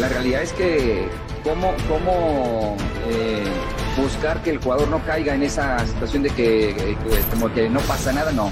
La 0.00 0.08
realidad 0.08 0.42
es 0.42 0.54
que 0.54 1.06
cómo, 1.44 1.74
cómo 1.86 2.74
eh, 3.06 3.44
buscar 4.00 4.42
que 4.42 4.48
el 4.48 4.58
jugador 4.58 4.88
no 4.88 5.04
caiga 5.04 5.34
en 5.34 5.42
esa 5.42 5.78
situación 5.86 6.22
de 6.22 6.30
que, 6.30 6.74
que 6.74 7.20
como 7.30 7.52
que 7.52 7.68
no 7.68 7.80
pasa 7.80 8.10
nada, 8.10 8.32
no. 8.32 8.50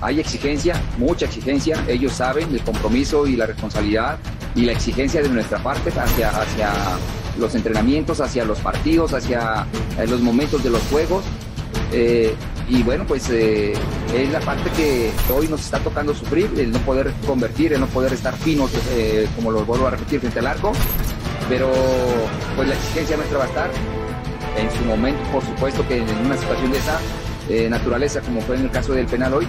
Hay 0.00 0.20
exigencia, 0.20 0.80
mucha 0.96 1.26
exigencia, 1.26 1.84
ellos 1.86 2.12
saben 2.12 2.50
el 2.50 2.62
compromiso 2.62 3.26
y 3.26 3.36
la 3.36 3.44
responsabilidad 3.44 4.18
y 4.54 4.62
la 4.62 4.72
exigencia 4.72 5.20
de 5.20 5.28
nuestra 5.28 5.58
parte 5.58 5.90
hacia, 5.90 6.30
hacia 6.30 6.72
los 7.38 7.54
entrenamientos, 7.54 8.22
hacia 8.22 8.46
los 8.46 8.58
partidos, 8.60 9.12
hacia 9.12 9.66
eh, 9.98 10.06
los 10.06 10.22
momentos 10.22 10.64
de 10.64 10.70
los 10.70 10.80
juegos. 10.84 11.24
Eh, 11.92 12.34
y 12.68 12.82
bueno, 12.82 13.04
pues 13.06 13.30
eh, 13.30 13.74
es 14.14 14.32
la 14.32 14.40
parte 14.40 14.70
que 14.70 15.12
hoy 15.32 15.46
nos 15.46 15.60
está 15.60 15.78
tocando 15.78 16.14
sufrir, 16.14 16.50
el 16.56 16.72
no 16.72 16.78
poder 16.80 17.12
convertir, 17.26 17.72
el 17.72 17.80
no 17.80 17.86
poder 17.86 18.12
estar 18.12 18.34
finos, 18.36 18.72
eh, 18.90 19.28
como 19.36 19.52
lo 19.52 19.64
vuelvo 19.64 19.86
a 19.86 19.90
repetir, 19.90 20.20
frente 20.20 20.40
al 20.40 20.48
arco. 20.48 20.72
Pero 21.48 21.70
pues 22.56 22.68
la 22.68 22.74
exigencia 22.74 23.16
nuestra 23.16 23.38
va 23.38 23.44
a 23.44 23.48
estar. 23.48 23.70
En 24.56 24.70
su 24.70 24.84
momento, 24.84 25.20
por 25.30 25.44
supuesto 25.44 25.86
que 25.86 25.98
en 25.98 26.26
una 26.26 26.36
situación 26.36 26.72
de 26.72 26.78
esa 26.78 26.98
eh, 27.48 27.68
naturaleza, 27.68 28.20
como 28.22 28.40
fue 28.40 28.56
en 28.56 28.62
el 28.62 28.70
caso 28.70 28.94
del 28.94 29.06
penal 29.06 29.34
hoy, 29.34 29.46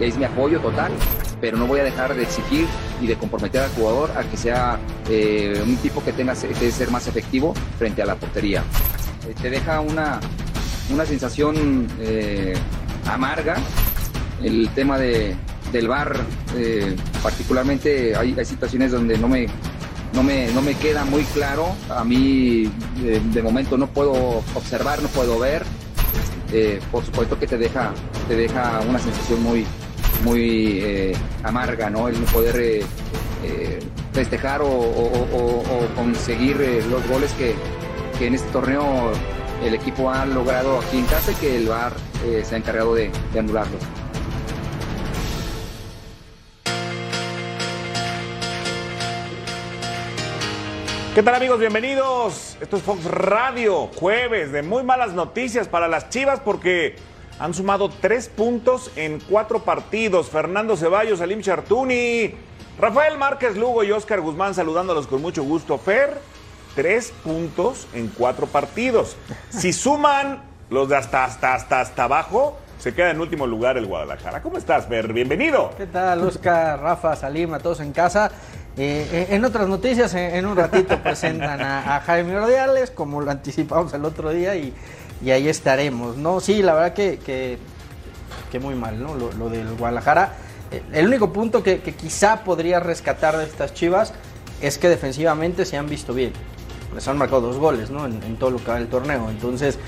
es 0.00 0.16
mi 0.16 0.24
apoyo 0.24 0.60
total, 0.60 0.92
pero 1.40 1.56
no 1.58 1.66
voy 1.66 1.80
a 1.80 1.84
dejar 1.84 2.14
de 2.14 2.22
exigir 2.22 2.66
y 3.02 3.06
de 3.08 3.16
comprometer 3.16 3.62
al 3.62 3.70
jugador 3.70 4.12
a 4.16 4.22
que 4.22 4.36
sea 4.36 4.78
un 5.06 5.76
tipo 5.78 6.02
que 6.02 6.12
tenga 6.12 6.34
que 6.34 6.70
ser 6.70 6.90
más 6.90 7.06
efectivo 7.08 7.52
frente 7.78 8.00
a 8.00 8.06
la 8.06 8.14
portería. 8.14 8.62
Te 9.42 9.50
deja 9.50 9.80
una, 9.80 10.20
una 10.90 11.04
sensación 11.06 11.86
eh, 12.00 12.54
amarga 13.06 13.56
el 14.42 14.68
tema 14.74 14.98
de, 14.98 15.34
del 15.72 15.88
bar, 15.88 16.20
eh, 16.56 16.94
particularmente 17.22 18.14
hay, 18.16 18.34
situaciones 18.44 18.92
donde 18.92 19.16
no 19.18 19.28
me, 19.28 19.46
no 20.12 20.22
me, 20.22 20.48
no 20.52 20.60
me 20.62 20.74
queda 20.74 21.04
muy 21.04 21.22
claro. 21.24 21.74
A 21.88 22.04
mí 22.04 22.70
de, 23.02 23.20
de 23.20 23.42
momento 23.42 23.78
no 23.78 23.86
puedo 23.86 24.42
observar, 24.54 25.00
no 25.02 25.08
puedo 25.08 25.38
ver. 25.38 25.62
Eh, 26.52 26.78
por 26.92 27.04
supuesto 27.04 27.38
que 27.38 27.46
te 27.46 27.56
deja, 27.58 27.92
te 28.28 28.36
deja 28.36 28.80
una 28.88 28.98
sensación 28.98 29.42
muy, 29.42 29.64
muy 30.24 30.80
eh, 30.82 31.16
amarga, 31.42 31.90
¿no? 31.90 32.06
El 32.08 32.20
no 32.20 32.26
poder 32.26 32.56
eh, 32.60 32.82
eh, 33.44 33.78
festejar 34.12 34.60
o, 34.62 34.68
o- 34.68 35.28
o- 35.32 35.94
conseguir 35.96 36.60
eh, 36.60 36.82
los 36.90 37.04
goles 37.08 37.32
que, 37.32 37.54
que 38.18 38.26
en 38.28 38.34
este 38.34 38.48
torneo 38.52 39.10
el 39.64 39.74
equipo 39.74 40.10
ha 40.10 40.26
logrado 40.26 40.78
aquí 40.78 40.98
en 40.98 41.06
casa 41.06 41.32
que 41.40 41.56
el 41.56 41.68
VAR 41.68 41.92
eh, 42.26 42.42
se 42.44 42.54
ha 42.54 42.58
encargado 42.58 42.94
de, 42.94 43.10
de. 43.32 43.62
¿Qué 51.14 51.22
tal 51.22 51.34
amigos? 51.34 51.58
Bienvenidos. 51.60 52.58
Esto 52.60 52.76
es 52.76 52.82
Fox 52.82 53.04
Radio, 53.04 53.88
jueves 53.96 54.52
de 54.52 54.62
muy 54.62 54.82
malas 54.82 55.14
noticias 55.14 55.66
para 55.66 55.88
las 55.88 56.10
Chivas 56.10 56.40
porque 56.40 56.96
han 57.38 57.54
sumado 57.54 57.88
tres 57.88 58.28
puntos 58.28 58.90
en 58.96 59.18
cuatro 59.30 59.60
partidos. 59.60 60.28
Fernando 60.28 60.76
Ceballos, 60.76 61.20
Salim 61.20 61.40
Chartuni, 61.40 62.34
Rafael 62.78 63.16
Márquez 63.16 63.56
Lugo 63.56 63.82
y 63.82 63.92
Oscar 63.92 64.20
Guzmán 64.20 64.54
saludándolos 64.54 65.06
con 65.06 65.22
mucho 65.22 65.42
gusto. 65.42 65.78
Fer, 65.78 66.20
tres 66.74 67.12
puntos 67.22 67.86
en 67.94 68.08
cuatro 68.08 68.46
partidos. 68.46 69.16
Si 69.50 69.72
suman 69.72 70.42
los 70.70 70.88
de 70.88 70.96
hasta, 70.96 71.24
hasta, 71.24 71.54
hasta, 71.54 71.80
hasta 71.80 72.04
abajo, 72.04 72.58
se 72.78 72.94
queda 72.94 73.10
en 73.10 73.20
último 73.20 73.46
lugar 73.46 73.76
el 73.76 73.86
Guadalajara. 73.86 74.42
¿Cómo 74.42 74.58
estás, 74.58 74.86
Fer? 74.86 75.12
Bienvenido. 75.12 75.70
¿Qué 75.76 75.86
tal, 75.86 76.22
Oscar, 76.22 76.80
Rafa, 76.80 77.16
Salim, 77.16 77.54
a 77.54 77.58
todos 77.58 77.80
en 77.80 77.92
casa? 77.92 78.30
Eh, 78.76 79.08
eh, 79.12 79.26
en 79.30 79.44
otras 79.44 79.68
noticias, 79.68 80.12
en, 80.14 80.44
un 80.44 80.56
ratito 80.56 80.98
presentan 81.02 81.60
a, 81.62 82.00
Jaime 82.00 82.36
Ordiales, 82.36 82.90
como 82.90 83.20
lo 83.20 83.30
anticipamos 83.30 83.94
el 83.94 84.04
otro 84.04 84.30
día, 84.30 84.56
y, 84.56 84.74
ahí 85.30 85.48
estaremos, 85.48 86.16
¿no? 86.16 86.40
Sí, 86.40 86.60
la 86.62 86.74
verdad 86.74 86.92
que, 86.92 87.18
que, 87.18 87.58
muy 88.60 88.74
mal, 88.74 89.02
¿no? 89.02 89.14
Lo, 89.14 89.48
del 89.48 89.74
Guadalajara. 89.74 90.32
Eh, 90.70 90.82
El 90.92 91.06
único 91.06 91.32
punto 91.32 91.62
que 91.62 91.80
quizá 91.80 92.44
podría 92.44 92.78
rescatar 92.78 93.36
de 93.36 93.44
estas 93.44 93.74
chivas 93.74 94.12
es 94.60 94.78
que 94.78 94.88
defensivamente 94.88 95.64
se 95.64 95.76
han 95.76 95.88
visto 95.88 96.14
bien. 96.14 96.32
Les 96.94 97.06
han 97.08 97.18
marcado 97.18 97.42
dos 97.42 97.56
goles, 97.56 97.90
¿no? 97.90 98.06
En, 98.06 98.36
todo 98.36 98.50
lo 98.50 98.58
que 98.58 98.70
va 98.70 98.76
del 98.76 98.88
torneo. 98.88 99.28
Entonces, 99.30 99.78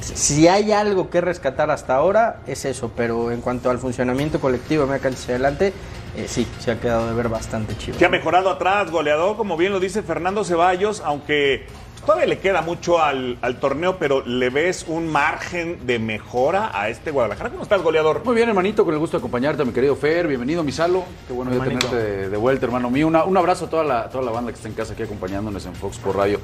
si 0.00 0.48
hay 0.48 0.72
algo 0.72 1.10
que 1.10 1.20
rescatar 1.20 1.70
hasta 1.70 1.94
ahora, 1.94 2.40
es 2.46 2.64
eso. 2.64 2.90
Pero 2.96 3.30
en 3.30 3.40
cuanto 3.40 3.70
al 3.70 3.78
funcionamiento 3.78 4.40
colectivo 4.40 4.86
cancha 4.86 5.08
hacia 5.08 5.34
adelante, 5.34 5.72
eh, 6.16 6.26
sí, 6.28 6.46
se 6.58 6.72
ha 6.72 6.80
quedado 6.80 7.06
de 7.08 7.14
ver 7.14 7.28
bastante 7.28 7.76
chido. 7.76 7.98
Que 7.98 8.04
ha 8.04 8.10
mejorado 8.10 8.50
atrás, 8.50 8.90
goleador, 8.90 9.36
como 9.36 9.56
bien 9.56 9.72
lo 9.72 9.80
dice 9.80 10.02
Fernando 10.02 10.44
Ceballos, 10.44 11.02
aunque 11.04 11.66
todavía 12.04 12.26
le 12.26 12.38
queda 12.38 12.62
mucho 12.62 13.02
al, 13.02 13.38
al 13.42 13.58
torneo, 13.58 13.96
pero 13.98 14.22
le 14.24 14.50
ves 14.50 14.84
un 14.88 15.08
margen 15.10 15.86
de 15.86 15.98
mejora 15.98 16.70
a 16.72 16.88
este 16.88 17.10
Guadalajara. 17.10 17.50
¿Cómo 17.50 17.62
estás, 17.62 17.82
goleador? 17.82 18.22
Muy 18.24 18.34
bien, 18.34 18.48
hermanito, 18.48 18.84
con 18.84 18.94
el 18.94 19.00
gusto 19.00 19.16
de 19.16 19.20
acompañarte, 19.20 19.64
mi 19.64 19.72
querido 19.72 19.96
Fer. 19.96 20.26
Bienvenido, 20.28 20.62
Misalo. 20.62 21.04
Qué 21.26 21.32
bueno 21.32 21.50
ya 21.50 21.56
Hermanito. 21.58 21.86
tenerte 21.88 22.12
de, 22.12 22.28
de 22.30 22.36
vuelta, 22.36 22.66
hermano 22.66 22.90
mío. 22.90 23.06
Una- 23.06 23.24
un 23.24 23.36
abrazo 23.36 23.66
a 23.66 23.70
toda 23.70 23.84
la, 23.84 24.08
toda 24.10 24.22
la 24.24 24.30
banda 24.30 24.50
que 24.52 24.56
está 24.56 24.68
en 24.68 24.74
casa 24.74 24.92
aquí 24.92 25.02
acompañándonos 25.02 25.64
en 25.66 25.74
Fox 25.74 25.98
por 25.98 26.16
Radio. 26.16 26.40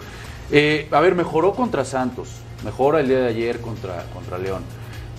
Eh, 0.50 0.88
a 0.90 1.00
ver, 1.00 1.14
mejoró 1.14 1.52
contra 1.52 1.84
Santos, 1.84 2.30
mejora 2.64 3.00
el 3.00 3.08
día 3.08 3.18
de 3.20 3.28
ayer 3.28 3.60
contra, 3.60 4.04
contra 4.14 4.38
León. 4.38 4.62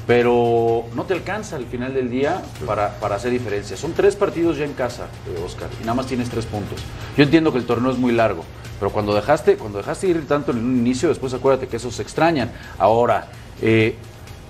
Pero 0.08 0.86
no 0.96 1.04
te 1.04 1.14
alcanza 1.14 1.56
al 1.56 1.66
final 1.66 1.94
del 1.94 2.10
día 2.10 2.42
para, 2.66 3.00
para 3.00 3.16
hacer 3.16 3.32
diferencia. 3.32 3.78
Son 3.78 3.94
tres 3.94 4.16
partidos 4.16 4.58
ya 4.58 4.66
en 4.66 4.74
casa, 4.74 5.06
eh, 5.28 5.40
Oscar, 5.46 5.70
y 5.80 5.82
nada 5.82 5.94
más 5.94 6.08
tienes 6.08 6.30
tres 6.30 6.46
puntos. 6.48 6.80
Yo 7.16 7.24
entiendo 7.24 7.52
que 7.52 7.60
el 7.60 7.66
torneo 7.66 7.92
es 7.92 7.98
muy 8.00 8.12
largo, 8.12 8.44
pero 8.82 8.92
cuando 8.92 9.14
dejaste, 9.14 9.58
cuando 9.58 9.78
dejaste 9.78 10.08
ir 10.08 10.28
tanto 10.28 10.50
en 10.52 10.58
un 10.58 10.76
inicio, 10.80 11.08
después 11.08 11.32
acuérdate 11.36 11.68
que 11.68 11.76
esos 11.78 11.94
se 11.94 12.02
extrañan. 12.02 12.52
Ahora, 12.80 13.28
eh, 13.62 13.94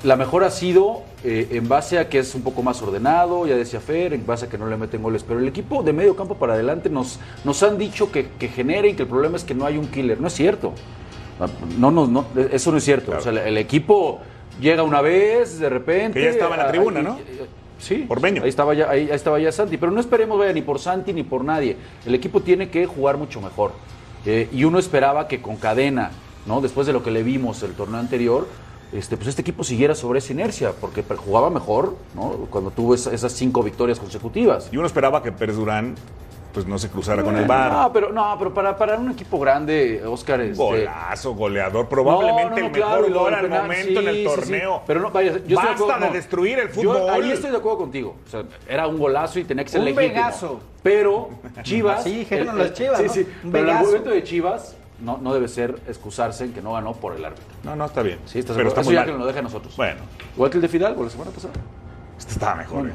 la 0.06 0.16
mejor 0.16 0.46
ha 0.46 0.50
sido 0.52 1.02
eh, 1.26 1.50
en 1.52 1.68
base 1.68 2.00
a 2.00 2.08
que 2.08 2.20
es 2.20 2.34
un 2.34 2.42
poco 2.42 2.64
más 2.64 2.82
ordenado, 2.82 3.46
ya 3.46 3.58
decía 3.58 3.82
Fer, 3.82 4.14
en 4.14 4.26
base 4.26 4.46
a 4.46 4.48
que 4.48 4.58
no 4.58 4.68
le 4.68 4.78
meten 4.78 5.04
goles. 5.04 5.24
Pero 5.28 5.42
el 5.42 5.50
equipo 5.50 5.84
de 5.84 5.92
medio 5.92 6.16
campo 6.16 6.36
para 6.36 6.54
adelante 6.54 6.90
nos, 6.90 7.20
nos 7.44 7.62
han 7.62 7.78
dicho 7.78 8.10
que, 8.10 8.30
que 8.40 8.48
genere 8.48 8.88
y 8.88 8.94
que 8.94 9.02
el 9.02 9.10
problema 9.10 9.36
es 9.36 9.44
que 9.44 9.54
no 9.54 9.66
hay 9.66 9.78
un 9.78 9.88
killer. 9.88 10.22
No 10.22 10.28
es 10.28 10.34
cierto. 10.34 10.72
No, 11.78 11.92
no, 11.92 12.08
no, 12.08 12.26
eso 12.54 12.72
no 12.72 12.78
es 12.78 12.86
cierto. 12.86 13.12
O 13.18 13.20
sea, 13.20 13.34
el, 13.34 13.38
el 13.40 13.58
equipo 13.58 14.22
llega 14.62 14.82
una 14.84 15.02
vez, 15.02 15.60
de 15.60 15.68
repente. 15.68 16.20
Que 16.20 16.26
ya 16.28 16.32
estaba 16.32 16.56
en 16.56 16.62
la 16.62 16.68
tribuna, 16.70 17.00
ahí- 17.00 17.06
¿no? 17.06 17.18
Sí, 17.80 18.06
Por 18.08 18.22
Beño. 18.22 18.44
Ahí 18.44 18.50
estaba, 18.50 18.74
ya, 18.76 18.90
ahí, 18.90 19.10
ahí 19.10 19.16
estaba 19.16 19.40
ya 19.40 19.52
Santi. 19.52 19.76
Pero 19.76 19.92
no 19.92 20.00
esperemos, 20.00 20.40
vaya, 20.40 20.54
ni 20.54 20.62
por 20.62 20.80
Santi 20.80 21.12
ni 21.12 21.24
por 21.24 21.44
nadie. 21.44 21.76
El 22.06 22.16
equipo 22.16 22.40
tiene 22.40 22.70
que 22.70 22.86
jugar 22.86 23.18
mucho 23.18 23.42
mejor. 23.42 23.74
Eh, 24.26 24.50
y 24.52 24.64
uno 24.66 24.80
esperaba 24.80 25.28
que 25.28 25.42
con 25.42 25.58
cadena, 25.58 26.12
¿no? 26.46 26.62
Después 26.62 26.88
de 26.88 26.94
lo 26.94 27.04
que 27.04 27.12
le 27.12 27.24
vimos 27.24 27.64
el 27.64 27.74
torneo 27.74 28.00
anterior, 28.00 28.48
este, 28.94 29.16
pues 29.16 29.30
este 29.30 29.42
equipo 29.42 29.64
siguiera 29.64 29.96
sobre 29.96 30.20
esa 30.20 30.34
inercia, 30.34 30.74
porque 30.80 31.04
jugaba 31.04 31.50
mejor, 31.50 31.96
¿no? 32.14 32.32
Cuando 32.50 32.72
tuvo 32.72 32.94
esa- 32.94 33.14
esas 33.14 33.32
cinco 33.32 33.64
victorias 33.64 34.00
consecutivas. 34.00 34.70
Y 34.72 34.78
uno 34.78 34.86
esperaba 34.86 35.24
que 35.24 35.32
Pérez 35.32 35.56
pues, 36.54 36.66
no 36.68 36.78
se 36.78 36.90
cruzara 36.90 37.24
con 37.24 37.36
el 37.38 37.46
bar. 37.46 37.72
No, 37.72 37.94
pero, 37.94 38.12
no, 38.12 38.36
pero 38.38 38.54
para, 38.54 38.78
para 38.78 38.98
un 38.98 39.12
equipo 39.12 39.40
grande, 39.40 40.02
Oscar, 40.06 40.42
este, 40.42 40.56
Golazo, 40.62 41.34
goleador. 41.34 41.88
Probablemente 41.88 42.44
No, 42.44 42.50
no, 42.50 42.60
no, 42.62 42.66
el 42.68 42.72
claro, 42.72 42.90
mejor 42.96 43.10
luego 43.10 43.24
gol 43.26 43.34
el 43.34 43.40
al 43.40 43.46
penal, 43.46 43.62
momento 43.64 44.00
en 44.00 44.06
sí, 44.06 44.10
el 44.10 44.16
sí, 44.16 44.24
torneo. 44.24 44.76
sí. 44.78 44.82
Pero 44.88 45.00
no, 45.00 45.12
vaya, 45.12 45.32
yo 45.32 45.38
estoy 45.38 45.56
Basta 45.56 45.72
acuerdo- 45.74 46.00
de 46.00 46.08
no. 46.08 46.14
destruir 46.14 46.60
el 46.60 46.68
Yo 46.68 46.74
fútbol. 46.74 47.10
ahí 47.10 47.32
estoy 47.32 47.52
de 47.52 47.58
acuerdo 47.58 47.78
contigo. 47.80 48.16
O 48.26 48.30
sea, 48.30 48.44
era 48.68 48.88
un 48.88 48.98
golazo 48.98 49.40
y 49.40 49.44
tenía 49.44 49.64
que 49.64 49.70
ser 49.70 49.80
Un 49.80 49.86
legítimo. 49.86 50.08
vegazo. 50.14 50.60
Pero 50.84 51.30
Chivas. 51.64 52.00
Así 52.02 52.16
dijeron 52.20 52.50
el- 52.50 52.58
las 52.58 52.68
el- 52.68 52.74
Chivas, 52.74 52.98
Sí, 53.00 53.06
¿no? 53.06 53.14
sí. 53.14 53.28
Un 53.44 53.52
Pero 53.52 53.64
el 53.66 53.70
argumento 53.78 54.10
de 54.10 54.24
Chivas 54.24 54.76
no, 55.00 55.18
no 55.18 55.34
debe 55.34 55.48
ser 55.48 55.80
excusarse 55.88 56.44
en 56.46 56.54
que 56.54 56.62
no 56.62 56.74
ganó 56.74 56.94
por 56.94 57.16
el 57.16 57.24
árbitro. 57.24 57.46
No, 57.64 57.76
no, 57.76 57.86
está 57.86 58.02
bien. 58.02 58.20
Sí, 58.26 58.40
estás 58.40 58.56
pero 58.56 58.70
de 58.70 58.70
está 58.70 58.82
muy 58.84 58.94
ya 58.94 59.00
mal. 59.02 59.06
que 59.08 59.12
nos 59.14 59.22
lo 59.22 59.28
deje 59.28 59.40
a 59.40 59.44
nosotros. 59.44 59.76
Bueno, 59.78 60.02
Igual 60.36 60.50
que 60.52 60.58
el 60.58 60.62
de 60.62 60.68
Fidalgo 60.68 61.04
la 61.04 61.10
semana 61.10 61.32
pasada. 61.32 61.54
este 62.18 62.34
estaba 62.34 62.56
mejor. 62.56 62.88
¿eh? 62.88 62.92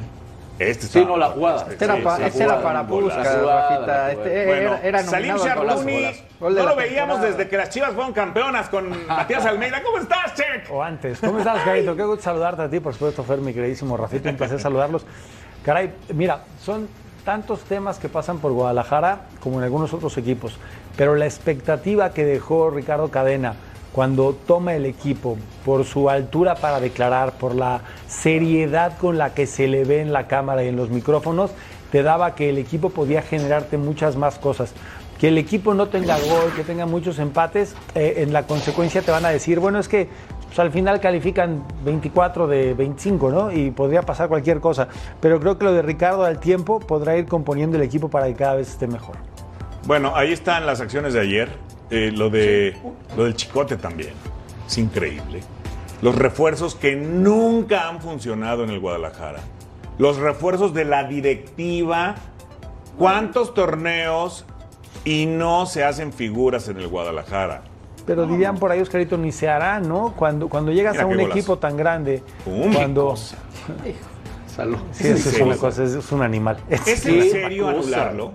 Este 0.59 0.87
Sí, 0.87 1.05
no, 1.05 1.17
la 1.17 1.29
jugada. 1.29 1.67
Este 1.71 1.85
era, 1.85 1.97
Sí, 1.97 2.01
pa- 2.03 2.19
este 2.27 2.43
era 2.45 2.55
jugada, 2.55 2.63
para 2.63 2.83
golazo. 2.83 3.17
Puskas, 3.17 3.35
La 3.35 3.41
jugada, 3.41 3.69
Rafita. 3.71 4.13
Este. 4.13 4.47
Bueno, 4.47 4.71
era, 4.75 4.81
era 4.83 5.03
Salim 5.03 5.37
Charluni, 5.37 6.07
no 6.41 6.51
lo 6.51 6.77
veíamos 6.77 7.21
desde 7.21 7.49
que 7.49 7.57
las 7.57 7.69
Chivas 7.71 7.93
fueron 7.93 8.13
campeonas 8.13 8.69
con 8.69 9.07
Matías 9.09 9.45
Almeida. 9.45 9.83
¿Cómo 9.83 9.99
estás, 9.99 10.35
Check? 10.35 10.71
O 10.71 10.83
antes. 10.83 11.21
¿Cómo 11.21 11.39
estás, 11.39 11.63
Carito? 11.63 11.95
Qué 11.95 12.03
gusto 12.05 12.23
saludarte 12.23 12.63
a 12.63 12.71
ti, 12.71 12.81
por 12.81 12.95
supuesto, 12.95 13.23
Fer, 13.23 13.39
mi 13.39 13.53
queridísimo 13.53 13.97
Rafito. 13.97 14.29
Un 14.31 14.37
placer 14.37 14.59
saludarlos. 14.61 15.05
Caray, 15.65 15.93
mira, 16.15 16.41
son 16.65 16.89
tantos 17.25 17.61
temas 17.65 17.99
que 17.99 18.09
pasan 18.09 18.39
por 18.39 18.53
Guadalajara 18.53 19.23
como 19.41 19.59
en 19.59 19.65
algunos 19.65 19.93
otros 19.93 20.17
equipos, 20.17 20.57
pero 20.97 21.17
la 21.17 21.27
expectativa 21.27 22.11
que 22.13 22.25
dejó 22.25 22.71
Ricardo 22.71 23.11
Cadena 23.11 23.55
cuando 23.93 24.35
toma 24.47 24.75
el 24.75 24.85
equipo 24.85 25.37
por 25.65 25.85
su 25.85 26.11
altura 26.11 26.57
para 26.57 26.81
declarar, 26.81 27.33
por 27.33 27.55
la 27.55 27.81
seriedad 28.09 28.97
con 28.99 29.19
la 29.19 29.35
que 29.35 29.47
se 29.47 29.69
le 29.69 29.85
ve 29.85 30.01
en 30.01 30.13
la 30.13 30.27
cámara 30.27 30.65
y 30.65 30.69
en 30.69 30.77
los 30.77 30.91
micrófonos, 30.91 31.51
te 31.91 32.03
daba 32.03 32.35
que 32.35 32.51
el 32.51 32.59
equipo 32.59 32.91
podía 32.91 33.23
generarte 33.23 33.79
muchas 33.79 34.17
más 34.17 34.39
cosas. 34.39 34.75
Que 35.19 35.29
el 35.29 35.39
equipo 35.39 35.73
no 35.73 35.89
tenga 35.89 36.19
gol, 36.19 36.53
que 36.55 36.63
tenga 36.63 36.85
muchos 36.85 37.19
empates, 37.19 37.75
eh, 37.95 38.17
en 38.19 38.35
la 38.35 38.43
consecuencia 38.43 39.01
te 39.01 39.11
van 39.11 39.25
a 39.25 39.31
decir, 39.31 39.61
bueno, 39.61 39.79
es 39.79 39.89
que 39.89 40.09
pues, 40.57 40.59
al 40.59 40.71
final 40.71 41.01
califican 41.01 41.65
24 41.85 42.47
de 42.47 42.75
25, 42.75 43.31
¿no? 43.31 43.53
Y 43.53 43.71
podría 43.71 44.03
pasar 44.03 44.29
cualquier 44.29 44.61
cosa. 44.61 44.89
Pero 45.21 45.41
creo 45.41 45.59
que 45.59 45.65
lo 45.65 45.73
de 45.73 45.83
Ricardo 45.83 46.25
al 46.25 46.39
tiempo 46.39 46.81
podrá 46.81 47.17
ir 47.17 47.27
componiendo 47.27 47.77
el 47.77 47.83
equipo 47.83 48.09
para 48.09 48.27
que 48.27 48.35
cada 48.35 48.55
vez 48.57 48.69
esté 48.69 48.87
mejor. 48.87 49.17
Bueno, 49.87 50.17
ahí 50.17 50.33
están 50.33 50.67
las 50.67 50.81
acciones 50.81 51.15
de 51.15 51.21
ayer. 51.21 51.49
Eh, 51.91 52.11
lo, 52.15 52.31
de, 52.31 52.77
lo 53.17 53.25
del 53.25 53.35
chicote 53.35 53.77
también. 53.77 54.13
Es 54.67 54.79
increíble. 54.79 55.41
Los 56.03 56.17
refuerzos 56.17 56.75
que 56.75 56.97
nunca 56.97 57.89
han 57.89 58.01
funcionado 58.01 58.65
en 58.65 58.71
el 58.71 58.81
Guadalajara. 58.81 59.41
Los 59.99 60.19
refuerzos 60.19 60.75
de 60.75 60.85
la 60.85 61.05
directiva. 61.05 62.17
¿Cuántos 62.99 63.55
torneos 63.55 64.47
y 65.05 65.27
no 65.27 65.67
se 65.67 65.85
hacen 65.85 66.13
figuras 66.13 66.69
en 66.69 66.79
el 66.79 66.89
Guadalajara? 66.89 67.63
Pero 68.07 68.27
dirían 68.27 68.57
por 68.57 68.71
ahí, 68.71 68.81
Oscarito, 68.81 69.19
ni 69.19 69.33
se 69.33 69.49
hará, 69.49 69.81
¿no? 69.81 70.15
Cuando, 70.17 70.49
cuando 70.49 70.71
llegas 70.71 70.95
Mira 70.95 71.05
a 71.05 71.07
un 71.07 71.21
equipo 71.21 71.59
tan 71.59 71.77
grande, 71.77 72.23
Pum, 72.45 72.71
qué 72.71 72.77
cuando... 72.77 73.09
cosa. 73.09 73.37
Salud. 74.47 74.79
Sí, 74.93 75.09
eso 75.09 75.29
es 75.29 75.41
una 75.41 75.57
cosa, 75.57 75.85
es, 75.85 76.13
un 76.13 76.23
animal. 76.23 76.57
¿Es 76.71 77.05
en 77.05 77.31
serio 77.31 77.65
cosa. 77.65 77.79
anularlo? 77.79 78.33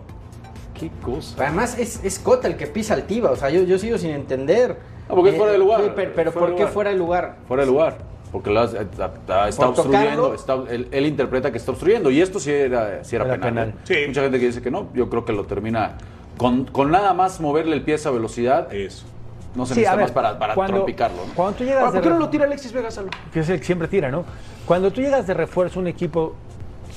Qué 0.90 0.92
cosa. 1.02 1.36
Además, 1.46 1.78
es, 1.78 2.04
es 2.04 2.20
Cota 2.20 2.48
el 2.48 2.58
que 2.58 2.68
pisa 2.68 2.94
al 2.96 3.04
Tiva. 3.04 3.32
O 3.32 3.36
sea, 3.36 3.50
yo, 3.50 3.64
yo 3.64 3.78
sigo 3.78 3.98
sin 3.98 4.12
entender. 4.12 4.78
Ah, 5.08 5.14
porque 5.16 5.32
es 5.32 5.38
fuera 5.38 5.52
de 5.52 5.58
lugar. 5.58 5.82
sí, 5.82 5.92
pero 5.96 6.12
pero 6.16 6.32
Fuera 6.32 6.48
¿por 6.48 6.50
de 6.50 6.56
qué 6.56 6.62
lugar. 6.62 6.74
fuera 6.74 6.90
de 6.92 6.96
lugar? 6.98 7.36
Fuera 7.48 7.64
de 7.64 7.70
lugar. 7.72 7.98
Porque 8.32 8.50
lo 8.50 8.60
has- 8.62 8.74
está, 8.74 9.06
está- 9.08 9.50
está 9.50 9.66
Por 9.68 9.80
obstruyendo. 9.80 10.34
está- 10.34 10.56
él, 10.70 10.88
él 10.92 11.06
interpreta 11.06 11.52
que 11.52 11.58
está 11.58 11.72
obstruyendo. 11.72 12.10
Y 12.12 12.22
esto 12.22 12.40
sí 12.40 12.52
era, 12.52 13.04
sí 13.04 13.16
era, 13.16 13.26
Era 13.26 13.34
penal. 13.36 13.50
penal. 13.50 13.70
¿eh? 13.70 13.74
Sí. 13.84 14.08
Mucha 14.08 14.22
gente 14.22 14.40
que 14.40 14.46
dice 14.46 14.62
que 14.62 14.72
no. 14.72 14.88
Yo 14.94 15.10
creo 15.10 15.26
que 15.26 15.34
lo 15.34 15.44
termina. 15.46 15.98
Con, 16.38 16.66
con 16.66 16.92
nada 16.92 17.14
más 17.14 17.40
moverle 17.42 17.76
el 17.76 17.82
pie 17.84 17.96
a 17.96 17.98
esa 17.98 18.10
velocidad, 18.10 18.74
Eso. 18.74 19.06
no 19.54 19.66
se 19.66 19.74
Sí, 19.76 19.82
necesita 19.82 19.96
ver, 19.98 20.06
más 20.06 20.12
para, 20.12 20.40
para 20.40 20.56
cuando- 20.56 20.76
trompicarlo. 20.78 21.18
¿no? 21.28 21.34
cuando 21.36 21.58
tú 21.58 21.64
llegas 21.66 21.92
de 21.94 22.00
¿Por 22.00 22.02
qué 22.04 22.10
no 22.10 22.20
lo 22.20 22.30
tira 22.30 22.46
Alexis 22.46 22.72
Vega 22.72 22.90
Salud? 22.90 23.10
que 23.34 23.42
es 23.42 23.50
el 23.50 23.60
que 23.60 23.66
siempre 23.66 23.88
tira, 23.90 24.10
¿no? 24.10 24.24
Cuando 24.66 24.92
tú 24.92 25.02
llegas 25.02 25.28
de 25.28 25.34
refuerzo 25.34 25.80
a 25.80 25.82
un 25.82 25.88
equipo 25.88 26.34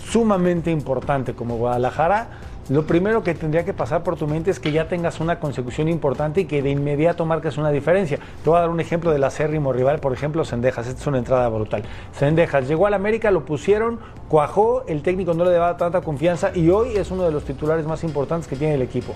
sumamente 0.08 0.70
importante 0.70 1.34
como 1.34 1.56
Guadalajara, 1.56 2.28
lo 2.70 2.87
primero 2.87 3.22
que 3.22 3.34
tendría 3.34 3.64
que 3.64 3.75
pasar 3.75 4.02
por 4.02 4.16
tu 4.16 4.26
mente 4.26 4.50
es 4.50 4.58
que 4.58 4.72
ya 4.72 4.88
tengas 4.88 5.20
una 5.20 5.38
consecución 5.38 5.88
importante 5.88 6.43
y 6.43 6.44
que 6.46 6.62
de 6.62 6.70
inmediato 6.70 7.26
marques 7.26 7.58
una 7.58 7.70
diferencia. 7.70 8.19
Te 8.43 8.49
voy 8.49 8.56
a 8.56 8.61
dar 8.61 8.70
un 8.70 8.81
ejemplo 8.81 9.11
del 9.11 9.22
acérrimo 9.25 9.72
rival, 9.72 9.99
por 9.99 10.14
ejemplo, 10.14 10.44
Sendejas. 10.44 10.87
Esta 10.87 11.00
es 11.00 11.06
una 11.06 11.19
entrada 11.19 11.46
brutal. 11.49 11.82
Sendejas 12.12 12.66
llegó 12.66 12.87
al 12.87 12.94
América, 12.94 13.31
lo 13.31 13.44
pusieron, 13.44 13.99
cuajó, 14.28 14.84
el 14.87 15.02
técnico 15.02 15.34
no 15.34 15.44
le 15.44 15.50
daba 15.50 15.76
tanta 15.76 16.00
confianza 16.00 16.52
y 16.55 16.70
hoy 16.70 16.96
es 16.96 17.11
uno 17.11 17.25
de 17.25 17.32
los 17.32 17.44
titulares 17.44 17.87
más 17.87 18.02
importantes 18.02 18.49
que 18.49 18.56
tiene 18.56 18.75
el 18.75 18.82
equipo. 18.82 19.14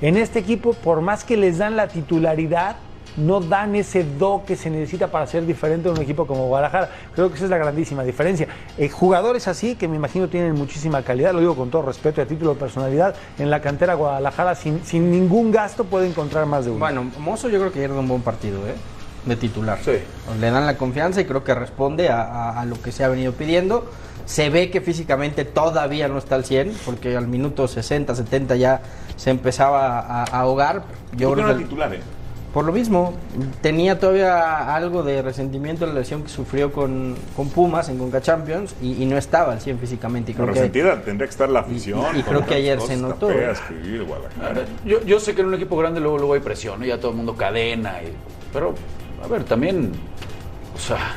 En 0.00 0.16
este 0.16 0.38
equipo, 0.38 0.72
por 0.74 1.00
más 1.00 1.24
que 1.24 1.36
les 1.36 1.58
dan 1.58 1.76
la 1.76 1.88
titularidad, 1.88 2.76
no 3.16 3.40
dan 3.40 3.74
ese 3.76 4.04
do 4.04 4.42
que 4.46 4.56
se 4.56 4.70
necesita 4.70 5.08
para 5.08 5.26
ser 5.26 5.46
diferente 5.46 5.88
de 5.88 5.94
un 5.94 6.00
equipo 6.02 6.26
como 6.26 6.46
Guadalajara. 6.48 6.90
Creo 7.14 7.28
que 7.28 7.36
esa 7.36 7.44
es 7.44 7.50
la 7.50 7.58
grandísima 7.58 8.02
diferencia. 8.02 8.48
Eh, 8.78 8.88
jugadores 8.88 9.46
así, 9.48 9.74
que 9.76 9.86
me 9.88 9.96
imagino 9.96 10.28
tienen 10.28 10.54
muchísima 10.54 11.02
calidad, 11.02 11.32
lo 11.32 11.40
digo 11.40 11.54
con 11.56 11.70
todo 11.70 11.82
respeto 11.82 12.20
y 12.20 12.24
a 12.24 12.26
título 12.26 12.54
de 12.54 12.60
personalidad, 12.60 13.14
en 13.38 13.50
la 13.50 13.60
cantera 13.60 13.94
Guadalajara 13.94 14.54
sin, 14.54 14.84
sin 14.84 15.10
ningún 15.10 15.50
gasto 15.52 15.84
puede 15.84 16.06
encontrar 16.08 16.46
más 16.46 16.64
de 16.64 16.70
uno. 16.72 16.80
Bueno, 16.80 17.10
Mozo 17.18 17.48
yo 17.48 17.58
creo 17.60 17.72
que 17.72 17.78
ayer 17.80 17.90
dio 17.92 18.00
un 18.00 18.08
buen 18.08 18.22
partido, 18.22 18.58
¿eh? 18.66 18.74
De 19.24 19.36
titular. 19.36 19.78
Sí. 19.82 19.92
Le 20.38 20.50
dan 20.50 20.66
la 20.66 20.76
confianza 20.76 21.20
y 21.20 21.24
creo 21.24 21.42
que 21.44 21.54
responde 21.54 22.10
a, 22.10 22.20
a- 22.22 22.60
a 22.60 22.64
lo 22.66 22.80
que 22.82 22.92
se 22.92 23.04
ha 23.04 23.08
venido 23.08 23.32
pidiendo. 23.32 23.86
Se 24.26 24.50
ve 24.50 24.70
que 24.70 24.80
físicamente 24.80 25.44
todavía 25.44 26.08
no 26.08 26.18
está 26.18 26.34
al 26.34 26.44
100, 26.44 26.72
porque 26.84 27.16
al 27.16 27.26
minuto 27.28 27.68
60, 27.68 28.14
70 28.14 28.56
ya 28.56 28.80
se 29.16 29.30
empezaba 29.30 29.98
a, 30.00 30.24
a 30.24 30.40
ahogar. 30.40 30.82
Yo 31.16 31.28
¿Por 31.28 31.38
qué 31.38 31.42
creo 31.42 31.46
no 31.46 31.46
que 31.46 31.50
era 31.62 31.68
titular, 31.68 31.94
eh? 31.94 32.00
Por 32.54 32.64
lo 32.64 32.72
mismo, 32.72 33.14
tenía 33.62 33.98
todavía 33.98 34.74
algo 34.76 35.02
de 35.02 35.20
resentimiento 35.22 35.84
de 35.86 35.92
la 35.92 35.98
lesión 35.98 36.22
que 36.22 36.28
sufrió 36.28 36.70
con, 36.72 37.16
con 37.34 37.48
Pumas 37.50 37.88
en 37.88 37.98
Conca 37.98 38.20
Champions 38.20 38.76
y, 38.80 39.02
y 39.02 39.06
no 39.06 39.18
estaba 39.18 39.52
al 39.52 39.60
100 39.60 39.80
físicamente. 39.80 40.30
Y 40.30 40.34
Pero 40.34 40.44
creo 40.46 40.54
que, 40.54 40.60
resentida 40.60 41.02
tendría 41.02 41.26
que 41.26 41.32
estar 41.32 41.48
la 41.50 41.60
afición. 41.60 42.00
y- 42.16 42.22
creo 42.22 42.46
que 42.46 42.54
ayer 42.54 42.80
se 42.80 42.96
notó. 42.96 43.28
Yo, 44.84 45.02
yo 45.02 45.18
sé 45.18 45.34
que 45.34 45.40
en 45.40 45.48
un 45.48 45.54
equipo 45.54 45.76
grande 45.76 45.98
luego, 45.98 46.16
luego 46.16 46.34
hay 46.34 46.40
presión, 46.40 46.78
¿no? 46.78 46.86
ya 46.86 46.98
todo 47.00 47.10
el 47.10 47.16
mundo 47.16 47.34
cadena. 47.34 48.00
y- 48.04 48.12
pero, 48.52 48.72
a 49.22 49.26
ver, 49.26 49.42
también, 49.42 49.90
o 50.76 50.78
sea, 50.78 51.16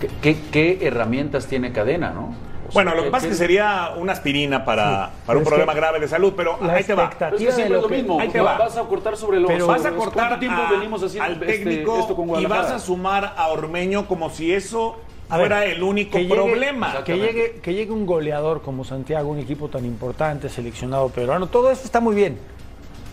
¿qué, 0.00 0.08
qué, 0.20 0.36
qué 0.50 0.86
herramientas 0.88 1.46
tiene 1.46 1.70
cadena, 1.70 2.10
no? 2.10 2.34
Bueno, 2.72 2.90
lo 2.92 2.98
que 2.98 3.04
¿qué- 3.04 3.10
pasa 3.10 3.26
es 3.26 3.32
que 3.32 3.34
qué- 3.38 3.44
sería 3.44 3.92
una 3.96 4.12
aspirina 4.12 4.64
para, 4.64 5.10
para 5.26 5.38
un 5.38 5.44
problema 5.44 5.74
grave 5.74 6.00
de 6.00 6.08
salud, 6.08 6.32
pero 6.36 6.58
la 6.62 6.74
ahí 6.74 6.84
te 6.84 6.94
va. 6.94 7.10
Pero 7.18 7.36
es 7.36 7.42
que 7.42 7.52
siempre 7.52 7.76
es 7.76 7.82
lo 7.82 7.88
lo 7.88 7.94
mismo. 7.94 8.20
ahí 8.20 8.28
te 8.28 8.40
va. 8.40 8.56
Vas 8.58 8.76
a 8.76 8.82
cortar 8.82 9.16
sobre 9.16 9.40
los. 9.40 9.50
Pero- 9.50 9.66
Vas 9.66 9.84
a 9.84 9.90
cortar 9.92 10.12
¿Cuánto 10.28 10.38
tiempo 10.38 10.62
a- 10.62 10.70
venimos 10.70 11.02
haciendo 11.02 11.24
al 11.24 11.32
este- 11.32 11.46
técnico 11.46 11.98
esto 11.98 12.16
con 12.16 12.40
y 12.40 12.46
vas 12.46 12.70
a 12.70 12.78
sumar 12.78 13.34
a 13.36 13.48
Ormeño 13.48 14.06
como 14.06 14.30
si 14.30 14.52
eso 14.52 14.96
A 15.28 15.36
ver, 15.38 15.48
fuera 15.48 15.64
el 15.66 15.82
único 15.82 16.12
que 16.18 16.24
llegue- 16.24 16.34
problema. 16.34 17.02
Que 17.04 17.16
llegue, 17.18 17.60
que 17.62 17.74
llegue 17.74 17.92
un 17.92 18.06
goleador 18.06 18.62
como 18.62 18.84
Santiago, 18.84 19.30
un 19.30 19.38
equipo 19.38 19.68
tan 19.68 19.84
importante, 19.84 20.48
seleccionado 20.48 21.08
peruano, 21.08 21.46
todo 21.48 21.70
eso 21.70 21.84
está 21.84 22.00
muy 22.00 22.14
bien. 22.14 22.38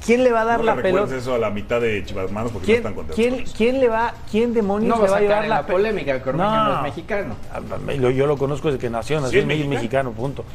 ¿Quién 0.06 0.24
le 0.24 0.32
va 0.32 0.42
a 0.42 0.46
dar 0.46 0.60
No 0.60 0.66
la 0.66 0.76
pelota? 0.76 1.16
eso 1.16 1.36
a 1.36 1.38
la 1.38 1.50
mitad 1.50 1.82
de 1.82 2.04
Chivasmanos 2.06 2.52
porque 2.52 2.64
no 2.64 2.66
¿Quién, 2.66 2.78
están 2.78 2.94
contentos. 2.94 3.16
quién, 3.16 3.46
quién 3.56 3.80
le 3.80 3.88
va, 3.90 4.14
quién 4.32 4.54
demonios 4.54 4.98
no 4.98 5.04
le 5.04 5.12
va 5.12 5.18
a 5.18 5.22
llevar 5.22 5.44
en 5.44 5.50
la, 5.50 5.66
polémica, 5.66 6.22
que 6.24 6.30
Ormeño 6.30 6.50
no, 6.66 6.76
es 6.78 6.82
mexicano. 6.84 7.36
Ah, 7.54 7.62
Yo 7.94 8.26
lo 8.28 8.38
conozco 8.38 8.68
desde 8.70 8.80
que 8.80 8.90
nació, 8.90 9.18
nació 9.20 9.32
¿Sí 9.32 9.40
es 9.40 9.46
mexicano? 9.46 9.70
mexicano, 9.76 10.12
punto. 10.12 10.46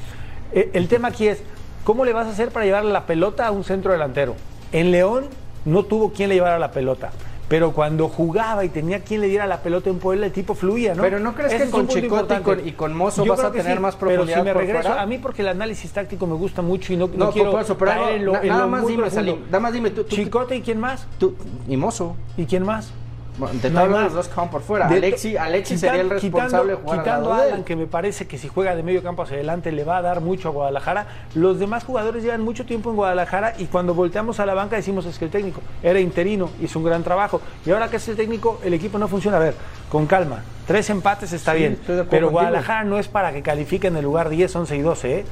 Eh, 0.52 0.70
el 0.72 0.88
tema 0.88 1.08
aquí 1.08 1.28
es, 1.28 1.42
¿cómo 1.84 2.04
le 2.04 2.12
vas 2.12 2.26
a 2.26 2.30
hacer 2.30 2.50
para 2.50 2.64
llevarle 2.64 2.92
la 2.92 3.06
pelota 3.06 3.46
a 3.46 3.50
un 3.50 3.64
centro 3.64 3.92
delantero? 3.92 4.34
En 4.72 4.90
León 4.90 5.26
no 5.64 5.84
tuvo 5.84 6.12
quien 6.12 6.28
le 6.28 6.36
llevara 6.36 6.58
la 6.58 6.70
pelota. 6.70 7.10
Pero 7.46 7.72
cuando 7.72 8.08
jugaba 8.08 8.64
y 8.64 8.70
tenía 8.70 9.00
quien 9.00 9.20
le 9.20 9.26
diera 9.28 9.46
la 9.46 9.58
pelota 9.60 9.90
en 9.90 9.98
Puebla, 9.98 10.26
el 10.26 10.32
tipo 10.32 10.54
fluía, 10.54 10.94
¿no? 10.94 11.02
Pero 11.02 11.18
¿no 11.20 11.34
crees 11.34 11.52
Ese 11.52 11.64
que 11.66 11.70
con 11.70 11.86
Chicote 11.88 12.34
y 12.36 12.40
con- 12.40 12.68
y 12.68 12.72
con 12.72 12.96
Mozo 12.96 13.24
vas 13.26 13.40
a 13.44 13.52
tener 13.52 13.76
sí, 13.76 13.82
más 13.82 13.96
Pero 13.96 14.10
si 14.10 14.14
profundidad 14.16 14.44
me 14.44 14.52
por 14.54 14.62
regreso, 14.62 14.88
fuera? 14.88 15.02
a 15.02 15.06
mí 15.06 15.18
porque 15.18 15.42
el 15.42 15.48
análisis 15.48 15.92
táctico 15.92 16.26
me 16.26 16.34
gusta 16.36 16.62
mucho 16.62 16.92
y 16.92 16.96
no, 16.96 17.06
no 17.08 17.26
No, 17.26 17.30
quiero 17.32 17.50
por 17.50 17.60
eso, 17.60 17.76
pero 17.76 18.08
en 18.08 18.24
lo- 18.24 18.32
na- 18.32 18.40
en 18.42 18.48
nada 18.48 18.62
lo 18.62 18.68
más 18.68 18.86
dime. 18.86 19.10
Salim, 19.10 19.36
nada 19.46 19.60
más 19.60 19.72
dime, 19.74 19.90
tú- 19.90 20.04
tú- 20.04 20.16
Chicote 20.16 20.56
y 20.56 20.62
quién 20.62 20.80
más? 20.80 21.06
Tú, 21.18 21.34
y 21.68 21.76
Mozo. 21.76 22.16
¿Y 22.38 22.46
quién 22.46 22.64
más? 22.64 22.92
No 23.38 23.48
de 23.82 23.88
los 24.04 24.12
dos 24.12 24.28
que 24.28 24.34
van 24.36 24.50
por 24.50 24.62
fuera. 24.62 24.86
De- 24.88 24.96
Alexi, 24.96 25.36
Alexi 25.36 25.76
sería 25.78 26.00
el 26.02 26.10
responsable 26.10 26.72
de 26.72 26.78
quitando, 26.78 26.82
jugar 26.82 26.98
quitando 27.04 27.32
a 27.32 27.42
Alan, 27.42 27.64
que 27.64 27.76
me 27.76 27.86
parece 27.86 28.26
que 28.26 28.38
si 28.38 28.48
juega 28.48 28.74
de 28.76 28.82
medio 28.82 29.02
campo 29.02 29.22
hacia 29.22 29.34
adelante 29.36 29.72
le 29.72 29.84
va 29.84 29.96
a 29.98 30.02
dar 30.02 30.20
mucho 30.20 30.48
a 30.48 30.52
Guadalajara. 30.52 31.06
Los 31.34 31.58
demás 31.58 31.84
jugadores 31.84 32.22
llevan 32.22 32.42
mucho 32.42 32.64
tiempo 32.64 32.90
en 32.90 32.96
Guadalajara 32.96 33.54
y 33.58 33.66
cuando 33.66 33.94
volteamos 33.94 34.40
a 34.40 34.46
la 34.46 34.54
banca 34.54 34.76
decimos 34.76 35.04
es 35.06 35.18
que 35.18 35.24
el 35.24 35.30
técnico 35.30 35.60
era 35.82 35.98
interino, 36.00 36.50
hizo 36.60 36.78
un 36.78 36.84
gran 36.84 37.02
trabajo. 37.02 37.40
Y 37.66 37.70
ahora 37.70 37.88
que 37.88 37.96
es 37.96 38.08
el 38.08 38.16
técnico, 38.16 38.60
el 38.64 38.74
equipo 38.74 38.98
no 38.98 39.08
funciona. 39.08 39.36
A 39.38 39.40
ver, 39.40 39.54
con 39.90 40.06
calma. 40.06 40.42
Tres 40.66 40.88
empates 40.90 41.32
está 41.32 41.52
Sí, 41.52 41.58
bien. 41.58 41.78
Pero 41.86 42.06
contigo. 42.06 42.30
Guadalajara 42.30 42.84
no 42.84 42.98
es 42.98 43.08
para 43.08 43.32
que 43.32 43.42
califique 43.42 43.88
en 43.88 43.96
el 43.96 44.04
lugar 44.04 44.28
10, 44.30 44.56
11 44.56 44.76
y 44.76 44.80
12, 44.80 45.18
¿eh? 45.18 45.24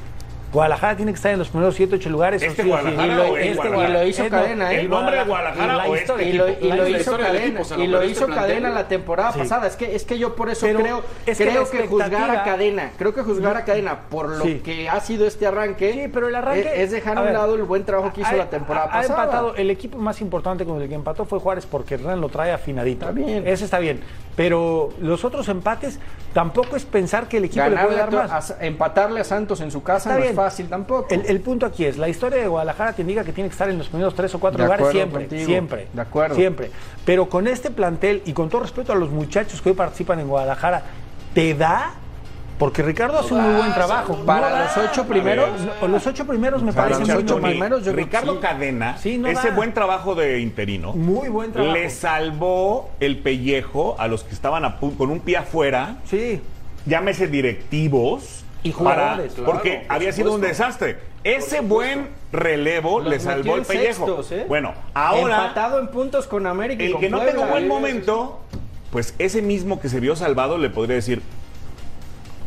Guadalajara 0.53 0.95
tiene 0.95 1.11
que 1.11 1.15
estar 1.15 1.31
en 1.33 1.39
los 1.39 1.49
primeros 1.49 1.75
7, 1.75 1.95
8 1.95 2.09
lugares. 2.09 2.41
¿Este. 2.43 2.63
Guadalajara 2.63 3.05
Y 3.07 3.15
lo- 3.15 3.23
o 3.23 3.37
el 3.37 3.43
este 3.43 3.57
Guadalajara? 3.67 3.89
Y 3.89 3.93
lo 4.03 4.07
hizo 4.07 4.23
no, 4.23 4.29
cadena, 4.29 4.71
¿eh? 4.73 4.79
¿El 4.81 4.89
nombre 4.89 5.17
de 5.17 5.23
Guadalajara 5.23 5.77
o 5.87 5.95
este 5.95 6.23
Y 6.23 6.33
lo, 6.33 6.47
y 6.49 6.51
hizo 6.95 7.17
cadena, 7.17 7.61
y 7.77 7.87
lo 7.87 8.03
hizo 8.03 8.27
cadena 8.27 8.69
la 8.69 8.87
temporada 8.87 9.31
Sí. 9.33 9.39
pasada. 9.39 9.67
Es 9.67 9.75
que, 9.75 9.95
es 9.95 10.03
que 10.05 10.17
yo 10.19 10.35
por 10.35 10.49
eso 10.49 10.65
Pero 10.67 10.79
creo, 10.79 11.03
es 11.25 11.37
que 11.37 11.47
creo 11.47 11.69
que 11.69 11.87
juzgar 11.87 12.29
a 12.29 12.43
cadena, 12.43 12.91
creo 12.97 13.13
que 13.13 13.21
juzgar 13.23 13.57
a 13.57 13.65
cadena 13.65 14.01
por 14.09 14.29
lo 14.29 14.43
Sí. 14.45 14.61
que 14.63 14.87
ha 14.87 14.99
sido 14.99 15.25
este 15.25 15.47
arranque, 15.47 15.91
Sí, 15.93 16.09
pero 16.13 16.27
el 16.27 16.35
arranque 16.35 16.69
es, 16.75 16.79
es 16.81 16.91
dejar 16.91 17.17
a 17.17 17.21
un 17.21 17.25
ver, 17.25 17.33
lado 17.33 17.55
el 17.55 17.63
buen 17.63 17.83
trabajo 17.83 18.13
que 18.13 18.21
hizo 18.21 18.29
ha- 18.29 18.33
la 18.35 18.49
temporada 18.49 18.85
ha, 18.85 18.89
ha 18.99 19.01
pasada. 19.01 19.23
empatado. 19.23 19.55
El 19.55 19.69
equipo 19.71 19.97
más 19.97 20.21
importante 20.21 20.65
con 20.65 20.81
el 20.81 20.87
que 20.87 20.95
empató 20.95 21.25
fue 21.25 21.39
Juárez 21.39 21.65
porque 21.65 21.95
Hernán 21.95 22.21
lo 22.21 22.29
trae 22.29 22.51
afinadito. 22.51 23.09
Está 23.09 23.11
bien. 23.19 23.47
Ese 23.47 23.65
está 23.65 23.79
bien. 23.79 24.01
Pero 24.35 24.89
los 24.99 25.23
otros 25.25 25.47
empates 25.49 25.99
tampoco 26.33 26.75
es 26.75 26.85
pensar 26.85 27.27
que 27.27 27.37
el 27.37 27.45
equipo 27.45 27.67
le 27.67 27.77
puede 27.77 27.95
dar 27.97 28.11
más. 28.11 28.51
a- 28.51 28.65
empatarle 28.65 29.19
a 29.19 29.23
Santos 29.23 29.61
en 29.61 29.69
su 29.69 29.83
casa 29.83 30.09
Está 30.09 30.13
no 30.13 30.17
bien. 30.21 30.29
es 30.31 30.35
fácil 30.43 30.67
tampoco. 30.67 31.07
El, 31.09 31.25
el 31.25 31.39
punto 31.39 31.65
aquí 31.65 31.85
es, 31.85 31.97
la 31.97 32.09
historia 32.09 32.39
de 32.39 32.47
Guadalajara 32.47 32.93
te 32.93 33.01
indica 33.01 33.23
que 33.23 33.31
tiene 33.31 33.49
que 33.49 33.53
estar 33.53 33.69
en 33.69 33.77
los 33.77 33.87
primeros 33.87 34.13
tres 34.15 34.33
o 34.35 34.39
cuatro 34.39 34.57
De 34.59 34.65
lugares 34.65 34.89
siempre, 34.91 35.21
contigo. 35.27 35.45
siempre. 35.45 35.87
De 35.93 36.01
acuerdo. 36.01 36.35
Siempre. 36.35 36.71
Pero 37.05 37.27
con 37.29 37.47
este 37.47 37.71
plantel 37.71 38.21
y 38.25 38.33
con 38.33 38.49
todo 38.49 38.61
respeto 38.61 38.91
a 38.93 38.95
los 38.95 39.09
muchachos 39.09 39.61
que 39.61 39.69
hoy 39.69 39.75
participan 39.75 40.19
en 40.19 40.27
Guadalajara, 40.27 40.83
¿te 41.33 41.53
da? 41.53 41.93
Porque 42.59 42.83
Ricardo 42.83 43.17
hace 43.19 43.33
un 43.33 43.41
muy 43.41 43.55
buen 43.55 43.73
trabajo. 43.73 44.15
Para 44.25 44.49
No 44.51 44.63
los 44.63 44.77
ocho 44.89 45.05
primeros, 45.05 45.49
los 45.89 46.05
ocho 46.07 46.25
primeros 46.25 46.61
me 46.61 46.71
Para 46.71 46.89
parecen 46.95 47.07
los 47.13 47.23
ocho 47.23 47.39
más. 47.39 47.49
primeros, 47.51 47.83
yo 47.83 47.91
Ricardo 47.93 48.33
sí. 48.35 48.39
Cadena, 48.41 48.97
Sí, 48.97 49.17
no 49.17 49.27
ese 49.27 49.49
da. 49.49 49.55
buen 49.55 49.73
trabajo 49.73 50.13
de 50.13 50.39
interino, 50.39 50.93
Muy 50.93 51.29
buen 51.29 51.51
trabajo. 51.51 51.73
le 51.73 51.89
salvó 51.89 52.91
el 52.99 53.17
pellejo 53.17 53.95
a 53.97 54.07
los 54.07 54.23
que 54.23 54.33
estaban 54.35 54.63
a 54.65 54.77
con 54.77 55.09
un 55.09 55.19
pie 55.19 55.37
afuera, 55.37 55.97
Sí. 56.05 56.41
llámese 56.85 57.27
directivos, 57.27 58.42
Y 58.63 58.71
para- 58.71 58.79
jugadores, 59.11 59.33
claro, 59.33 59.51
porque 59.51 59.83
por 59.87 59.95
había 59.95 60.11
sido 60.13 60.33
un 60.33 60.41
desastre. 60.41 60.97
Ese 61.23 61.61
buen 61.61 62.09
relevo 62.31 62.99
Los 62.99 63.09
le 63.09 63.19
salvó 63.19 63.55
el 63.55 63.63
pellejo. 63.63 64.05
sextos, 64.05 64.31
¿eh? 64.31 64.45
Bueno, 64.47 64.73
ahora 64.93 65.35
Empatado 65.37 65.79
en 65.79 65.87
puntos 65.87 66.27
con 66.27 66.47
América 66.47 66.83
y 66.83 66.87
el 66.87 66.91
con 66.93 67.01
que 67.01 67.09
no 67.09 67.19
tenga 67.21 67.45
buen 67.45 67.67
momento, 67.67 68.41
pues 68.91 69.13
ese 69.19 69.41
mismo 69.41 69.79
que 69.79 69.89
se 69.89 69.99
vio 69.99 70.15
salvado 70.15 70.57
le 70.57 70.69
podría 70.69 70.95
decir 70.95 71.21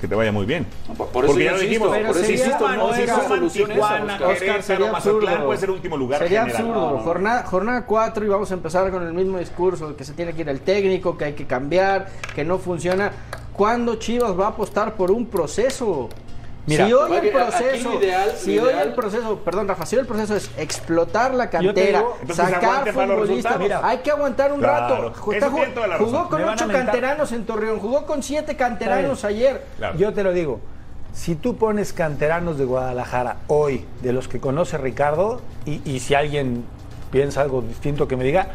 que 0.00 0.06
te 0.08 0.14
vaya 0.14 0.30
muy 0.30 0.44
bien. 0.44 0.66
por- 0.96 1.08
por 1.08 1.24
eso 1.24 1.32
Porque 1.32 1.44
ya 1.44 1.52
lo 1.52 1.62
insisto, 1.62 1.86
dijimos, 1.86 1.96
pero 2.12 2.14
si 2.26 2.36
sería- 2.36 2.58
suman, 2.58 2.76
no, 2.76 2.94
esa, 2.94 3.38
Tijuana, 3.50 4.18
Oscar. 4.26 4.62
Sería 4.62 4.92
Mazatlán, 4.92 5.44
puede 5.44 5.58
ser 5.58 5.70
último 5.70 5.96
lugar 5.96 6.20
Sería 6.22 6.42
general. 6.42 6.62
absurdo. 6.62 6.80
No, 6.82 6.90
no, 6.90 6.96
no. 6.98 7.02
Jornada, 7.02 7.42
jornada 7.44 7.86
4 7.86 8.24
y 8.26 8.28
vamos 8.28 8.50
a 8.50 8.54
empezar 8.54 8.90
con 8.90 9.06
el 9.06 9.14
mismo 9.14 9.38
discurso, 9.38 9.96
que 9.96 10.04
se 10.04 10.12
tiene 10.12 10.34
que 10.34 10.42
ir 10.42 10.48
el 10.50 10.60
técnico, 10.60 11.16
que 11.16 11.24
hay 11.24 11.32
que 11.32 11.46
cambiar, 11.46 12.08
que 12.34 12.44
no 12.44 12.58
funciona. 12.58 13.10
¿Cuándo 13.56 13.96
Chivas 13.96 14.38
va 14.38 14.46
a 14.46 14.48
apostar 14.50 14.94
por 14.94 15.10
un 15.10 15.26
proceso? 15.26 16.08
Mira, 16.66 16.86
si 16.86 16.92
hoy 16.92 17.16
el 17.16 17.30
proceso, 17.30 17.94
ideal- 18.02 18.32
si 18.36 18.58
hoy 18.58 18.72
el 18.82 18.92
proceso, 18.92 19.38
perdón 19.38 19.68
Rafa, 19.68 19.86
si 19.86 19.94
hoy 19.94 20.00
el 20.00 20.06
proceso 20.08 20.34
es 20.34 20.50
explotar 20.58 21.32
la 21.32 21.48
cantera, 21.48 22.00
digo, 22.00 22.34
sacar 22.34 22.92
futbolistas, 22.92 23.60
hay 23.84 23.98
que 23.98 24.10
aguantar 24.10 24.52
un 24.52 24.58
Claro, 24.58 25.12
rato. 25.12 25.32
Está 25.32 25.48
jugó 25.98 26.28
con 26.28 26.42
ocho 26.42 26.66
canteranos 26.66 27.30
en 27.30 27.46
Torreón, 27.46 27.78
jugó 27.78 28.04
con 28.04 28.22
siete 28.24 28.56
canteranos 28.56 29.24
ayer. 29.24 29.64
Claro. 29.76 29.96
Yo 29.96 30.12
te 30.12 30.24
lo 30.24 30.32
digo, 30.32 30.58
si 31.12 31.36
tú 31.36 31.56
pones 31.56 31.92
canteranos 31.92 32.58
de 32.58 32.64
Guadalajara 32.64 33.36
hoy, 33.46 33.84
de 34.02 34.12
los 34.12 34.26
que 34.26 34.40
conoce 34.40 34.76
Ricardo, 34.76 35.40
y, 35.66 35.80
y 35.88 36.00
si 36.00 36.14
alguien 36.14 36.64
piensa 37.12 37.42
algo 37.42 37.62
distinto 37.62 38.08
que 38.08 38.16
me 38.16 38.24
diga, 38.24 38.48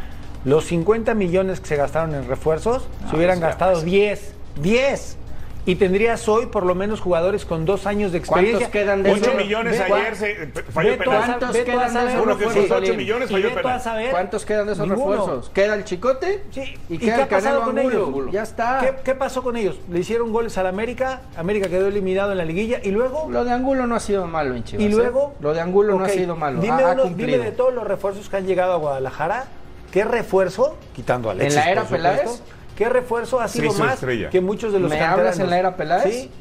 los 0.43 0.65
50 0.65 1.13
millones 1.13 1.61
que 1.61 1.67
se 1.67 1.75
gastaron 1.77 2.13
en 2.13 2.27
refuerzos, 2.27 2.83
se 3.09 3.15
hubieran 3.15 3.39
gastado 3.39 3.73
pasa. 3.75 3.85
10, 3.85 4.33
10. 4.57 5.17
Y 5.63 5.75
tendrías 5.75 6.27
hoy 6.27 6.47
por 6.47 6.65
lo 6.65 6.73
menos 6.73 7.01
jugadores 7.01 7.45
con 7.45 7.65
dos 7.65 7.85
años 7.85 8.11
de 8.11 8.17
experiencia. 8.17 8.67
¿Cuántos 8.67 8.71
quedan 8.81 9.03
de 9.03 9.11
8 9.11 9.21
esos? 9.21 9.35
millones 9.35 9.77
Ve- 9.77 9.93
ayer 9.93 10.15
se 10.15 10.35
falló 10.71 10.97
penal. 10.97 11.19
sa- 11.21 11.25
¿Cuántos 11.27 11.53
ve 11.53 11.63
quedan 11.63 11.93
de 11.93 11.99
esos 11.99 12.13
Uno 12.23 12.23
que 12.37 12.45
refuerzos, 12.45 12.55
esos 12.65 12.71
8 12.77 12.85
Solín? 12.87 12.97
millones 12.97 13.29
Y 13.29 13.33
falló 13.33 13.45
ve 13.45 13.51
tú 13.53 13.59
a 13.59 13.61
penal. 13.61 13.81
saber- 13.81 14.09
¿Cuántos 14.11 14.45
quedan 14.47 14.65
de 14.65 14.73
esos 14.73 14.87
Ninguno. 14.87 15.11
refuerzos? 15.17 15.49
¿Queda 15.51 15.75
el 15.75 15.83
chicote? 15.85 16.43
Sí. 16.49 16.61
¿Y, 16.89 16.95
¿Y 16.95 16.97
queda 16.97 17.13
qué 17.15 17.21
ha 17.21 17.23
el 17.25 17.29
Canelo 17.29 17.59
pasado 17.59 17.61
con 17.65 17.77
Angulo? 17.77 18.21
ellos? 18.21 18.31
Ya 18.33 18.41
está. 18.41 18.79
¿Qué, 18.81 18.93
qué 19.03 19.13
pasó 19.13 19.43
con 19.43 19.55
ellos? 19.55 19.79
Le 19.91 19.99
hicieron 19.99 20.33
goles 20.33 20.57
al 20.57 20.65
América, 20.65 21.21
América 21.37 21.69
quedó 21.69 21.85
eliminado 21.85 22.31
en 22.31 22.39
la 22.39 22.45
liguilla 22.45 22.79
y 22.81 22.89
luego... 22.89 23.27
Lo 23.29 23.45
de 23.45 23.51
Angulo 23.51 23.85
no 23.85 23.93
ha 23.95 23.99
sido 23.99 24.25
malo 24.25 24.55
en 24.55 24.63
Chivas. 24.63 24.81
Y 24.83 24.87
¿eh? 24.87 24.89
luego... 24.89 25.35
Lo 25.41 25.53
de 25.53 25.61
Angulo 25.61 25.95
no 25.95 26.05
ha 26.05 26.09
sido 26.09 26.35
malo. 26.35 26.59
Dime, 26.59 26.81
ha, 26.83 26.93
uno- 26.93 27.03
dime 27.05 27.37
de 27.37 27.51
todos 27.51 27.71
los 27.71 27.85
refuerzos 27.85 28.27
que 28.29 28.37
han 28.37 28.47
llegado 28.47 28.73
a 28.73 28.77
Guadalajara, 28.77 29.45
¿qué 29.91 30.05
refuerzo, 30.05 30.75
quitando 30.95 31.29
a 31.29 31.33
Alexis, 31.33 31.59
¿En 31.59 31.65
la 31.65 31.71
era 31.71 31.83
Peláez? 31.83 32.41
¿Qué 32.81 32.89
refuerzo 32.89 33.39
ha 33.39 33.47
sido 33.47 33.71
más 33.73 33.93
estrella. 33.93 34.31
que 34.31 34.41
muchos 34.41 34.73
de 34.73 34.79
los 34.79 34.89
¿Me 34.89 34.97
canteranos? 34.97 35.19
hablas 35.19 35.39
en 35.39 35.49
la 35.51 35.59
era 35.59 35.75
Peláez? 35.77 36.13
Sí. 36.15 36.31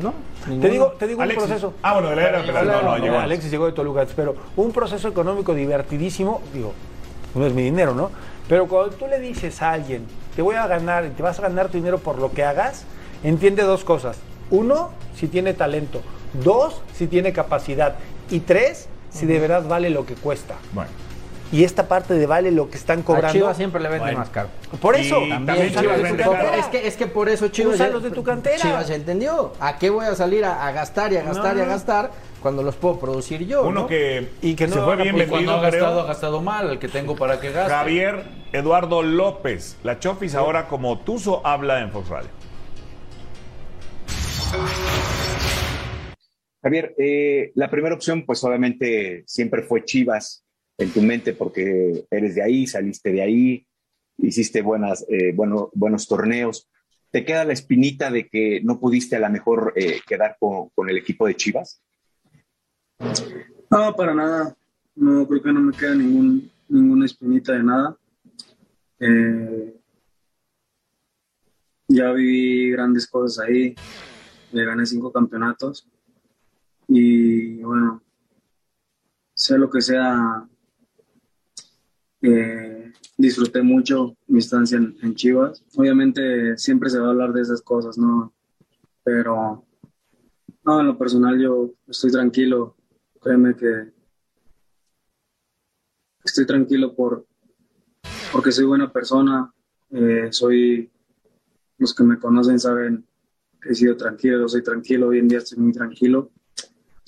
No, 0.00 0.14
Te 0.58 0.70
digo, 0.70 0.86
te 0.98 1.06
digo 1.06 1.20
Alexis. 1.20 1.42
un 1.42 1.48
proceso. 1.50 1.74
Ah, 1.82 1.92
bueno, 1.92 2.08
de 2.08 2.16
la 2.16 2.28
era 2.30 2.42
Peláez, 2.42 2.66
no, 2.66 2.80
no, 2.82 2.96
llegó. 2.96 3.18
Alexis 3.18 3.50
llegó 3.50 3.66
de 3.66 3.72
Toluca, 3.72 4.06
pero 4.16 4.34
un 4.56 4.72
proceso 4.72 5.06
económico 5.06 5.52
divertidísimo, 5.54 6.40
digo, 6.54 6.72
no 7.34 7.44
es 7.44 7.52
mi 7.52 7.60
dinero, 7.60 7.94
¿no? 7.94 8.10
Pero 8.48 8.66
cuando 8.68 8.96
tú 8.96 9.06
le 9.06 9.20
dices 9.20 9.60
a 9.60 9.72
alguien, 9.72 10.06
te 10.34 10.40
voy 10.40 10.56
a 10.56 10.66
ganar 10.66 11.04
y 11.04 11.10
te 11.10 11.22
vas 11.22 11.38
a 11.38 11.42
ganar 11.42 11.68
tu 11.68 11.76
dinero 11.76 11.98
por 11.98 12.18
lo 12.18 12.32
que 12.32 12.42
hagas, 12.42 12.86
entiende 13.22 13.64
dos 13.64 13.84
cosas. 13.84 14.16
Uno, 14.50 14.92
si 15.14 15.28
tiene 15.28 15.52
talento. 15.52 16.00
Dos, 16.42 16.80
si 16.94 17.06
tiene 17.06 17.34
capacidad. 17.34 17.96
Y 18.30 18.40
tres, 18.40 18.88
si 19.10 19.26
de 19.26 19.38
verdad 19.40 19.64
vale 19.68 19.90
lo 19.90 20.06
que 20.06 20.14
cuesta. 20.14 20.54
Bueno. 20.72 20.88
Y 21.52 21.62
esta 21.62 21.86
parte 21.86 22.14
de 22.14 22.26
vale 22.26 22.50
lo 22.50 22.68
que 22.68 22.76
están 22.76 23.02
cobrando. 23.02 23.28
A 23.28 23.32
Chivas 23.32 23.56
siempre 23.56 23.80
le 23.80 23.88
vende 23.88 24.04
Bueno, 24.04 24.18
más 24.18 24.30
caro. 24.30 24.48
Por 24.80 24.96
eso. 24.96 25.20
Y 25.22 25.28
También 25.28 25.46
También 25.46 25.68
Chivas 25.68 25.82
Chivas 25.82 25.96
es 25.98 26.02
vende 26.02 26.22
un 26.22 26.28
poco- 26.28 26.38
caro. 26.42 26.54
es 26.54 26.66
que 26.66 26.86
es 26.88 26.96
que 26.96 27.06
por 27.06 27.28
eso 27.28 27.48
Chivas 27.48 27.74
Úsalos 27.74 28.02
de 28.02 28.10
tu 28.10 28.24
cantera. 28.24 28.56
Chivas 28.58 28.88
ya 28.88 28.94
entendió. 28.96 29.52
¿A 29.60 29.78
qué 29.78 29.90
voy 29.90 30.06
a 30.06 30.14
salir 30.16 30.44
a, 30.44 30.66
a 30.66 30.72
gastar 30.72 31.12
y 31.12 31.16
a 31.16 31.22
gastar 31.22 31.56
y 31.56 31.60
a 31.60 31.64
gastar 31.66 32.10
cuando 32.40 32.62
los 32.62 32.74
puedo 32.74 32.98
producir 32.98 33.46
yo? 33.46 33.62
Uno 33.62 33.82
¿no? 33.82 33.86
que, 33.86 34.30
Y 34.42 34.54
que 34.56 34.66
no 34.66 34.74
se 34.74 34.80
fue 34.82 34.96
bien 34.96 35.14
por- 35.14 35.22
Y 35.22 35.26
cuando 35.26 35.52
vendido, 35.52 35.66
ha 35.66 35.70
gastado, 35.70 36.00
ha 36.00 36.06
gastado 36.06 36.42
mal. 36.42 36.70
El 36.70 36.78
que 36.80 36.88
tengo 36.88 37.14
para 37.14 37.38
que 37.38 37.52
gaste. 37.52 37.72
Javier 37.72 38.24
Eduardo 38.52 39.02
López. 39.02 39.76
La 39.84 40.00
Chofis 40.00 40.34
ahora 40.34 40.66
como 40.66 40.98
Tuzo 41.00 41.46
habla 41.46 41.80
en 41.80 41.92
Fox 41.92 42.08
Radio. 42.08 42.30
Javier, 46.62 46.94
eh, 46.98 47.52
la 47.54 47.70
primera 47.70 47.94
opción, 47.94 48.24
pues 48.24 48.42
obviamente 48.42 49.22
siempre 49.26 49.62
fue 49.62 49.84
Chivas 49.84 50.43
en 50.78 50.90
tu 50.90 51.02
mente 51.02 51.32
porque 51.32 52.06
eres 52.10 52.34
de 52.34 52.42
ahí, 52.42 52.66
saliste 52.66 53.12
de 53.12 53.22
ahí, 53.22 53.66
hiciste 54.18 54.62
buenas, 54.62 55.04
eh, 55.08 55.32
bueno, 55.34 55.70
buenos 55.74 56.06
torneos. 56.06 56.68
¿Te 57.10 57.24
queda 57.24 57.44
la 57.44 57.52
espinita 57.52 58.10
de 58.10 58.28
que 58.28 58.60
no 58.64 58.80
pudiste 58.80 59.16
a 59.16 59.20
lo 59.20 59.30
mejor 59.30 59.72
eh, 59.76 60.00
quedar 60.06 60.36
con, 60.38 60.70
el 60.88 60.96
equipo 60.96 61.26
de 61.26 61.36
Chivas? 61.36 61.80
No, 63.70 63.94
para 63.94 64.14
nada. 64.14 64.56
No, 64.96 65.26
creo 65.26 65.42
que 65.42 65.52
no 65.52 65.60
me 65.60 65.72
queda 65.72 65.94
ningún, 65.94 66.50
ninguna 66.68 67.06
espinita 67.06 67.52
de 67.52 67.62
nada. 67.62 67.96
Eh, 68.98 69.74
ya 71.88 72.12
viví 72.12 72.70
grandes 72.72 73.06
cosas 73.06 73.46
ahí. 73.46 73.74
Le 74.50 74.64
gané 74.64 74.84
cinco 74.86 75.12
campeonatos. 75.12 75.88
Y 76.88 77.62
bueno, 77.62 78.02
sea 79.34 79.56
lo 79.56 79.70
que 79.70 79.80
sea, 79.80 80.46
eh, 82.26 82.92
disfruté 83.18 83.62
mucho 83.62 84.16
mi 84.28 84.38
estancia 84.38 84.78
en, 84.78 85.14
Chivas. 85.14 85.62
Obviamente 85.76 86.56
siempre 86.56 86.88
se 86.88 86.98
va 86.98 87.08
a 87.08 87.10
hablar 87.10 87.32
de 87.34 87.42
esas 87.42 87.60
cosas, 87.60 87.98
¿no? 87.98 88.32
Pero 89.02 89.66
no, 90.64 90.80
en 90.80 90.86
lo 90.86 90.96
personal 90.96 91.38
yo 91.38 91.74
estoy 91.86 92.10
tranquilo. 92.10 92.76
Créeme 93.20 93.54
que 93.54 93.92
estoy 96.24 96.46
tranquilo 96.46 96.94
por 96.94 97.26
porque 98.32 98.52
soy 98.52 98.64
buena 98.64 98.90
persona. 98.90 99.52
eh, 99.90 100.28
soy 100.30 100.90
los 101.76 101.94
que 101.94 102.04
me 102.04 102.18
conocen 102.18 102.58
saben 102.58 103.06
que 103.60 103.70
he 103.70 103.74
sido 103.74 103.96
tranquilo, 103.96 104.48
soy 104.48 104.62
tranquilo. 104.62 105.08
Hoy 105.08 105.18
en 105.18 105.28
día 105.28 105.38
estoy 105.38 105.58
muy 105.58 105.72
tranquilo. 105.72 106.30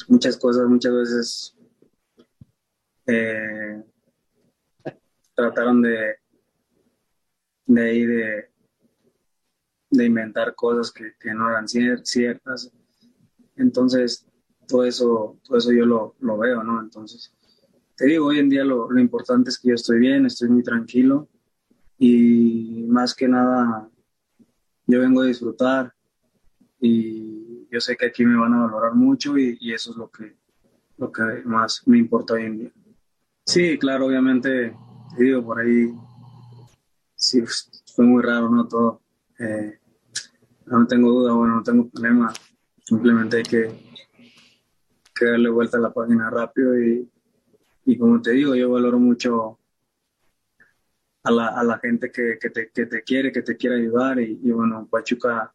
Muchas 0.08 0.36
cosas, 0.36 0.68
muchas 0.68 0.92
veces 0.92 1.56
eh, 3.06 3.82
trataron 5.36 5.82
de 5.82 6.16
de 7.66 7.82
ahí 7.82 8.06
de, 8.06 8.48
de 9.90 10.04
inventar 10.04 10.54
cosas 10.54 10.92
que, 10.92 11.12
no 11.34 11.50
eran 11.50 11.66
cier- 11.66 12.04
ciertas. 12.04 12.72
Entonces, 13.56 14.26
todo 14.66 14.84
eso, 14.84 15.38
todo 15.44 15.58
eso 15.58 15.72
yo 15.72 15.84
lo, 15.84 16.38
veo, 16.38 16.62
¿no? 16.62 16.80
Entonces, 16.80 17.32
te 17.96 18.06
digo, 18.06 18.26
hoy 18.26 18.38
en 18.38 18.48
día 18.48 18.64
lo, 18.64 18.90
lo 18.90 19.00
importante 19.00 19.50
es 19.50 19.58
que 19.58 19.68
yo 19.68 19.74
estoy 19.74 19.98
bien, 19.98 20.26
estoy 20.26 20.48
muy 20.48 20.62
tranquilo 20.62 21.28
y 21.98 22.84
más 22.88 23.14
que 23.14 23.26
nada 23.26 23.88
yo 24.86 25.00
vengo 25.00 25.22
a 25.22 25.26
disfrutar 25.26 25.94
y 26.78 27.66
yo 27.70 27.80
sé 27.80 27.96
que 27.96 28.06
aquí 28.06 28.24
me 28.24 28.38
van 28.38 28.52
a 28.52 28.66
valorar 28.66 28.94
mucho 28.94 29.38
y, 29.38 29.56
y 29.60 29.72
eso 29.72 29.92
es 29.92 29.96
lo 29.96 30.10
que, 30.10 30.36
lo 30.98 31.10
que 31.10 31.22
más 31.44 31.82
me 31.86 31.98
importa 31.98 32.34
hoy 32.34 32.44
en 32.44 32.58
día. 32.58 32.72
Sí, 33.46 33.78
claro, 33.78 34.06
obviamente, 34.06 34.70
te 34.70 34.76
digo, 35.24 35.44
por 35.44 35.60
ahí 35.60 35.92
sí 37.14 37.42
fue 37.94 38.04
muy 38.04 38.22
raro, 38.22 38.48
¿no? 38.50 38.66
Todo. 38.66 39.02
Eh, 39.38 39.78
no 40.66 40.86
tengo 40.86 41.10
duda, 41.10 41.32
bueno, 41.32 41.56
no 41.56 41.62
tengo 41.62 41.88
problema. 41.88 42.32
Simplemente 42.84 43.38
hay 43.38 43.42
que, 43.42 43.70
que 45.14 45.26
darle 45.26 45.48
vuelta 45.48 45.78
a 45.78 45.80
la 45.80 45.92
página 45.92 46.30
rápido 46.30 46.80
y, 46.80 47.08
y 47.84 47.98
como 47.98 48.20
te 48.20 48.32
digo, 48.32 48.54
yo 48.54 48.70
valoro 48.70 48.98
mucho 48.98 49.58
a 51.22 51.30
la, 51.30 51.48
a 51.48 51.64
la 51.64 51.78
gente 51.78 52.10
que, 52.10 52.38
que, 52.40 52.50
te, 52.50 52.70
que 52.70 52.86
te 52.86 53.02
quiere, 53.02 53.32
que 53.32 53.42
te 53.42 53.56
quiere 53.56 53.76
ayudar 53.76 54.20
y, 54.20 54.40
y 54.42 54.50
bueno, 54.52 54.86
Pachuca 54.88 55.52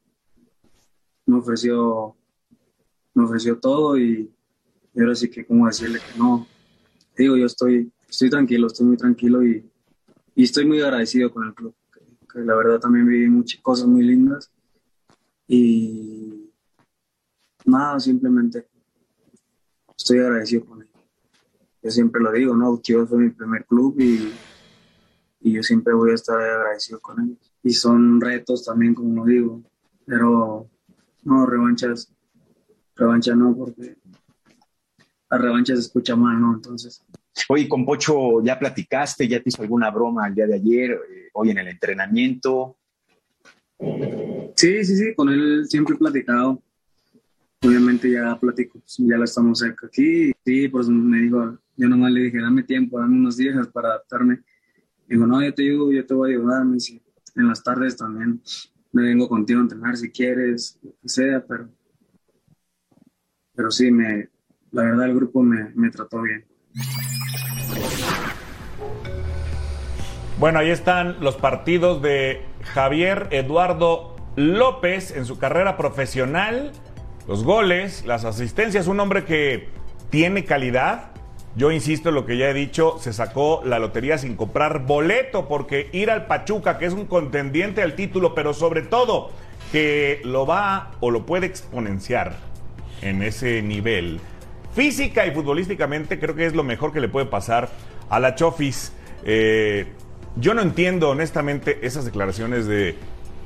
me 1.25 1.37
ofreció, 1.37 2.15
me 3.13 3.23
ofreció 3.23 3.57
todo 3.59 3.97
y, 3.97 4.33
y 4.93 4.99
ahora 4.99 5.15
sí 5.15 5.29
que 5.29 5.45
cómo 5.45 5.67
decirle 5.67 5.99
que 5.99 6.19
no. 6.19 6.45
Digo, 7.15 7.37
yo 7.37 7.45
estoy, 7.45 7.91
estoy 8.11 8.29
tranquilo, 8.29 8.67
estoy 8.67 8.85
muy 8.85 8.97
tranquilo 8.97 9.43
y, 9.43 9.65
y 10.35 10.43
estoy 10.43 10.65
muy 10.65 10.81
agradecido 10.81 11.31
con 11.31 11.47
el 11.47 11.53
club, 11.53 11.73
que, 12.31 12.39
la 12.41 12.55
verdad 12.55 12.79
también 12.79 13.07
viví 13.07 13.27
muchas 13.29 13.61
cosas 13.61 13.87
muy 13.87 14.03
lindas 14.03 14.51
y 15.47 16.51
nada, 17.65 17.99
simplemente 17.99 18.67
estoy 19.97 20.19
agradecido 20.19 20.65
con 20.65 20.81
él. 20.81 20.89
Yo 21.81 21.89
siempre 21.89 22.21
lo 22.21 22.31
digo, 22.31 22.55
¿no? 22.55 22.79
Chivas 22.81 23.09
fue 23.09 23.17
mi 23.17 23.29
primer 23.31 23.65
club 23.65 23.99
y, 23.99 24.31
y 25.39 25.53
yo 25.53 25.63
siempre 25.63 25.93
voy 25.93 26.11
a 26.11 26.15
estar 26.15 26.39
agradecido 26.39 26.99
con 26.99 27.21
ellos. 27.21 27.51
Y 27.63 27.71
son 27.71 28.21
retos 28.21 28.65
también, 28.65 28.93
como 28.93 29.15
lo 29.15 29.25
digo, 29.25 29.63
pero 30.05 30.69
no, 31.23 31.45
revanchas, 31.45 32.13
revancha 32.95 33.35
no, 33.35 33.55
porque 33.55 33.97
la 35.29 35.37
revancha 35.37 35.73
se 35.73 35.81
escucha 35.81 36.15
mal, 36.15 36.39
¿no? 36.39 36.53
Entonces, 36.53 37.03
Oye, 37.49 37.67
con 37.67 37.85
Pocho 37.85 38.43
ya 38.43 38.59
platicaste, 38.59 39.27
ya 39.27 39.41
te 39.41 39.49
hizo 39.49 39.61
alguna 39.61 39.89
broma 39.89 40.27
el 40.27 40.35
día 40.35 40.47
de 40.47 40.55
ayer, 40.55 40.91
eh, 40.91 41.29
hoy 41.33 41.51
en 41.51 41.57
el 41.59 41.67
entrenamiento. 41.67 42.77
Sí, 44.55 44.83
sí, 44.83 44.95
sí, 44.97 45.15
con 45.15 45.29
él 45.29 45.65
siempre 45.67 45.95
he 45.95 45.97
platicado. 45.97 46.61
Obviamente 47.63 48.11
ya 48.11 48.37
platico, 48.39 48.79
pues, 48.79 48.97
ya 48.97 49.17
la 49.17 49.25
estamos 49.25 49.59
cerca 49.59 49.87
aquí. 49.87 50.31
Sí, 50.45 50.67
por 50.67 50.81
eso 50.81 50.91
me 50.91 51.19
dijo, 51.19 51.57
yo 51.77 51.89
nomás 51.89 52.11
le 52.11 52.21
dije, 52.21 52.39
dame 52.39 52.63
tiempo, 52.63 52.99
dame 52.99 53.15
unos 53.15 53.37
días 53.37 53.67
para 53.67 53.89
adaptarme. 53.89 54.41
Digo, 55.07 55.27
no, 55.27 55.43
yo 55.43 55.53
te 55.53 55.63
ayudo, 55.63 55.91
yo 55.91 56.05
te 56.05 56.13
voy 56.13 56.31
a 56.31 56.37
ayudar. 56.37 56.63
En 56.63 57.47
las 57.47 57.63
tardes 57.63 57.97
también 57.97 58.41
me 58.91 59.03
vengo 59.03 59.27
contigo 59.27 59.59
a 59.59 59.63
entrenar 59.63 59.95
si 59.95 60.11
quieres, 60.11 60.79
lo 60.83 60.91
que 61.01 61.09
sea, 61.09 61.45
pero, 61.45 61.69
pero 63.55 63.71
sí, 63.71 63.89
me, 63.91 64.29
la 64.71 64.83
verdad 64.83 65.05
el 65.07 65.15
grupo 65.15 65.41
me, 65.41 65.71
me 65.75 65.89
trató 65.89 66.21
bien. 66.21 66.50
Bueno, 70.37 70.59
ahí 70.59 70.69
están 70.69 71.17
los 71.19 71.35
partidos 71.35 72.01
de 72.01 72.41
Javier 72.73 73.27
Eduardo 73.31 74.15
López 74.35 75.11
en 75.15 75.25
su 75.25 75.37
carrera 75.37 75.77
profesional. 75.77 76.71
los 77.27 77.43
goles, 77.43 78.03
las 78.05 78.25
asistencias, 78.25 78.87
un 78.87 78.99
hombre 78.99 79.23
que 79.23 79.69
tiene 80.09 80.43
calidad. 80.43 81.11
Yo 81.55 81.71
insisto 81.71 82.09
en 82.09 82.15
lo 82.15 82.25
que 82.25 82.37
ya 82.37 82.49
he 82.49 82.53
dicho, 82.53 82.97
se 82.99 83.13
sacó 83.13 83.61
la 83.63 83.77
lotería 83.77 84.17
sin 84.17 84.35
comprar 84.35 84.85
boleto 84.85 85.47
porque 85.47 85.89
ir 85.91 86.09
al 86.09 86.25
Pachuca, 86.25 86.77
que 86.77 86.85
es 86.85 86.93
un 86.93 87.05
contendiente 87.05 87.83
al 87.83 87.95
título, 87.95 88.33
pero 88.33 88.53
sobre 88.53 88.81
todo 88.81 89.31
que 89.71 90.21
lo 90.23 90.45
va 90.45 90.91
o 91.01 91.11
lo 91.11 91.25
puede 91.25 91.45
exponenciar 91.45 92.35
en 93.01 93.21
ese 93.21 93.61
nivel. 93.61 94.19
Física 94.73 95.25
y 95.25 95.31
futbolísticamente 95.31 96.19
creo 96.19 96.35
que 96.35 96.45
es 96.45 96.55
lo 96.55 96.63
mejor 96.63 96.93
que 96.93 97.01
le 97.01 97.09
puede 97.09 97.25
pasar 97.25 97.69
a 98.09 98.19
la 98.19 98.35
Chofis. 98.35 98.93
Eh, 99.23 99.87
yo 100.35 100.53
no 100.53 100.61
entiendo 100.61 101.09
honestamente 101.09 101.85
esas 101.85 102.05
declaraciones 102.05 102.65
de 102.67 102.95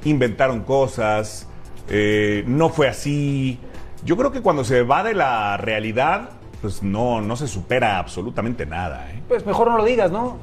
inventaron 0.04 0.62
cosas, 0.62 1.48
eh, 1.90 2.44
no 2.48 2.70
fue 2.70 2.88
así. 2.88 3.60
Yo 4.04 4.18
creo 4.18 4.32
que 4.32 4.42
cuando 4.42 4.64
se 4.64 4.84
va 4.84 5.04
de 5.04 5.16
la 5.16 5.58
realidad, 5.58 6.30
pues 6.62 6.84
no, 6.84 7.22
no 7.22 7.36
se 7.36 7.48
supera 7.48 7.98
absolutamente 7.98 8.66
nada. 8.66 9.12
¿eh? 9.12 9.22
Pues 9.28 9.46
mejor 9.46 9.70
no 9.70 9.78
lo 9.78 9.86
digas, 9.86 10.12
¿no? 10.12 10.38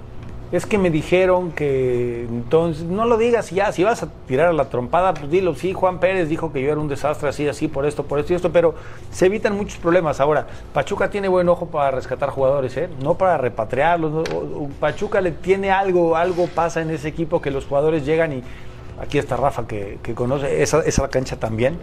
Es 0.52 0.66
que 0.66 0.76
me 0.76 0.90
dijeron 0.90 1.50
que 1.52 2.24
entonces 2.28 2.84
no 2.84 3.06
lo 3.06 3.16
digas 3.16 3.50
ya, 3.50 3.72
si 3.72 3.84
vas 3.84 4.02
a 4.02 4.08
tirar 4.26 4.48
a 4.48 4.52
la 4.52 4.66
trompada, 4.66 5.14
pues 5.14 5.30
dilo, 5.30 5.54
sí, 5.54 5.72
Juan 5.72 5.98
Pérez 5.98 6.28
dijo 6.28 6.52
que 6.52 6.60
yo 6.60 6.70
era 6.70 6.78
un 6.78 6.88
desastre 6.88 7.30
así, 7.30 7.48
así, 7.48 7.68
por 7.68 7.86
esto, 7.86 8.04
por 8.04 8.18
esto 8.18 8.34
y 8.34 8.36
esto, 8.36 8.52
pero 8.52 8.74
se 9.10 9.24
evitan 9.26 9.56
muchos 9.56 9.78
problemas. 9.78 10.20
Ahora, 10.20 10.46
Pachuca 10.74 11.08
tiene 11.08 11.28
buen 11.28 11.48
ojo 11.48 11.68
para 11.68 11.92
rescatar 11.92 12.28
jugadores, 12.28 12.76
¿eh? 12.76 12.90
No 13.02 13.14
para 13.14 13.38
repatriarlos. 13.38 14.28
Pachuca 14.78 15.22
le 15.22 15.30
tiene 15.30 15.70
algo, 15.70 16.16
algo 16.16 16.46
pasa 16.48 16.82
en 16.82 16.90
ese 16.90 17.08
equipo 17.08 17.40
que 17.40 17.50
los 17.50 17.64
jugadores 17.64 18.04
llegan 18.04 18.34
y 18.34 18.42
aquí 19.00 19.16
está 19.16 19.38
Rafa 19.38 19.66
que, 19.66 19.98
conoce 20.14 20.62
esa, 20.62 20.80
esa 20.80 21.08
cancha 21.08 21.36
también. 21.40 21.78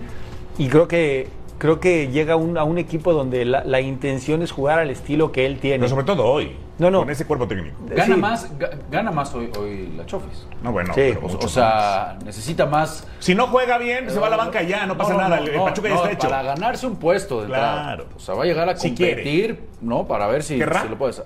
Y 0.60 0.68
creo 0.68 0.88
que 0.88 1.28
creo 1.58 1.80
que 1.80 2.10
llega 2.10 2.36
a 2.36 2.38
un 2.38 2.78
equipo 2.78 3.14
donde 3.14 3.46
la, 3.46 3.64
la 3.64 3.82
intención 3.82 4.44
es 4.44 4.52
jugar 4.52 4.78
al 4.78 4.92
estilo 4.92 5.32
que 5.32 5.48
él 5.48 5.58
tiene. 5.60 5.80
Pero 5.80 5.90
sobre 5.90 6.06
todo 6.06 6.24
hoy, 6.24 6.56
No, 6.80 6.90
no. 6.90 7.00
con 7.00 7.10
ese 7.10 7.26
cuerpo 7.26 7.48
técnico. 7.48 7.76
Gana 7.88 8.16
Sí. 8.16 8.22
más, 8.22 8.58
ga- 8.58 8.72
gana 8.90 9.12
más 9.12 9.34
hoy, 9.36 9.52
hoy 9.60 9.94
la 9.98 10.06
Chofis. 10.06 10.48
No, 10.64 10.72
bueno, 10.72 10.94
Sí, 10.94 11.14
O, 11.22 11.48
sea, 11.48 12.18
necesita 12.26 12.66
más. 12.66 13.06
Si 13.20 13.36
no 13.36 13.48
juega 13.48 13.78
bien, 13.78 14.10
se 14.10 14.18
va 14.18 14.28
a 14.28 14.30
la 14.32 14.38
banca 14.38 14.62
ya, 14.64 14.86
no 14.86 14.98
pasa 14.98 15.14
nada. 15.16 15.40
el 15.40 15.54
no, 15.56 15.66
Pachuca 15.66 15.90
ya 15.90 15.96
está 15.96 16.12
hecho. 16.12 16.30
Para 16.30 16.42
ganarse 16.44 16.88
un 16.88 16.96
puesto 16.96 17.40
de 17.40 17.44
entrada. 17.46 17.84
Claro. 17.84 18.06
O 18.16 18.20
sea, 18.20 18.34
va 18.36 18.44
a 18.44 18.46
llegar 18.46 18.70
a 18.70 18.76
Si 18.78 18.90
competir, 18.90 19.68
¿no? 19.82 20.08
Para 20.08 20.28
ver 20.28 20.42
si, 20.42 20.56
si 20.58 20.60
lo 20.90 20.98
puedes. 20.98 21.20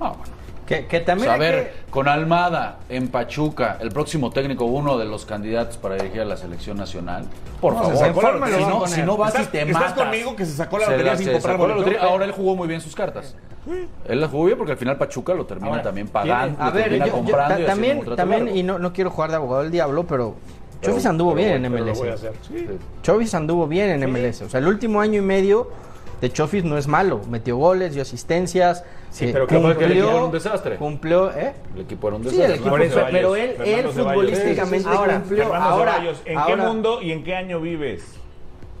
Ah, 0.00 0.08
bueno. 0.10 0.38
Que, 0.68 0.84
que 0.84 0.98
O 0.98 1.02
también 1.02 1.28
sea, 1.28 1.34
a 1.34 1.38
ver, 1.38 1.72
que- 1.86 1.90
con 1.90 2.08
Almada 2.08 2.80
en 2.90 3.08
Pachuca, 3.08 3.78
el 3.80 3.88
próximo 3.90 4.30
técnico, 4.30 4.66
uno 4.66 4.98
de 4.98 5.06
los 5.06 5.24
candidatos 5.24 5.78
para 5.78 5.94
dirigir 5.94 6.20
a 6.20 6.24
la 6.26 6.36
selección 6.36 6.76
nacional. 6.76 7.24
Por 7.58 7.72
No, 7.72 7.78
se 7.78 7.84
favor, 7.86 7.98
sacó 8.06 8.22
la 8.22 8.30
lotería. 8.32 8.58
si 8.58 8.60
lo 8.60 8.68
va 8.68 8.76
a 8.76 8.80
no, 8.80 8.86
si 8.86 9.02
no 9.02 9.16
vas 9.16 9.28
¿Estás- 9.34 9.46
y 9.46 9.50
te 9.50 9.62
estás 9.62 9.74
matas. 9.80 9.92
conmigo 9.94 10.36
que 10.36 10.44
se 10.44 10.52
sacó 10.52 10.76
la 10.78 10.84
Se 10.84 10.90
lotería 10.90 11.12
la- 11.12 11.18
sin 11.18 11.32
comprar 11.32 11.58
la 11.58 11.74
lotería. 11.74 12.00
Ahora 12.02 12.24
él 12.26 12.32
jugó 12.32 12.54
muy 12.54 12.68
bien 12.68 12.82
sus 12.82 12.94
cartas. 12.94 13.34
Él 14.06 14.20
la 14.20 14.28
jugó 14.28 14.44
bien 14.44 14.58
porque 14.58 14.72
al 14.72 14.78
final 14.78 14.96
Pachuca 14.98 15.32
lo 15.34 15.46
termina 15.46 15.70
Ahora, 15.70 15.82
también 15.82 16.08
pagando, 16.08 16.62
A 16.62 16.66
lo 16.66 16.72
ver, 16.72 16.82
termina 16.84 17.06
yo- 17.06 17.12
yo- 17.12 17.16
comprando 17.18 17.62
y 17.62 17.64
también, 17.66 18.04
también 18.16 18.44
largo. 18.44 18.58
y 18.58 18.62
no, 18.62 18.78
no 18.78 18.92
quiero 18.92 19.10
jugar 19.10 19.30
de 19.30 19.36
abogado 19.36 19.62
del 19.62 19.72
diablo, 19.72 20.04
pero 20.06 20.34
Chofis 20.82 21.06
anduvo 21.06 21.34
bien 21.34 21.64
en 21.64 21.72
MLS. 21.72 22.00
Chofis 23.02 23.34
anduvo 23.34 23.66
bien 23.66 23.90
en 23.90 24.02
MLS. 24.04 24.42
O 24.44 24.48
sea, 24.50 24.60
el 24.60 24.68
último 24.68 25.00
año 25.00 25.18
y 25.18 25.22
medio 25.24 25.70
de 26.20 26.32
Chofis 26.32 26.64
no 26.64 26.76
es 26.78 26.86
malo. 26.88 27.20
Metió 27.28 27.56
goles, 27.56 27.94
dio 27.94 28.02
asistencias. 28.02 28.84
Sí, 29.10 29.26
eh, 29.26 29.30
pero 29.32 29.46
¿qué 29.46 29.58
fue 29.58 29.76
que 29.76 29.84
el 29.84 29.92
equipo 29.92 30.08
era 30.10 30.24
un 30.24 30.32
desastre? 30.32 30.76
Cumplió, 30.76 31.30
¿eh? 31.30 31.54
El 31.74 31.82
equipo 31.82 32.08
era 32.08 32.16
un 32.16 32.22
Sí, 32.24 32.28
desastre. 32.30 32.46
el 32.46 32.60
equipo 32.60 32.76
fue, 32.76 32.88
Ceballos, 32.88 33.10
pero 33.12 33.36
él, 33.36 33.56
él 33.64 33.86
futbolísticamente 33.88 34.88
Ahora, 34.88 35.20
cumplió. 35.20 35.54
Ahora, 35.54 35.92
Ceballos, 35.94 36.22
¿en 36.24 36.38
qué 36.46 36.56
mundo 36.56 37.02
y 37.02 37.12
en 37.12 37.24
qué 37.24 37.34
año 37.34 37.60
vives? 37.60 38.04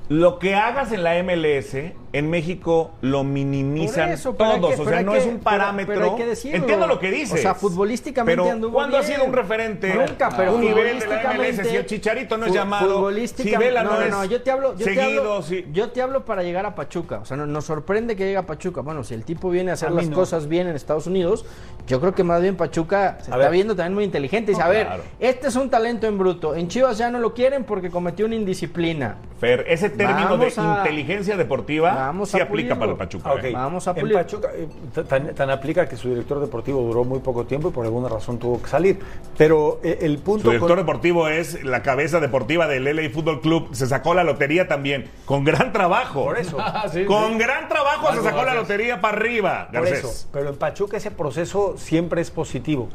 Lo 0.08 0.38
que 0.38 0.54
hagas 0.54 0.90
en 0.92 1.02
la 1.04 1.16
MLS, 1.22 1.92
en 2.14 2.30
México 2.30 2.92
lo 3.02 3.24
minimizan 3.24 4.10
eso, 4.10 4.34
pero 4.36 4.52
todos. 4.58 4.74
que- 4.74 4.80
o 4.80 4.84
pero 4.84 4.96
sea, 4.96 5.02
no 5.04 5.12
que- 5.12 5.18
es 5.18 5.24
un 5.26 5.30
pero- 5.32 5.42
parámetro. 5.44 5.94
pero 5.94 6.10
hay 6.12 6.16
que 6.16 6.26
decirlo. 6.26 6.56
Entiendo 6.56 6.86
lo 6.86 6.98
que 6.98 7.10
dices. 7.10 7.38
O 7.38 7.42
sea, 7.42 7.54
futbolísticamente 7.54 8.40
pero 8.40 8.50
anduvo 8.50 8.72
¿cuándo 8.72 8.96
ha 8.96 9.02
sido 9.02 9.24
un 9.24 9.34
referente? 9.34 9.92
Nunca, 9.94 10.30
pero 10.34 10.52
a 10.52 10.54
un 10.54 10.62
nivel 10.62 10.98
de 10.98 11.06
la 11.06 11.18
futbolísticamente- 11.18 11.48
MLS. 11.52 11.68
Si 11.70 11.76
el 11.76 11.84
Chicharito 11.86 12.38
no 12.38 12.46
es 12.46 12.52
llamado, 12.54 13.10
si 13.36 13.54
Vela 13.56 13.82
no, 13.82 13.90
no, 13.96 14.00
es 14.02 14.10
no, 14.10 14.24
yo 14.24 14.40
te 14.42 14.50
hablo, 14.50 14.72
yo 14.78 14.84
te 14.86 14.94
seguido, 14.94 15.20
hablo, 15.34 15.42
sí. 15.42 15.66
yo 15.74 15.90
te 15.90 16.00
hablo 16.00 16.24
para 16.24 16.42
llegar 16.42 16.64
a 16.64 16.74
Pachuca. 16.74 17.18
O 17.18 17.24
sea, 17.26 17.36
no- 17.36 17.44
nos 17.46 17.66
sorprende 17.66 18.16
que 18.16 18.24
llegue 18.24 18.38
a 18.38 18.46
Pachuca. 18.46 18.80
Bueno, 18.80 19.04
si 19.04 19.12
el 19.12 19.24
tipo 19.24 19.50
viene 19.50 19.72
a 19.72 19.74
hacer 19.74 19.88
A 19.88 19.92
las 19.92 20.08
no. 20.08 20.16
cosas 20.16 20.48
bien 20.48 20.68
en 20.68 20.74
Estados 20.76 21.06
Unidos, 21.06 21.44
yo 21.86 22.00
creo 22.00 22.14
que 22.14 22.24
más 22.24 22.40
bien 22.40 22.56
Pachuca 22.56 23.18
se 23.20 23.30
A 23.30 23.34
está 23.34 23.36
ver. 23.36 23.50
viendo 23.50 23.76
también 23.76 23.92
muy 23.94 24.04
inteligente. 24.04 24.52
Y 24.52 24.54
dice, 24.54 24.60
No, 24.64 24.70
a 24.70 24.72
ver, 24.72 24.86
claro. 24.86 25.02
este 25.20 25.48
es 25.48 25.56
un 25.56 25.68
talento 25.68 26.06
en 26.06 26.16
bruto. 26.16 26.54
En 26.54 26.68
Chivas 26.68 26.96
ya 26.96 27.10
no 27.10 27.18
lo 27.18 27.34
quieren 27.34 27.64
porque 27.64 27.90
cometió 27.90 28.24
una 28.24 28.36
indisciplina. 28.36 29.16
Fer, 29.38 29.64
ese 29.68 29.90
término 29.98 30.30
Vamos 30.38 30.54
de 30.56 30.60
a- 30.62 30.78
inteligencia 30.78 31.36
deportiva 31.36 31.94
Vamos 31.94 32.30
sí 32.30 32.36
aplica 32.40 32.74
pulirlo. 32.74 32.78
para 32.78 32.92
el 32.92 32.98
Pachuca. 32.98 33.30
Ah. 33.30 33.46
¿eh? 33.46 33.52
Vamos 33.52 33.86
a 33.88 33.90
En. 33.90 34.12
Pachuca, 34.12 34.48
eh, 34.54 34.68
tan, 35.06 35.34
tan 35.34 35.50
aplica 35.50 35.86
que 35.88 35.96
su 35.96 36.08
director 36.08 36.40
deportivo 36.40 36.80
duró 36.82 37.04
muy 37.04 37.18
poco 37.18 37.44
tiempo 37.44 37.68
y 37.68 37.72
por 37.72 37.84
alguna 37.84 38.08
razón 38.08 38.38
tuvo 38.38 38.62
que 38.62 38.68
salir. 38.68 38.98
Pero 39.36 39.80
eh, 39.82 39.98
el 40.02 40.18
punto. 40.18 40.44
Su 40.44 40.48
director 40.50 40.70
con- 40.70 40.78
deportivo 40.78 41.28
es 41.28 41.62
la 41.64 41.82
cabeza 41.82 42.20
deportiva 42.20 42.66
del 42.66 42.84
LA 42.84 43.10
Fútbol 43.10 43.40
Club. 43.40 43.68
Se 43.74 43.86
sacó 43.86 44.14
la 44.14 44.24
lotería 44.24 44.66
también. 44.68 45.10
Con 45.26 45.44
gran 45.44 45.72
trabajo. 45.72 46.24
Por 46.24 46.38
eso. 46.38 46.56
Ah, 46.70 46.86
sí, 46.92 47.04
Con 47.06 47.32
sí. 47.32 47.38
gran 47.38 47.68
trabajo 47.68 48.08
Algo 48.08 48.22
se 48.22 48.28
sacó 48.28 48.44
la 48.44 48.54
lotería 48.54 49.00
para 49.00 49.16
arriba, 49.16 49.68
Por 49.72 49.86
eso. 49.88 50.28
Pero 50.32 50.50
en 50.50 50.56
Pachuca 50.56 50.96
ese 50.96 51.10
proceso 51.10 51.74
siempre 51.76 52.20
es 52.20 52.30
positivo. 52.30 52.88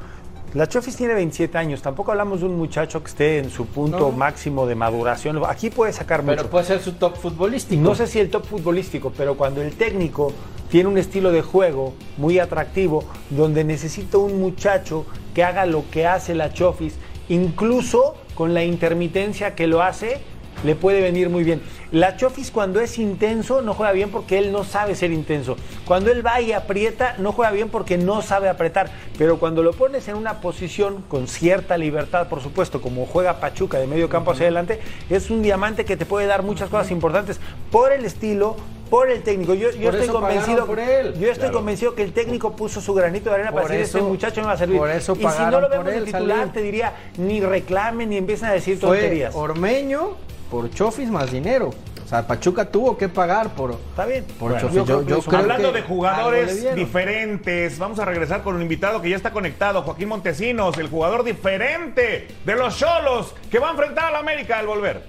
La 0.53 0.67
Chofis 0.67 0.95
tiene 0.95 1.15
27 1.15 1.57
años. 1.57 1.81
Tampoco 1.81 2.11
hablamos 2.11 2.41
de 2.41 2.45
un 2.45 2.55
muchacho 2.55 3.01
que 3.01 3.09
esté 3.09 3.39
en 3.39 3.49
su 3.49 3.65
punto 3.65 3.97
No. 3.97 4.11
máximo 4.11 4.67
de 4.67 4.75
maduración. 4.75 5.41
Aquí 5.47 5.71
puede 5.71 5.93
sacar 5.93 6.21
Pero 6.23 6.37
mucho. 6.43 6.49
puede 6.51 6.65
ser 6.65 6.79
su 6.79 6.93
top 6.93 7.15
futbolístico. 7.17 7.81
No 7.81 7.95
sé 7.95 8.05
si 8.05 8.19
el 8.19 8.29
top 8.29 8.45
futbolístico, 8.45 9.11
pero 9.17 9.35
cuando 9.35 9.63
el 9.63 9.73
técnico 9.73 10.31
tiene 10.69 10.89
un 10.89 10.99
estilo 10.99 11.31
de 11.31 11.41
juego 11.41 11.95
muy 12.17 12.37
atractivo, 12.37 13.03
donde 13.31 13.63
necesita 13.63 14.19
un 14.19 14.39
muchacho 14.39 15.07
que 15.33 15.43
haga 15.43 15.65
lo 15.65 15.85
que 15.89 16.05
hace 16.05 16.35
la 16.35 16.53
Chofis, 16.53 16.93
incluso 17.29 18.15
con 18.35 18.53
la 18.53 18.63
intermitencia 18.63 19.55
que 19.55 19.65
lo 19.65 19.81
hace, 19.81 20.19
le 20.63 20.75
puede 20.75 21.01
venir 21.01 21.29
muy 21.29 21.43
bien. 21.43 21.61
La 21.91 22.17
Chofis 22.17 22.49
cuando 22.51 22.79
es 22.79 22.97
intenso 22.97 23.61
no 23.61 23.73
juega 23.73 23.91
bien 23.91 24.09
porque 24.09 24.37
él 24.37 24.51
no 24.51 24.63
sabe 24.63 24.95
ser 24.95 25.11
intenso. 25.11 25.55
Cuando 25.85 26.11
él 26.11 26.25
va 26.25 26.41
y 26.41 26.51
aprieta 26.53 27.15
no 27.19 27.31
juega 27.31 27.51
bien 27.51 27.69
porque 27.69 27.97
no 27.97 28.21
sabe 28.21 28.49
apretar. 28.49 28.89
Pero 29.17 29.37
cuando 29.39 29.61
lo 29.61 29.73
pones 29.73 30.07
en 30.07 30.15
una 30.15 30.41
posición 30.41 31.03
con 31.07 31.27
cierta 31.27 31.77
libertad, 31.77 32.27
por 32.29 32.41
supuesto, 32.41 32.81
como 32.81 33.05
juega 33.05 33.39
Pachuca 33.39 33.77
de 33.77 33.87
medio 33.87 34.09
campo 34.09 34.31
hacia 34.31 34.45
adelante, 34.45 34.79
es 35.09 35.29
un 35.29 35.41
diamante 35.43 35.85
que 35.85 35.97
te 35.97 36.05
puede 36.05 36.25
dar 36.27 36.43
muchas 36.43 36.69
cosas 36.69 36.89
importantes 36.91 37.39
por 37.71 37.91
el 37.91 38.05
estilo, 38.05 38.55
por 38.89 39.09
el 39.09 39.21
técnico. 39.21 39.53
Yo, 39.53 39.69
estoy 39.69 40.07
convencido, 40.07 40.65
por 40.65 40.79
él. 40.79 41.13
yo 41.13 41.27
estoy 41.27 41.43
Claro. 41.49 41.53
convencido 41.53 41.95
que 41.95 42.03
el 42.03 42.13
técnico 42.13 42.55
puso 42.55 42.79
su 42.81 42.93
granito 42.93 43.29
de 43.29 43.35
arena 43.35 43.51
Por 43.51 43.63
para 43.63 43.75
decir 43.75 43.97
este 43.97 44.01
muchacho 44.07 44.41
me 44.41 44.47
va 44.47 44.53
a 44.53 44.57
servir. 44.57 44.77
por 44.77 44.89
eso 44.89 45.13
y 45.13 45.19
si 45.27 45.43
no 45.49 45.61
lo 45.61 45.69
vemos 45.69 45.87
él, 45.93 46.05
titular, 46.05 46.51
te 46.53 46.61
diría 46.61 46.93
ni 47.17 47.39
reclamen 47.41 48.09
ni 48.09 48.17
empiecen 48.17 48.49
a 48.49 48.53
decir 48.53 48.77
Fue 48.77 48.89
tonterías. 48.97 49.35
Ormeño 49.35 50.11
por 50.53 50.69
Chofis 50.69 51.09
más 51.09 51.31
dinero. 51.31 51.71
O 52.05 52.07
sea, 52.07 52.27
Pachuca 52.27 52.65
tuvo 52.69 52.95
que 52.95 53.09
pagar 53.09 53.55
por, 53.55 53.71
Está 53.71 54.05
bien. 54.05 54.23
por 54.37 54.51
Bueno, 54.51 54.59
Chofis. 54.67 54.75
yo 54.75 54.81
Yo, 54.81 54.85
creo 54.85 54.99
que 55.03 55.09
yo 55.09 55.17
eso- 55.17 55.29
creo 55.31 55.41
Hablando 55.41 55.71
que 55.73 55.81
de 55.81 55.87
jugadores 55.87 56.75
diferentes, 56.75 57.79
vamos 57.79 57.97
a 57.97 58.05
regresar 58.05 58.43
con 58.43 58.55
un 58.55 58.61
invitado 58.61 59.01
que 59.01 59.09
ya 59.09 59.15
está 59.15 59.31
conectado, 59.31 59.81
Joaquín 59.81 60.09
Montesinos, 60.09 60.77
el 60.77 60.89
jugador 60.89 61.23
diferente 61.23 62.27
de 62.45 62.55
los 62.55 62.77
Cholos, 62.77 63.33
que 63.49 63.57
va 63.57 63.69
a 63.69 63.71
enfrentar 63.71 64.05
a 64.05 64.11
la 64.11 64.19
América 64.19 64.59
al 64.59 64.67
volver. 64.67 65.01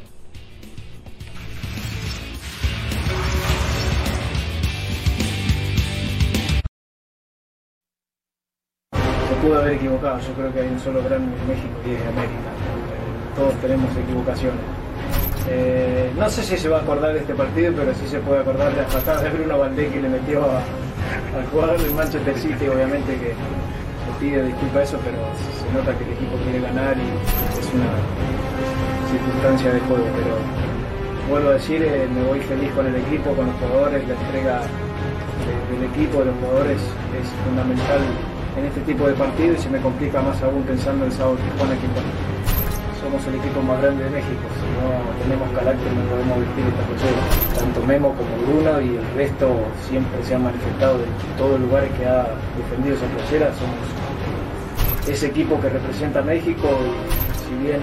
Se 8.93 9.35
pudo 9.43 9.59
haber 9.59 9.75
equivocado, 9.75 10.19
yo 10.21 10.33
creo 10.35 10.53
que 10.53 10.61
hay 10.61 10.69
un 10.69 10.81
solo 10.81 11.03
grande 11.03 11.37
en 11.37 11.49
México 11.49 11.75
y 11.87 11.91
es 11.95 12.01
de 12.01 12.09
América. 12.09 12.51
Todos 13.37 13.55
tenemos 13.61 13.97
equivocaciones. 13.97 14.61
Eh, 15.49 16.11
no 16.19 16.29
sé 16.31 16.43
si 16.43 16.57
se 16.57 16.69
va 16.69 16.79
a 16.79 16.81
acordar 16.83 17.13
de 17.13 17.21
este 17.21 17.35
partido, 17.35 17.73
pero 17.77 17.93
sí 17.95 18.07
se 18.09 18.19
puede 18.21 18.41
acordar 18.41 18.71
de 18.75 18.81
las 18.83 18.93
patadas 18.95 19.23
de 19.25 19.31
Bruno 19.31 19.59
Valdés 19.59 19.93
que 19.93 20.01
le 20.01 20.09
metió 20.09 20.41
al 20.43 21.47
jugador 21.53 21.79
del 21.81 21.93
Manchester 21.93 22.39
City, 22.39 22.67
obviamente 22.69 23.13
que 23.13 23.29
se 23.37 24.13
pide 24.21 24.43
disculpa 24.45 24.83
eso, 24.83 24.99
pero 25.05 25.19
se 25.37 25.69
nota 25.77 25.97
que 25.99 26.05
el 26.05 26.13
equipo 26.17 26.37
quiere 26.45 26.61
ganar 26.61 26.97
y 26.97 27.09
es 27.61 27.69
una 27.75 27.93
circunstancia 29.13 29.73
de 29.73 29.81
juego. 29.81 30.05
Pero 30.17 30.35
vuelvo 31.29 31.49
a 31.51 31.53
decir, 31.55 31.83
eh, 31.83 32.09
me 32.15 32.23
voy 32.25 32.41
feliz 32.41 32.71
con 32.73 32.87
el 32.87 32.97
equipo, 32.97 33.33
con 33.35 33.47
los 33.47 33.57
jugadores, 33.57 34.01
la 34.09 34.15
entrega 34.15 34.61
de- 34.65 35.77
del 35.77 35.91
equipo, 35.93 36.21
de 36.21 36.27
los 36.27 36.37
jugadores 36.41 36.81
es 36.81 37.29
fundamental 37.45 38.01
en 38.57 38.65
este 38.65 38.81
tipo 38.83 39.07
de 39.09 39.13
partidos 39.15 39.59
y 39.59 39.63
se 39.63 39.69
me 39.71 39.81
complica 39.81 40.23
más 40.23 40.41
aún 40.43 40.63
pensando 40.63 41.05
en 41.05 41.11
el 41.11 41.17
sábado 41.17 41.37
Tijuana 41.37 41.75
que 41.77 41.89
somos 43.15 43.27
el 43.29 43.35
equipo 43.37 43.63
más 43.63 43.81
grande 43.81 44.05
de 44.05 44.11
México, 44.11 44.43
si 44.59 44.67
no 44.75 44.91
tenemos 45.23 45.49
carácter 45.51 45.93
no 45.93 46.03
podemos 46.11 46.39
vestir 46.41 46.65
esta 46.67 46.83
playera. 46.83 47.23
Tanto 47.59 47.87
Memo 47.87 48.15
como 48.15 48.33
Bruno 48.43 48.81
y 48.81 48.97
el 48.97 49.07
resto 49.15 49.55
siempre 49.89 50.23
se 50.25 50.35
han 50.35 50.43
manifestado 50.43 50.99
de 50.99 51.05
todos 51.39 51.53
los 51.53 51.61
lugares 51.61 51.91
que 51.97 52.07
ha 52.07 52.27
defendido 52.59 52.97
esa 52.97 53.07
playera, 53.07 53.53
somos 53.55 53.79
ese 55.07 55.27
equipo 55.27 55.61
que 55.61 55.69
representa 55.69 56.23
México 56.23 56.67
si 57.47 57.55
bien 57.63 57.81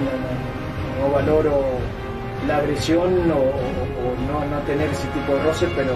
no, 0.99 1.11
valoro 1.13 1.63
la 2.47 2.57
agresión 2.57 3.31
o, 3.31 3.55
no, 4.27 4.59
tener 4.65 4.89
ese 4.89 5.07
tipo 5.09 5.33
de 5.33 5.43
roce, 5.43 5.67
pero 5.75 5.93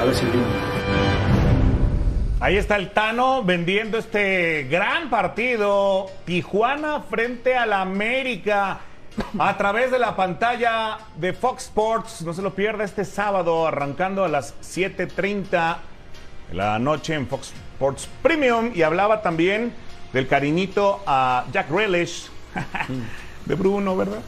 a 0.00 0.04
ver 0.04 0.14
si 0.14 0.26
Ahí 2.38 2.58
está 2.58 2.76
el 2.76 2.90
Tano 2.90 3.42
vendiendo 3.42 3.96
este 3.96 4.64
gran 4.64 5.08
partido. 5.08 6.10
Tijuana 6.26 7.00
frente 7.00 7.56
al 7.56 7.72
América 7.72 8.80
a 9.38 9.56
través 9.56 9.90
de 9.90 9.98
la 9.98 10.14
pantalla 10.16 10.98
de 11.16 11.32
Fox 11.32 11.64
Sports. 11.64 12.20
No 12.20 12.34
se 12.34 12.42
lo 12.42 12.54
pierda 12.54 12.84
este 12.84 13.06
sábado, 13.06 13.66
arrancando 13.66 14.22
a 14.22 14.28
las 14.28 14.54
7:30 14.60 15.78
de 16.50 16.54
la 16.54 16.78
noche 16.78 17.14
en 17.14 17.26
Fox 17.26 17.54
Sports 17.72 18.06
Premium. 18.22 18.70
Y 18.74 18.82
hablaba 18.82 19.22
también 19.22 19.72
del 20.12 20.28
cariñito 20.28 21.02
a 21.06 21.46
Jack 21.54 21.70
Relish 21.70 22.28
de 23.46 23.54
Bruno, 23.54 23.96
¿verdad? 23.96 24.20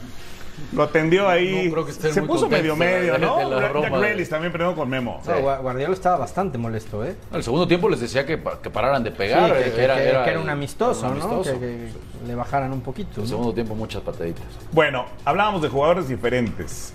Lo 0.73 0.83
atendió 0.83 1.29
ahí. 1.29 1.64
No 1.66 1.73
creo 1.73 1.85
que 1.87 1.92
estén 1.92 2.12
se 2.12 2.21
muy 2.21 2.29
puso 2.29 2.49
medio 2.49 2.77
medio, 2.77 3.16
¿no? 3.18 3.38
de 3.38 3.44
la 3.61 3.73
Jack. 3.81 3.92
Grealish 3.99 4.29
también 4.29 4.53
peleó 4.53 4.75
con 4.75 4.88
Memo. 4.88 5.23
No, 5.27 5.33
Gua- 5.40 5.61
Guardiola 5.62 5.94
estaba 5.94 6.18
bastante 6.18 6.59
molesto, 6.59 7.05
¿eh? 7.05 7.16
El 7.33 7.42
segundo 7.42 7.66
tiempo 7.66 7.88
les 7.88 8.01
decía 8.01 8.27
que, 8.27 8.38
que 8.62 8.68
pararan 8.71 9.03
de 9.03 9.11
pegar. 9.11 9.49
Sí, 9.57 9.64
que, 9.64 9.71
que- 9.73 9.85
era, 9.85 9.97
que- 9.97 10.09
era 10.09 10.25
que 10.25 10.31
era 10.31 10.40
un 10.40 10.51
amistoso, 10.51 11.07
era 11.07 11.14
un 11.14 11.18
¿no? 11.21 11.25
amistoso. 11.25 11.59
Que, 11.59 11.66
que 11.66 11.88
le 12.27 12.35
bajaran 12.35 12.73
un 12.73 12.83
poquito. 12.83 13.16
El 13.16 13.23
¿no? 13.23 13.29
segundo 13.29 13.55
tiempo 13.55 13.75
muchas 13.75 14.03
pataditas. 14.03 14.44
Bueno, 14.73 15.07
hablábamos 15.25 15.62
de 15.62 15.68
jugadores 15.71 16.07
diferentes. 16.09 16.92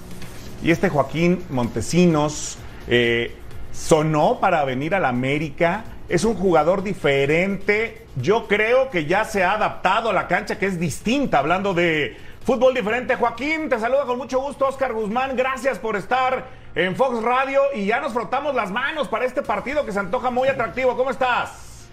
Y 0.62 0.70
este 0.72 0.90
Joaquín 0.90 1.44
Montesinos 1.50 2.58
eh, 2.88 3.36
sonó 3.72 4.40
para 4.40 4.64
venir 4.66 4.94
al 4.96 5.06
América. 5.06 5.84
Es 6.10 6.26
un 6.26 6.36
jugador 6.36 6.84
diferente. 6.84 8.06
Yo 8.16 8.48
creo 8.48 8.90
que 8.92 9.06
ya 9.06 9.26
se 9.26 9.44
ha 9.44 9.54
adaptado 9.54 10.10
a 10.10 10.14
la 10.14 10.28
cancha, 10.28 10.60
que 10.60 10.68
es 10.68 10.80
distinta. 10.80 11.40
Hablando 11.40 11.74
de 11.74 12.16
fútbol 12.46 12.74
diferente. 12.74 13.16
Joaquín, 13.16 13.70
te 13.70 13.80
saluda 13.80 14.06
con 14.06 14.18
mucho 14.18 14.40
gusto 14.40 14.68
Oscar 14.68 14.94
Guzmán. 14.94 15.36
Gracias 15.36 15.80
por 15.80 15.96
estar 15.96 16.46
en 16.76 16.96
Fox 16.96 17.22
Radio. 17.24 17.62
Y 17.74 17.86
ya 17.86 18.00
nos 18.00 18.14
frotamos 18.14 18.54
las 18.54 18.72
manos 18.72 19.08
para 19.08 19.26
este 19.26 19.42
partido 19.42 19.86
que 19.86 19.92
se 19.92 20.00
antoja 20.00 20.30
muy 20.30 20.48
atractivo. 20.48 20.96
¿Cómo 20.98 21.10
estás? 21.10 21.88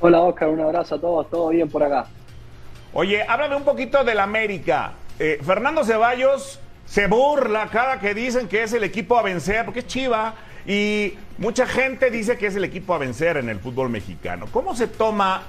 Hola 0.00 0.20
Oscar, 0.20 0.48
un 0.48 0.60
abrazo 0.60 0.96
a 0.96 1.00
todos, 1.00 1.30
todo 1.30 1.48
bien 1.48 1.68
por 1.70 1.82
acá. 1.82 2.06
Oye, 2.92 3.24
háblame 3.26 3.56
un 3.56 3.64
poquito 3.64 4.04
del 4.04 4.20
América. 4.20 4.92
Eh, 5.18 5.40
Fernando 5.42 5.82
Ceballos 5.84 6.60
se 6.84 7.06
burla 7.06 7.68
cada 7.68 7.98
que 7.98 8.12
dicen 8.12 8.48
que 8.48 8.64
es 8.64 8.72
el 8.72 8.84
equipo 8.84 9.16
a 9.16 9.22
vencer, 9.22 9.64
porque 9.64 9.80
es 9.80 9.86
Chiva, 9.86 10.34
y 10.66 11.14
mucha 11.38 11.66
gente 11.66 12.10
dice 12.10 12.36
que 12.36 12.48
es 12.48 12.56
el 12.56 12.64
equipo 12.64 12.94
a 12.94 12.98
vencer 12.98 13.38
en 13.38 13.48
el 13.48 13.60
fútbol 13.60 13.88
mexicano. 13.88 14.46
¿Cómo 14.52 14.76
se 14.76 14.88
toma 14.88 15.42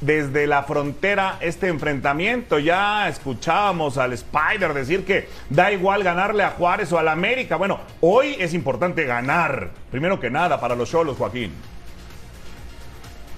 desde 0.00 0.46
la 0.46 0.62
frontera 0.62 1.38
este 1.40 1.68
enfrentamiento? 1.68 2.58
Ya 2.58 3.08
escuchábamos 3.08 3.98
al 3.98 4.12
Spider 4.12 4.74
decir 4.74 5.04
que 5.04 5.28
da 5.50 5.72
igual 5.72 6.02
ganarle 6.02 6.42
a 6.42 6.50
Juárez 6.50 6.92
o 6.92 6.98
al 6.98 7.08
América. 7.08 7.56
Bueno, 7.56 7.80
hoy 8.00 8.36
es 8.38 8.54
importante 8.54 9.04
ganar, 9.04 9.70
primero 9.90 10.20
que 10.20 10.30
nada, 10.30 10.60
para 10.60 10.74
los 10.74 10.90
Cholos, 10.90 11.16
Joaquín. 11.16 11.52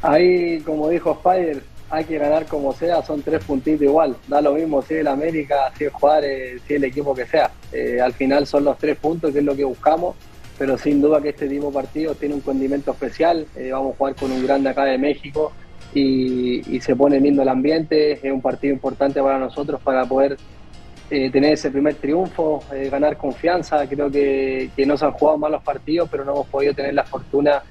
Ahí, 0.02 0.60
como 0.60 0.88
dijo 0.88 1.12
Spider, 1.12 1.62
hay 1.90 2.04
que 2.04 2.18
ganar 2.18 2.46
como 2.46 2.72
sea, 2.72 3.02
son 3.02 3.22
tres 3.22 3.44
puntitos 3.44 3.82
igual. 3.82 4.16
Da 4.28 4.40
lo 4.40 4.54
mismo 4.54 4.80
si 4.82 4.94
es 4.94 5.00
el 5.00 5.08
América, 5.08 5.72
si 5.76 5.84
es 5.84 5.92
Juárez, 5.92 6.62
si 6.66 6.74
es 6.74 6.76
el 6.78 6.84
equipo 6.84 7.14
que 7.14 7.26
sea. 7.26 7.50
Eh, 7.72 8.00
al 8.00 8.12
final 8.12 8.46
son 8.46 8.64
los 8.64 8.78
tres 8.78 8.96
puntos, 8.96 9.32
que 9.32 9.40
es 9.40 9.44
lo 9.44 9.56
que 9.56 9.64
buscamos, 9.64 10.16
pero 10.56 10.78
sin 10.78 11.02
duda 11.02 11.20
que 11.20 11.30
este 11.30 11.48
tipo 11.48 11.66
de 11.66 11.72
partido 11.72 12.14
tiene 12.14 12.34
un 12.34 12.40
condimento 12.40 12.92
especial. 12.92 13.46
Eh, 13.56 13.70
vamos 13.72 13.94
a 13.94 13.98
jugar 13.98 14.14
con 14.14 14.30
un 14.30 14.46
grande 14.46 14.70
acá 14.70 14.84
de 14.84 14.98
México 14.98 15.52
y, 15.94 16.76
y 16.76 16.80
se 16.80 16.94
pone 16.96 17.20
lindo 17.20 17.42
el 17.42 17.48
ambiente. 17.48 18.12
Es 18.12 18.32
un 18.32 18.40
partido 18.40 18.72
importante 18.74 19.22
para 19.22 19.38
nosotros 19.38 19.80
para 19.82 20.04
poder 20.06 20.36
eh, 21.10 21.30
tener 21.30 21.54
ese 21.54 21.70
primer 21.70 21.94
triunfo, 21.96 22.62
eh, 22.72 22.88
ganar 22.88 23.16
confianza. 23.16 23.86
Creo 23.88 24.10
que, 24.10 24.70
que 24.76 24.86
no 24.86 24.96
se 24.96 25.04
han 25.04 25.12
jugado 25.12 25.38
malos 25.38 25.62
partidos, 25.62 26.08
pero 26.10 26.24
no 26.24 26.32
hemos 26.32 26.46
podido 26.46 26.74
tener 26.74 26.94
la 26.94 27.04
fortuna 27.04 27.62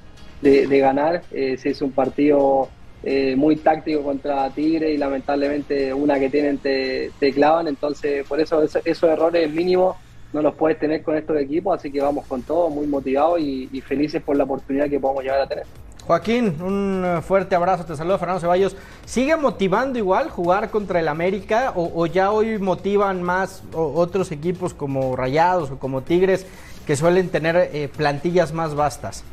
de, 0.41 0.79
ganar. 0.79 1.21
Eh, 1.31 1.57
se 1.57 1.69
hizo 1.69 1.85
un 1.85 1.91
partido 1.91 2.69
eh, 3.03 3.35
muy 3.37 3.55
táctico 3.55 4.03
contra 4.03 4.49
Tigre 4.49 4.91
y 4.91 4.97
lamentablemente 4.97 5.93
una 5.93 6.19
que 6.19 6.29
tienen 6.29 6.57
te, 6.57 7.11
te 7.19 7.31
clavan. 7.31 7.67
Entonces, 7.67 8.27
por 8.27 8.41
eso 8.41 8.61
eso- 8.61 8.81
esos 8.83 9.09
errores 9.09 9.49
mínimos 9.51 9.95
no 10.33 10.41
los 10.41 10.53
puedes 10.55 10.77
tener 10.77 11.01
con 11.01 11.15
estos 11.15 11.37
equipos. 11.39 11.77
Así 11.79 11.91
que 11.91 12.01
vamos 12.01 12.27
con 12.27 12.41
todo, 12.43 12.69
muy 12.69 12.87
motivados 12.87 13.39
y, 13.39 13.69
y 13.71 13.81
felices 13.81 14.21
por 14.21 14.35
la 14.35 14.43
oportunidad 14.43 14.89
que 14.89 14.99
podemos 14.99 15.23
llegar 15.23 15.41
a 15.41 15.47
tener. 15.47 15.65
Joaquín, 16.09 16.59
un 16.63 17.03
eh, 17.05 17.21
fuerte 17.21 17.53
abrazo, 17.53 17.85
te 17.85 17.95
saluda 17.95 18.17
Fernando 18.17 18.41
Ceballos. 18.41 18.75
¿Sigue 19.05 19.35
motivando 19.35 19.99
igual 19.99 20.31
jugar 20.31 20.71
contra 20.71 20.99
el 20.99 21.07
América 21.07 21.71
o, 21.75 22.03
ya 22.07 22.31
hoy 22.31 22.57
motivan 22.57 23.21
más 23.21 23.61
otros 23.73 24.31
equipos 24.31 24.73
como 24.73 25.15
Rayados 25.15 25.69
o 25.69 25.77
como 25.77 26.01
Tigres 26.01 26.47
que 26.87 26.95
suelen 26.95 27.29
tener 27.29 27.55
eh, 27.57 27.89
plantillas 27.95 28.53
más 28.53 28.73
vastas? 28.73 29.23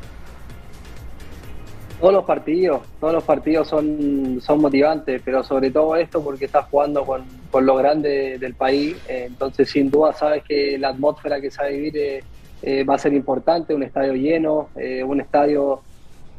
Todos 1.99 2.13
los 2.13 2.25
partidos, 2.25 2.81
todos 2.99 3.15
los 3.15 3.23
partidos 3.23 3.67
son, 3.67 4.39
son 4.39 4.61
motivantes, 4.61 5.19
pero 5.25 5.43
sobre 5.43 5.71
todo 5.71 5.95
esto 5.95 6.23
porque 6.23 6.45
estás 6.45 6.67
jugando 6.69 7.03
con, 7.03 7.23
con 7.49 7.65
lo 7.65 7.75
grande 7.75 8.37
del 8.37 8.53
país, 8.53 8.95
eh, 9.09 9.23
entonces 9.25 9.67
sin 9.67 9.89
duda 9.89 10.13
sabes 10.13 10.43
que 10.43 10.77
la 10.77 10.89
atmósfera 10.89 11.41
que 11.41 11.49
se 11.49 11.69
vivir 11.71 12.23
va 12.87 12.93
a 12.93 12.99
ser 12.99 13.13
importante, 13.13 13.73
un 13.73 13.81
estadio 13.81 14.13
lleno, 14.13 14.69
un 15.05 15.21
estadio 15.21 15.81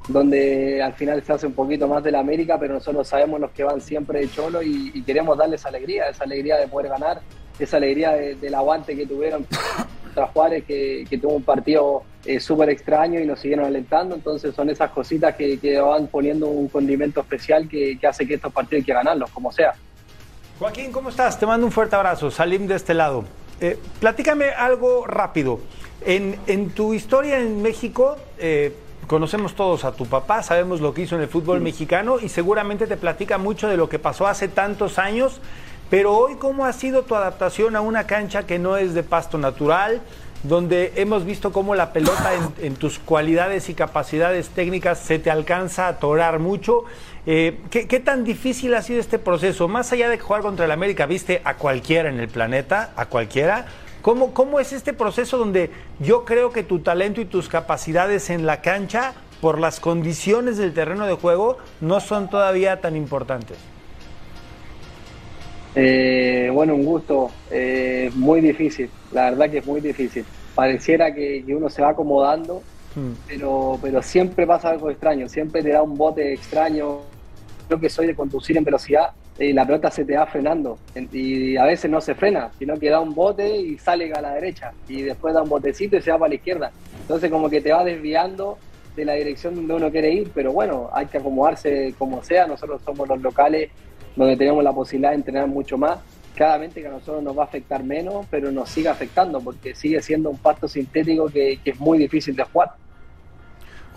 donde 0.08 0.82
al 0.82 0.94
final 0.94 1.22
se 1.22 1.32
hace 1.32 1.46
un 1.46 1.52
poquito 1.52 1.86
más 1.86 2.02
de 2.02 2.10
la 2.10 2.20
América, 2.20 2.58
pero 2.58 2.74
nosotros 2.74 3.06
sabemos 3.06 3.40
los 3.40 3.50
que 3.50 3.62
van 3.64 3.80
siempre 3.80 4.20
de 4.20 4.30
Cholo 4.30 4.62
y, 4.62 4.90
y 4.94 5.02
queremos 5.02 5.36
darles 5.38 5.64
alegría, 5.66 6.08
esa 6.08 6.24
alegría 6.24 6.56
de 6.56 6.66
poder 6.66 6.90
ganar, 6.90 7.20
esa 7.58 7.76
alegría 7.76 8.12
de- 8.12 8.34
del 8.36 8.54
aguante 8.54 8.96
que 8.96 9.06
tuvieron 9.06 9.46
contra 10.04 10.26
Juárez, 10.28 10.64
que, 10.64 11.04
que 11.08 11.18
tuvo 11.18 11.34
un 11.34 11.42
partido 11.42 12.02
eh, 12.24 12.40
súper 12.40 12.70
extraño 12.70 13.20
y 13.20 13.26
nos 13.26 13.40
siguieron 13.40 13.66
alentando, 13.66 14.14
entonces 14.14 14.54
son 14.54 14.70
esas 14.70 14.90
cositas 14.90 15.34
que, 15.36 15.58
que 15.58 15.78
van 15.78 16.06
poniendo 16.06 16.46
un 16.46 16.68
condimento 16.68 17.20
especial 17.20 17.68
que, 17.68 17.98
que 17.98 18.06
hace 18.06 18.26
que 18.26 18.34
estos 18.34 18.52
partidos 18.52 18.80
hay 18.80 18.86
que 18.86 18.92
ganarlos, 18.94 19.30
como 19.30 19.52
sea. 19.52 19.74
Joaquín, 20.58 20.90
¿cómo 20.90 21.10
estás? 21.10 21.38
Te 21.38 21.46
mando 21.46 21.66
un 21.66 21.72
fuerte 21.72 21.94
abrazo. 21.96 22.30
Salim 22.30 22.66
de 22.66 22.74
este 22.74 22.94
lado. 22.94 23.24
Eh, 23.60 23.78
platícame 24.00 24.50
algo 24.50 25.06
rápido. 25.06 25.60
En, 26.04 26.36
en 26.46 26.70
tu 26.70 26.94
historia 26.94 27.38
en 27.38 27.60
México, 27.62 28.16
eh, 28.38 28.72
conocemos 29.08 29.54
todos 29.54 29.84
a 29.84 29.92
tu 29.92 30.06
papá, 30.06 30.44
sabemos 30.44 30.80
lo 30.80 30.94
que 30.94 31.02
hizo 31.02 31.16
en 31.16 31.22
el 31.22 31.28
fútbol 31.28 31.60
mexicano 31.60 32.20
y 32.20 32.28
seguramente 32.28 32.86
te 32.86 32.96
platica 32.96 33.38
mucho 33.38 33.66
de 33.66 33.76
lo 33.76 33.88
que 33.88 33.98
pasó 33.98 34.28
hace 34.28 34.46
tantos 34.46 35.00
años. 35.00 35.40
Pero 35.90 36.14
hoy, 36.14 36.36
¿cómo 36.36 36.66
ha 36.66 36.72
sido 36.72 37.02
tu 37.02 37.14
adaptación 37.16 37.74
a 37.74 37.80
una 37.80 38.06
cancha 38.06 38.46
que 38.46 38.58
no 38.58 38.76
es 38.76 38.94
de 38.94 39.02
pasto 39.02 39.38
natural? 39.38 40.00
donde 40.42 40.92
hemos 40.94 41.24
visto 41.24 41.52
cómo 41.52 41.74
la 41.74 41.92
pelota 41.92 42.32
en, 42.34 42.66
en 42.66 42.76
tus 42.76 42.98
cualidades 42.98 43.68
y 43.68 43.74
capacidades 43.74 44.50
técnicas 44.50 44.98
se 45.00 45.18
te 45.18 45.30
alcanza 45.30 45.86
a 45.86 45.88
atorar 45.88 46.38
mucho. 46.38 46.84
Eh, 47.26 47.58
¿qué, 47.70 47.88
qué 47.88 48.00
tan 48.00 48.24
difícil 48.24 48.74
ha 48.74 48.82
sido 48.82 49.00
este 49.00 49.18
proceso? 49.18 49.68
Más 49.68 49.92
allá 49.92 50.08
de 50.08 50.18
jugar 50.18 50.42
contra 50.42 50.64
el 50.64 50.70
América, 50.70 51.06
viste 51.06 51.42
a 51.44 51.54
cualquiera 51.54 52.08
en 52.08 52.20
el 52.20 52.28
planeta, 52.28 52.92
a 52.96 53.06
cualquiera. 53.06 53.66
¿Cómo, 54.08 54.32
¿Cómo 54.32 54.58
es 54.58 54.72
este 54.72 54.94
proceso 54.94 55.36
donde 55.36 55.68
yo 56.00 56.24
creo 56.24 56.50
que 56.50 56.62
tu 56.62 56.78
talento 56.78 57.20
y 57.20 57.26
tus 57.26 57.50
capacidades 57.50 58.30
en 58.30 58.46
la 58.46 58.62
cancha, 58.62 59.12
por 59.42 59.58
las 59.60 59.80
condiciones 59.80 60.56
del 60.56 60.72
terreno 60.72 61.06
de 61.06 61.12
juego, 61.12 61.58
no 61.82 62.00
son 62.00 62.30
todavía 62.30 62.80
tan 62.80 62.96
importantes? 62.96 63.58
Eh, 65.74 66.48
bueno, 66.50 66.74
un 66.74 66.86
gusto, 66.86 67.30
eh, 67.50 68.10
muy 68.14 68.40
difícil, 68.40 68.88
la 69.12 69.28
verdad 69.28 69.50
que 69.50 69.58
es 69.58 69.66
muy 69.66 69.82
difícil. 69.82 70.24
Pareciera 70.54 71.12
que, 71.12 71.44
que 71.44 71.54
uno 71.54 71.68
se 71.68 71.82
va 71.82 71.90
acomodando, 71.90 72.62
Mm. 72.96 73.12
pero, 73.26 73.78
pero 73.82 74.02
siempre 74.02 74.46
pasa 74.46 74.70
algo 74.70 74.90
extraño, 74.90 75.28
siempre 75.28 75.62
te 75.62 75.68
da 75.68 75.82
un 75.82 75.98
bote 75.98 76.32
extraño. 76.32 77.00
Yo 77.68 77.78
que 77.78 77.90
soy 77.90 78.06
de 78.06 78.14
conducir 78.14 78.56
en 78.56 78.64
velocidad, 78.64 79.10
y 79.38 79.52
la 79.52 79.64
pelota 79.64 79.90
se 79.90 80.04
te 80.04 80.16
va 80.16 80.26
frenando 80.26 80.78
en- 80.94 81.08
y 81.12 81.56
a 81.56 81.64
veces 81.64 81.90
no 81.90 82.00
se 82.00 82.14
frena, 82.14 82.50
sino 82.58 82.76
que 82.78 82.90
da 82.90 83.00
un 83.00 83.14
bote 83.14 83.48
y 83.56 83.78
sale 83.78 84.12
a 84.12 84.20
la 84.20 84.34
derecha 84.34 84.72
y 84.88 85.02
después 85.02 85.32
da 85.34 85.42
un 85.42 85.48
botecito 85.48 85.96
y 85.96 86.02
se 86.02 86.10
va 86.10 86.18
para 86.18 86.30
la 86.30 86.34
izquierda. 86.34 86.72
Entonces 87.00 87.30
como 87.30 87.48
que 87.48 87.60
te 87.60 87.72
va 87.72 87.84
desviando 87.84 88.58
de 88.96 89.04
la 89.04 89.12
dirección 89.14 89.54
donde 89.54 89.74
uno 89.74 89.90
quiere 89.92 90.12
ir, 90.12 90.30
pero 90.34 90.52
bueno, 90.52 90.90
hay 90.92 91.06
que 91.06 91.18
acomodarse 91.18 91.94
como 91.98 92.22
sea. 92.24 92.46
Nosotros 92.48 92.82
somos 92.84 93.08
los 93.08 93.20
locales 93.22 93.70
donde 94.16 94.36
tenemos 94.36 94.64
la 94.64 94.72
posibilidad 94.72 95.10
de 95.10 95.16
entrenar 95.16 95.46
mucho 95.46 95.78
más. 95.78 95.98
Claramente 96.34 96.80
que 96.80 96.86
a 96.88 96.90
nosotros 96.90 97.22
nos 97.22 97.36
va 97.38 97.42
a 97.42 97.46
afectar 97.46 97.82
menos, 97.84 98.26
pero 98.30 98.50
nos 98.50 98.68
sigue 98.68 98.88
afectando 98.88 99.40
porque 99.40 99.74
sigue 99.74 100.00
siendo 100.02 100.30
un 100.30 100.38
pasto 100.38 100.66
sintético 100.68 101.26
que, 101.28 101.58
que 101.62 101.70
es 101.70 101.78
muy 101.80 101.98
difícil 101.98 102.34
de 102.34 102.42
jugar. 102.44 102.70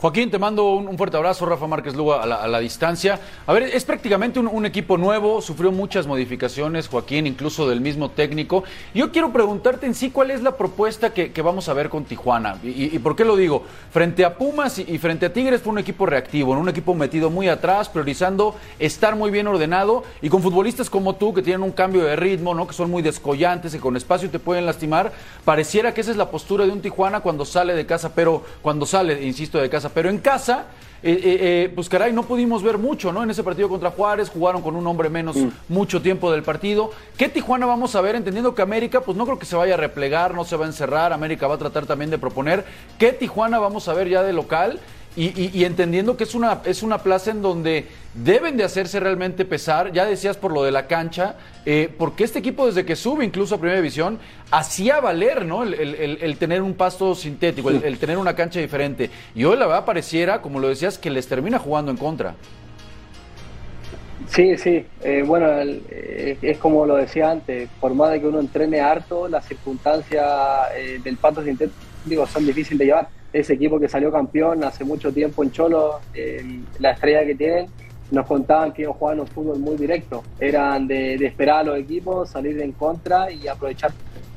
Joaquín, 0.01 0.31
te 0.31 0.39
mando 0.39 0.73
un, 0.73 0.97
fuerte 0.97 1.15
abrazo, 1.15 1.45
Rafa 1.45 1.67
Márquez 1.67 1.95
Lugo, 1.95 2.15
a 2.15 2.25
la, 2.25 2.59
distancia. 2.59 3.19
A 3.45 3.53
ver, 3.53 3.61
es 3.61 3.85
prácticamente 3.85 4.39
un, 4.39 4.65
equipo 4.65 4.97
nuevo, 4.97 5.43
sufrió 5.43 5.71
muchas 5.71 6.07
modificaciones, 6.07 6.87
Joaquín, 6.87 7.27
incluso 7.27 7.69
del 7.69 7.81
mismo 7.81 8.09
técnico. 8.09 8.63
Yo 8.95 9.11
quiero 9.11 9.31
preguntarte 9.31 9.85
en 9.85 9.93
sí 9.93 10.09
cuál 10.09 10.31
es 10.31 10.41
la 10.41 10.57
propuesta 10.57 11.13
que, 11.13 11.39
vamos 11.43 11.69
a 11.69 11.73
ver 11.73 11.89
con 11.89 12.05
Tijuana. 12.05 12.57
Y, 12.63 12.97
por 12.97 13.15
qué 13.15 13.23
lo 13.23 13.35
digo? 13.35 13.63
Frente 13.91 14.25
a 14.25 14.39
Pumas 14.39 14.79
y, 14.79 14.97
frente 14.97 15.27
a 15.27 15.33
Tigres 15.33 15.61
fue 15.61 15.71
un 15.71 15.77
equipo 15.77 16.07
reactivo, 16.07 16.53
un 16.53 16.67
equipo 16.67 16.95
metido 16.95 17.29
muy 17.29 17.47
atrás, 17.47 17.87
priorizando 17.87 18.55
estar 18.79 19.15
muy 19.15 19.29
bien 19.29 19.45
ordenado 19.45 20.03
y 20.19 20.29
con 20.29 20.41
futbolistas 20.41 20.89
como 20.89 21.13
tú 21.13 21.31
que 21.31 21.43
tienen 21.43 21.61
un 21.61 21.73
cambio 21.73 22.05
de 22.05 22.15
ritmo, 22.15 22.55
¿no? 22.55 22.65
que 22.65 22.73
son 22.73 22.89
muy 22.89 23.03
descollantes 23.03 23.75
y 23.75 23.77
con 23.77 23.95
espacio 23.95 24.31
te 24.31 24.39
pueden 24.39 24.65
lastimar. 24.65 25.11
Pareciera 25.45 25.93
que 25.93 26.01
esa 26.01 26.09
es 26.09 26.17
la 26.17 26.31
postura 26.31 26.65
de 26.65 26.71
un 26.71 26.81
Tijuana 26.81 27.19
cuando 27.19 27.45
sale 27.45 27.75
de 27.75 27.85
casa, 27.85 28.15
pero 28.15 28.43
cuando 28.63 28.87
sale, 28.87 29.23
insisto, 29.23 29.59
de 29.59 29.69
casa 29.69 29.90
pero 29.93 30.10
en 30.10 30.17
casa, 30.19 30.65
eh, 31.04 31.12
eh, 31.12 31.38
eh, 31.41 31.71
pues 31.73 31.89
caray, 31.89 32.13
no 32.13 32.23
pudimos 32.23 32.62
ver 32.62 32.77
mucho, 32.77 33.12
¿no? 33.12 33.23
En 33.23 33.32
ese 33.32 33.43
partido 33.43 33.67
contra 33.67 33.89
Juárez, 33.89 34.30
jugaron 34.30 34.62
con 34.62 34.75
un 34.75 34.86
hombre 34.86 35.10
menos 35.10 35.36
mm. 35.36 35.49
mucho 35.69 36.01
tiempo 36.01 36.32
del 36.32 36.43
partido. 36.43 36.91
¿Qué 37.17 37.27
Tijuana 37.27 37.65
vamos 37.65 37.95
a 37.95 38.01
ver? 38.01 38.15
Entendiendo 38.15 38.54
que 38.54 38.62
América, 38.62 39.01
pues 39.01 39.17
no 39.17 39.25
creo 39.25 39.39
que 39.39 39.45
se 39.45 39.56
vaya 39.56 39.73
a 39.73 39.77
replegar, 39.77 40.36
no 40.36 40.43
se 40.43 40.56
va 40.56 40.65
a 40.65 40.67
encerrar, 40.67 41.12
América 41.12 41.47
va 41.47 41.56
a 41.56 41.58
tratar 41.58 41.88
también 41.88 42.12
de 42.12 42.19
proponer. 42.19 42.65
¿Qué 42.99 43.13
Tijuana 43.13 43.58
vamos 43.58 43.88
a 43.88 43.93
ver 43.93 44.10
ya 44.10 44.21
de 44.21 44.34
local? 44.34 44.80
Y, 45.13 45.65
entendiendo 45.65 46.15
que 46.15 46.24
es 46.24 46.36
una, 46.36 46.62
es 46.63 46.84
una 46.84 47.00
plaza 47.00 47.32
en 47.32 47.41
donde 47.41 47.86
deben 48.13 48.56
de 48.56 48.63
hacerse 48.63 48.97
realmente 48.97 49.43
pesar, 49.43 49.91
ya 49.91 50.06
decías 50.06 50.38
por 50.38 50.54
lo 50.54 50.63
de 50.63 50.71
la 50.71 50.88
cancha, 50.88 51.36
eh, 51.65 51.89
porque 51.97 52.24
este 52.24 52.39
equipo 52.39 52.65
desde 52.65 52.86
que 52.86 52.95
sube 52.95 53.26
incluso 53.26 53.56
a 53.56 53.58
Primera 53.58 53.78
División, 53.78 54.19
hacía 54.52 55.02
valer 55.02 55.45
¿no? 55.45 55.63
el, 55.63 56.38
tener 56.38 56.62
un 56.62 56.76
pasto 56.76 57.13
sintético, 57.13 57.71
el, 57.71 57.97
tener 57.97 58.17
una 58.17 58.34
cancha 58.38 58.62
diferente. 58.62 59.10
Y 59.36 59.43
hoy 59.43 59.58
la 59.58 59.67
verdad 59.67 59.84
pareciera, 59.84 60.41
como 60.41 60.62
lo 60.62 60.69
decías, 60.69 60.97
que 60.97 61.10
les 61.10 61.28
termina 61.28 61.60
jugando 61.60 61.91
en 61.91 61.97
contra. 61.97 62.36
Sí, 64.30 64.58
sí, 64.58 64.86
eh, 65.04 65.24
bueno, 65.26 65.47
eh, 65.50 66.38
es 66.41 66.58
como 66.58 66.86
lo 66.86 66.95
decía 66.95 67.32
antes, 67.32 67.67
por 67.82 67.93
más 67.93 68.12
de 68.12 68.21
que 68.21 68.28
uno 68.28 68.39
entrene 68.39 68.80
harto, 68.80 69.28
las 69.28 69.45
circunstancias 69.45 70.30
del 71.04 71.17
pasto 71.17 71.43
sintético 71.43 72.26
son 72.28 72.45
difíciles 72.45 72.80
de 72.80 72.86
llevar 72.86 73.10
ese 73.34 73.54
equipo 73.54 73.80
que 73.80 73.88
salió 73.88 74.12
campeón 74.12 74.63
hace 74.63 74.84
mucho 74.84 75.12
tiempo 75.12 75.44
en 75.44 75.52
Cholo, 75.52 76.00
la 76.80 76.91
estrella 76.91 77.26
que 77.26 77.36
tienen, 77.36 77.67
nos 78.12 78.28
contaban 78.28 78.74
que 78.74 78.84
ellos 78.84 78.96
jugaban 78.98 79.22
un 79.22 79.28
fútbol 79.28 79.60
muy 79.60 79.78
directo. 79.78 80.22
Eran 80.39 80.88
de, 80.88 81.15
esperar 81.15 81.60
a 81.60 81.63
los 81.63 81.78
equipos, 81.80 82.30
salir 82.30 82.62
en 82.62 82.74
contra 82.74 83.32
y 83.32 83.48
aprovechar 83.48 83.91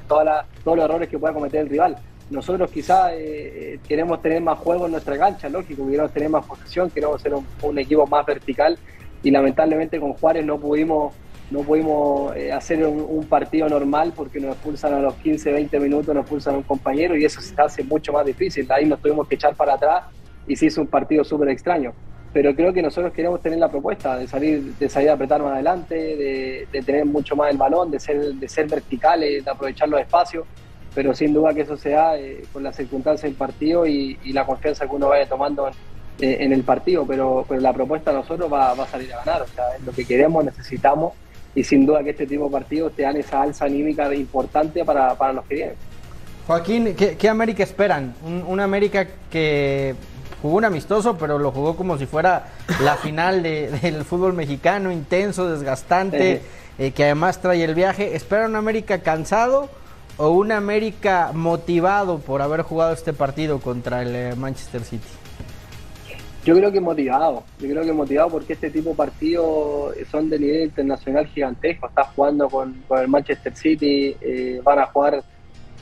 todos 0.07 0.45
los 0.65 0.85
errores 0.85 1.09
que 1.09 1.19
pueda 1.19 1.35
cometer 1.35 1.63
el 1.63 1.69
rival. 1.69 1.97
Nosotros 2.31 2.71
quizás 2.71 3.13
eh, 3.15 3.79
queremos 3.87 4.23
tener 4.23 4.41
más 4.41 4.59
juego 4.59 4.87
en 4.87 4.93
nuestra 4.93 5.19
cancha, 5.19 5.49
lógico, 5.49 5.87
queremos 5.87 6.13
tener 6.13 6.31
más 6.31 6.47
posesión, 6.47 6.89
queremos 6.89 7.21
ser 7.21 7.35
un 7.63 7.79
equipo 7.79 8.07
más 8.07 8.25
vertical 8.25 8.79
y 9.23 9.31
lamentablemente 9.31 10.01
con 10.01 10.15
Juárez 10.15 10.45
no 10.45 10.59
pudimos 10.59 11.13
no 11.55 11.61
pudimos 11.61 12.35
eh, 12.35 12.53
hacer 12.53 12.85
un, 12.85 13.25
partido 13.27 13.69
normal 13.69 14.13
porque 14.15 14.41
nos 14.41 14.55
expulsan 14.55 14.93
a 14.93 14.99
los 14.99 15.15
15, 15.15 15.53
20 15.53 15.79
minutos, 15.79 16.13
nos 16.13 16.23
expulsan 16.23 16.57
a 16.57 16.59
un 16.59 16.65
compañero 16.65 17.17
y 17.17 17.25
eso 17.25 17.41
se 17.41 17.55
hace 17.61 17.85
mucho 17.85 18.13
más 18.13 18.27
difícil. 18.27 18.67
Ahí 18.73 18.85
nos 18.87 19.01
tuvimos 19.01 19.29
que 19.29 19.37
echar 19.37 19.55
para 19.55 19.75
atrás 19.75 20.05
y 20.49 20.57
se 20.57 20.67
hizo 20.67 20.81
un 20.81 20.89
partido 20.89 21.23
súper 21.23 21.51
extraño. 21.51 21.93
Pero 22.33 22.57
creo 22.57 22.73
que 22.73 22.83
nosotros 22.83 23.13
queremos 23.13 23.41
tener 23.41 23.61
la 23.61 23.71
propuesta 23.71 24.17
de 24.17 24.27
salir, 24.27 24.75
de 24.75 24.89
salir 24.89 25.11
a 25.11 25.13
apretar 25.13 25.41
más 25.43 25.53
adelante, 25.53 25.95
de, 25.95 26.83
tener 26.83 27.07
mucho 27.07 27.37
más 27.37 27.53
el 27.53 27.57
balón, 27.57 27.93
de 27.93 28.01
ser, 28.01 28.35
de 28.35 28.49
ser 28.49 28.67
verticales, 28.67 29.45
de 29.45 29.51
aprovechar 29.51 29.89
los 29.89 30.01
espacios. 30.01 30.45
Pero 30.93 31.15
sin 31.15 31.33
duda 31.33 31.55
que 31.55 31.61
eso 31.61 31.77
se 31.77 31.91
da 31.91 32.19
eh, 32.19 32.43
con 32.53 32.65
las 32.65 32.75
circunstancias 32.75 33.31
del 33.31 33.39
partido 33.39 33.87
y, 33.87 34.19
la 34.33 34.45
confianza 34.45 34.89
que 34.89 34.97
uno 34.97 35.09
vaya 35.09 35.29
tomando 35.29 35.71
en, 36.19 36.53
el 36.53 36.65
partido. 36.65 37.07
Pero, 37.07 37.45
pero 37.49 37.61
la 37.61 37.73
propuesta 37.73 38.11
a 38.11 38.15
nosotros 38.15 38.53
va, 38.53 38.75
va 38.75 38.83
a 38.83 38.89
salir 38.89 39.13
a 39.13 39.19
ganar. 39.25 39.43
O 39.43 39.47
sea, 39.47 39.77
es 39.77 39.85
lo 39.85 39.93
que 39.93 40.05
queremos, 40.05 40.45
necesitamos 40.45 41.13
y 41.55 41.65
sin 41.65 41.87
duda 41.87 42.03
que 42.03 42.11
este 42.11 42.27
tipo 42.27 42.45
de 42.47 42.51
partidos 42.51 42.93
te 42.95 43.03
dan 43.03 43.17
esa 43.17 43.43
alza 43.43 43.65
anímica 43.65 44.13
importante 44.15 44.85
para, 44.85 45.15
para 45.15 45.33
los 45.33 45.45
que 45.47 45.55
vienen. 45.55 45.77
Joaquín, 46.47 46.95
¿qué, 46.95 47.29
América 47.29 47.63
esperan? 47.63 48.15
Un, 48.23 48.61
América 48.61 49.07
que 49.31 49.95
jugó 50.43 50.59
un 50.59 50.65
amistoso, 50.67 51.17
pero 51.17 51.39
lo 51.39 51.53
jugó 51.53 51.75
como 51.75 51.97
si 51.97 52.05
fuera 52.05 52.49
la 52.83 52.97
final 53.03 53.43
del 53.43 54.05
fútbol 54.05 54.35
mexicano, 54.35 54.93
intenso, 54.93 55.49
desgastante, 55.49 56.43
eh, 56.79 56.91
que 56.91 57.05
además 57.05 57.41
trae 57.41 57.65
el 57.65 57.75
viaje. 57.75 58.15
¿Esperan 58.15 58.51
un 58.51 58.57
América 58.57 58.99
cansado 58.99 59.71
o 60.19 60.29
un 60.31 60.53
América 60.53 61.31
motivado 61.33 62.19
por 62.19 62.43
haber 62.43 62.61
jugado 62.61 62.93
este 62.93 63.15
partido 63.15 63.59
contra 63.61 64.03
el 64.03 64.15
eh, 64.15 64.35
Manchester 64.37 64.85
City? 64.85 65.09
Yo 66.45 66.55
creo 66.55 66.71
que 66.71 66.81
motivado, 66.81 67.43
yo 67.59 67.71
creo 67.71 67.85
que 67.85 67.93
motivado 67.95 68.29
porque 68.29 68.53
este 68.53 68.69
tipo 68.69 68.91
de 68.91 68.97
partidos 68.97 69.95
son 70.11 70.29
de 70.29 70.39
nivel 70.39 70.65
internacional 70.65 71.27
gigantesco. 71.27 71.89
Estás 71.89 72.09
jugando 72.15 72.51
con, 72.51 72.83
el 73.01 73.09
Manchester 73.09 73.57
City, 73.57 74.15
eh, 74.21 74.61
van 74.63 74.79
a 74.79 74.87
jugar 74.87 75.23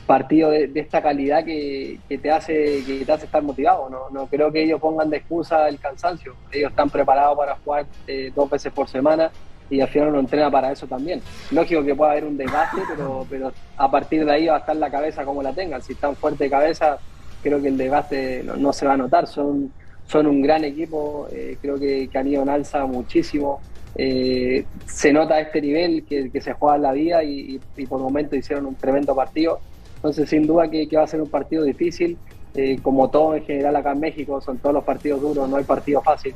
partidos 0.07 0.51
de, 0.51 0.71
esta 0.75 1.01
calidad 1.01 1.43
que, 1.43 1.99
te 2.07 2.31
hace 2.31 2.81
que 2.85 3.03
te 3.05 3.11
hace 3.11 3.25
estar 3.25 3.43
motivado. 3.43 3.89
No, 3.89 4.09
no 4.09 4.27
creo 4.27 4.53
que 4.53 4.63
ellos 4.63 4.79
pongan 4.79 5.09
de 5.09 5.17
excusa 5.17 5.67
el 5.67 5.79
cansancio. 5.79 6.33
Ellos 6.49 6.71
están 6.71 6.89
preparados 6.89 7.37
para 7.37 7.55
jugar 7.57 7.85
eh, 8.07 8.31
dos 8.33 8.49
veces 8.49 8.71
por 8.71 8.87
semana 8.87 9.31
y 9.69 9.81
al 9.81 9.89
final 9.89 10.09
uno 10.09 10.19
entrena 10.19 10.49
para 10.49 10.71
eso 10.71 10.87
también. 10.87 11.21
Lógico 11.51 11.83
que 11.83 11.93
puede 11.93 12.11
haber 12.11 12.23
un 12.23 12.37
desgaste, 12.37 12.83
pero, 12.87 13.27
pero 13.29 13.51
a 13.75 13.91
partir 13.91 14.23
de 14.23 14.31
ahí 14.31 14.47
va 14.47 14.55
a 14.55 14.59
estar 14.59 14.77
la 14.77 14.89
cabeza 14.89 15.25
como 15.25 15.43
la 15.43 15.51
tengan. 15.51 15.81
Si 15.81 15.91
están 15.91 16.15
fuerte 16.15 16.45
de 16.45 16.49
cabeza, 16.49 16.99
creo 17.41 17.61
que 17.61 17.67
el 17.67 17.77
desgaste 17.77 18.43
no 18.43 18.71
se 18.71 18.85
va 18.85 18.93
a 18.93 18.97
notar. 18.97 19.27
Son 19.27 19.69
son 20.07 20.27
un 20.27 20.41
gran 20.41 20.63
equipo, 20.63 21.27
eh, 21.31 21.57
creo 21.61 21.79
que, 21.79 22.09
han 22.13 22.27
ido 22.27 22.43
en 22.43 22.49
alza 22.49 22.85
muchísimo. 22.85 23.61
Eh, 23.95 24.65
se 24.85 25.13
nota 25.13 25.39
este 25.39 25.61
nivel 25.61 26.03
que, 26.05 26.29
se 26.41 26.53
juega 26.53 26.75
en 26.75 26.81
la 26.81 26.91
vida 26.91 27.23
y, 27.23 27.59
por 27.87 27.99
momentos 27.99 28.37
hicieron 28.37 28.65
un 28.65 28.75
tremendo 28.75 29.15
partido. 29.15 29.59
Entonces, 29.95 30.29
sin 30.29 30.45
duda 30.45 30.69
que, 30.69 30.87
va 30.95 31.03
a 31.03 31.07
ser 31.07 31.21
un 31.21 31.29
partido 31.29 31.63
difícil. 31.63 32.17
Eh, 32.55 32.77
como 32.83 33.09
todo 33.09 33.35
en 33.35 33.43
general 33.43 33.75
acá 33.77 33.93
en 33.93 33.99
México, 33.99 34.39
son 34.39 34.59
todos 34.59 34.75
los 34.75 34.83
partidos 34.83 35.19
duros, 35.19 35.49
no 35.49 35.55
hay 35.57 35.63
partido 35.63 36.03
fácil. 36.03 36.35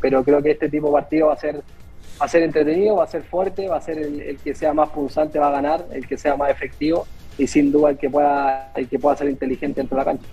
pero 0.00 0.24
creo 0.24 0.42
que 0.42 0.50
este 0.50 0.68
tipo 0.68 0.88
de 0.88 0.92
partido 0.94 1.28
va 1.28 1.34
a 1.34 1.36
ser 1.36 1.62
va 2.20 2.24
a 2.24 2.28
ser 2.28 2.42
entretenido, 2.42 2.96
va 2.96 3.04
a 3.04 3.06
ser 3.06 3.22
fuerte, 3.22 3.68
va 3.68 3.76
a 3.76 3.80
ser 3.80 3.98
el, 3.98 4.20
el, 4.20 4.38
que 4.38 4.54
sea 4.54 4.72
más 4.72 4.88
punzante 4.88 5.38
va 5.38 5.48
a 5.48 5.52
ganar, 5.52 5.86
el 5.92 6.06
que 6.06 6.16
sea 6.16 6.36
más 6.36 6.50
efectivo 6.50 7.06
y 7.38 7.46
sin 7.46 7.70
duda 7.70 7.90
el 7.90 7.98
que 7.98 8.08
pueda 8.08 8.72
el 8.74 8.88
que 8.88 8.98
pueda 8.98 9.16
ser 9.16 9.28
inteligente 9.28 9.80
dentro 9.80 9.96
de 9.96 10.04
la 10.04 10.10
cancha. 10.10 10.26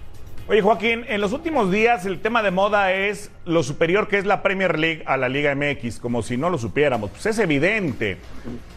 Oye, 0.45 0.61
Joaquín, 0.61 1.05
en 1.07 1.21
los 1.21 1.31
últimos 1.31 1.71
días 1.71 2.05
el 2.05 2.19
tema 2.19 2.43
de 2.43 2.51
moda 2.51 2.91
es 2.91 3.31
lo 3.45 3.63
superior 3.63 4.09
que 4.09 4.17
es 4.17 4.25
la 4.25 4.43
Premier 4.43 4.77
League 4.77 5.01
a 5.05 5.15
la 5.15 5.29
Liga 5.29 5.55
MX, 5.55 6.01
como 6.01 6.21
si 6.21 6.35
no 6.35 6.49
lo 6.49 6.57
supiéramos. 6.57 7.11
Pues 7.11 7.25
es 7.27 7.39
evidente. 7.39 8.17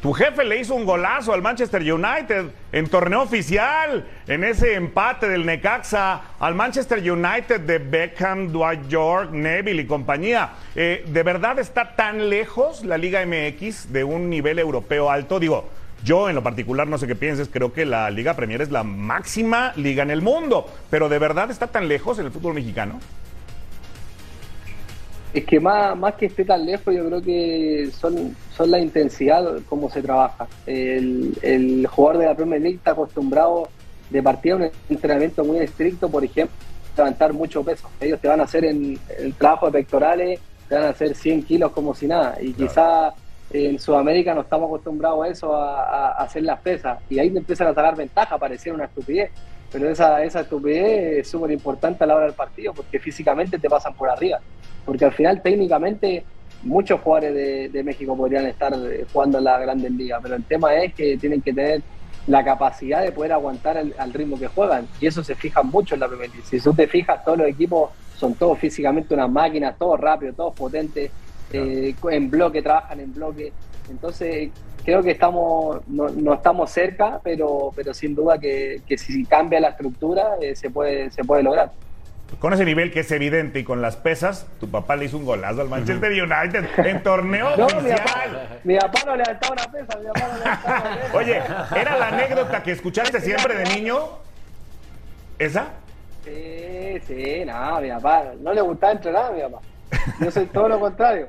Tu 0.01 0.13
jefe 0.13 0.45
le 0.45 0.61
hizo 0.61 0.77
un 0.77 0.85
golazo 0.85 1.33
al 1.33 1.43
Manchester 1.43 1.83
United 1.83 2.45
en 2.71 2.89
torneo 2.89 3.23
oficial, 3.23 4.07
en 4.29 4.45
ese 4.45 4.75
empate 4.75 5.29
del 5.29 5.45
Necaxa, 5.45 6.37
al 6.39 6.55
Manchester 6.55 6.99
United 6.99 7.63
de 7.63 7.79
Beckham, 7.81 8.53
Dwight 8.53 8.87
York, 8.87 9.33
Neville 9.33 9.83
y 9.83 9.87
compañía. 9.87 10.51
Eh, 10.77 11.05
¿De 11.09 11.23
verdad 11.25 11.59
está 11.59 11.97
tan 11.97 12.31
lejos 12.31 12.85
la 12.85 12.97
Liga 12.97 13.27
MX 13.27 13.93
de 13.93 14.05
un 14.05 14.31
nivel 14.31 14.61
europeo 14.61 15.11
alto? 15.11 15.41
Digo, 15.41 15.69
yo, 16.07 16.29
en 16.29 16.37
lo 16.37 16.43
particular, 16.43 16.87
no 16.87 16.99
sé 16.99 17.09
qué 17.09 17.17
pienses, 17.17 17.49
creo 17.53 17.73
que 17.73 17.85
la 17.85 18.09
Liga 18.11 18.35
Premier 18.35 18.63
es 18.63 18.71
la 18.71 18.85
máxima 18.85 19.73
liga 19.75 20.05
en 20.05 20.13
el 20.13 20.23
mundo. 20.23 20.67
Pero 20.89 21.09
¿de 21.09 21.19
verdad 21.19 21.51
está 21.51 21.67
tan 21.67 21.89
lejos 21.89 22.21
en 22.21 22.27
el 22.27 22.33
fútbol 22.33 22.55
mexicano? 22.55 23.01
Es 25.35 25.45
que 25.45 25.59
más, 25.59 25.99
más 25.99 26.15
que 26.15 26.27
esté 26.27 26.45
tan 26.45 26.65
lejos, 26.65 26.95
yo 26.95 27.05
creo 27.07 27.21
que 27.21 27.91
son, 27.99 28.37
son 28.57 28.71
la 28.71 28.79
intensidad 28.79 29.59
como 29.69 29.91
se 29.91 30.01
trabaja. 30.01 30.47
El, 30.65 31.37
el 31.43 31.87
jugador 31.89 32.21
de 32.21 32.27
la 32.27 32.37
Premier 32.37 32.63
League 32.63 32.77
está 32.77 32.93
acostumbrado 32.93 33.69
de 34.09 34.23
partir 34.23 34.53
a 34.53 34.57
un 34.57 34.71
entrenamiento 34.89 35.45
muy 35.45 35.59
estricto, 35.59 36.09
por 36.09 36.25
ejemplo, 36.25 36.57
levantar 36.97 37.33
mucho 37.33 37.65
peso. 37.65 37.91
Ellos 38.01 38.21
te 38.21 38.29
van 38.29 38.41
a 38.41 38.45
hacer 38.45 38.65
en 38.65 38.99
el 39.19 39.35
trabajo 39.35 39.67
de 39.67 39.73
pectorales, 39.73 40.41
te 40.69 40.77
van 40.77 40.85
a 40.85 40.89
hacer 40.91 41.17
100 41.17 41.43
kilos 41.43 41.73
como 41.73 41.95
si 41.97 42.07
nada. 42.07 42.39
Y 42.41 42.53
quizá 42.53 43.13
en 43.65 43.79
Sudamérica 43.79 44.35
no 44.35 44.43
estamos 44.43 44.69
acostumbrados 44.69 45.25
a 45.25 45.29
eso, 45.29 45.57
a, 45.57 46.13
hacer 46.13 46.43
las 46.43 46.61
pesas, 46.61 46.99
y 47.09 47.19
ahí 47.19 47.31
te 47.31 47.39
empiezan 47.39 47.69
a 47.69 47.75
sacar 47.75 47.97
ventaja, 47.97 48.39
parecía 48.39 48.75
una 48.75 48.85
estupidez, 48.85 49.31
pero 49.73 49.89
esa, 49.89 50.23
esa 50.23 50.41
estupidez 50.41 51.19
es 51.21 51.29
súper 51.29 51.51
importante 51.51 52.05
a 52.05 52.07
la 52.07 52.17
hora 52.17 52.27
del 52.27 52.35
partido, 52.35 52.75
porque 52.75 52.99
físicamente 52.99 53.59
te 53.59 53.69
pasan 53.69 53.95
por 53.95 54.09
arriba, 54.11 54.41
porque 54.85 55.05
al 55.05 55.13
final 55.13 55.43
técnicamente 55.43 56.25
muchos 56.63 57.01
jugadores 57.01 57.73
de, 57.73 57.83
México 57.83 58.17
podrían 58.17 58.47
estar 58.47 58.75
eh, 58.75 59.07
jugando 59.13 59.39
en 59.39 59.45
la 59.45 59.59
Grandes 59.59 59.93
Ligas, 59.93 60.21
pero 60.23 60.35
el 60.35 60.45
tema 60.45 60.75
es 60.75 60.95
que 60.95 61.17
tienen 61.17 61.41
que 61.41 61.53
tener 61.53 61.83
la 62.27 62.45
capacidad 62.45 63.03
de 63.03 63.13
poder 63.13 63.33
aguantar 63.33 63.77
al 63.77 64.13
ritmo 64.13 64.39
que 64.39 64.49
juegan, 64.49 64.87
y 65.01 65.07
eso 65.07 65.23
se 65.23 65.35
fija 65.35 65.63
mucho 65.63 65.95
en 65.95 66.01
la 66.01 66.09
Premier 66.09 66.31
Si 66.45 66.61
tú 66.61 66.75
te 66.75 66.87
fijas, 66.87 67.25
todos 67.25 67.39
los 67.39 67.49
equipos 67.49 67.91
son 68.17 68.35
todos 68.35 68.59
físicamente 68.59 69.15
unas 69.15 69.31
máquinas, 69.31 69.77
todos 69.79 70.01
rápidos, 70.01 70.35
todos 70.37 70.55
potentes, 70.55 71.11
eh, 71.53 71.95
en 72.11 72.31
bloque, 72.31 72.63
trabajan 72.63 73.01
en 73.01 73.13
bloque. 73.15 73.53
Entonces, 73.91 74.51
creo 74.85 75.03
que 75.03 75.11
estamos 75.11 75.81
no, 75.89 76.35
estamos 76.35 76.71
cerca, 76.71 77.21
pero, 77.23 77.73
pero 77.75 77.93
sin 77.93 78.15
duda 78.15 78.39
que, 78.39 78.81
si 78.97 79.25
cambia 79.25 79.61
la 79.61 79.71
estructura 79.71 80.37
eh, 80.41 80.55
se, 80.55 80.71
puede, 80.71 81.11
se 81.11 81.25
puede 81.25 81.43
lograr. 81.43 81.73
con 82.39 82.53
ese 82.53 82.65
nivel 82.65 82.93
que 82.93 83.01
es 83.01 83.11
evidente 83.11 83.59
y 83.59 83.65
con 83.65 83.83
las 83.83 83.97
pesas, 83.97 84.47
tu 84.61 84.69
papá 84.69 84.97
le 84.97 85.07
hizo 85.07 85.19
un 85.19 85.25
golazo 85.25 85.61
al 85.61 85.69
Manchester 85.69 86.13
United 86.13 86.67
en 86.79 87.03
torneo 87.03 87.57
No, 87.57 87.67
mi 87.81 87.91
papá, 87.91 88.25
mi 88.63 88.77
papá 88.77 88.99
no 89.07 89.17
levantaba 89.17 89.53
una 89.53 89.73
pesa, 89.73 89.99
mi 89.99 90.07
papá 90.07 90.29
no 90.33 90.39
levantaba 90.39 90.81
una 90.81 90.97
pesa. 90.97 91.17
Oye, 91.17 91.43
¿era 91.81 91.99
la 91.99 92.09
anécdota 92.09 92.63
que 92.63 92.71
escuchaste 92.73 93.21
siempre 93.29 93.57
de 93.57 93.65
niño? 93.75 93.99
¿Esa? 95.39 95.67
Sí, 96.25 97.01
sí, 97.07 97.45
no, 97.45 97.81
mi 97.81 97.89
papá, 97.91 98.25
no 98.41 98.53
le 98.53 98.61
gustaba 98.61 98.93
entrenar 98.93 99.27
a 99.27 99.31
mi 99.33 99.43
papá. 99.43 99.59
Yo 100.21 100.31
soy 100.31 100.47
todo 100.47 100.69
lo 100.69 100.81
contrario. 100.81 101.29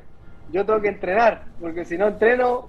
Yo 0.52 0.66
tengo 0.66 0.82
que 0.82 0.88
entrenar, 0.88 1.44
porque 1.60 1.86
si 1.86 1.98
no 1.98 2.08
entreno, 2.08 2.68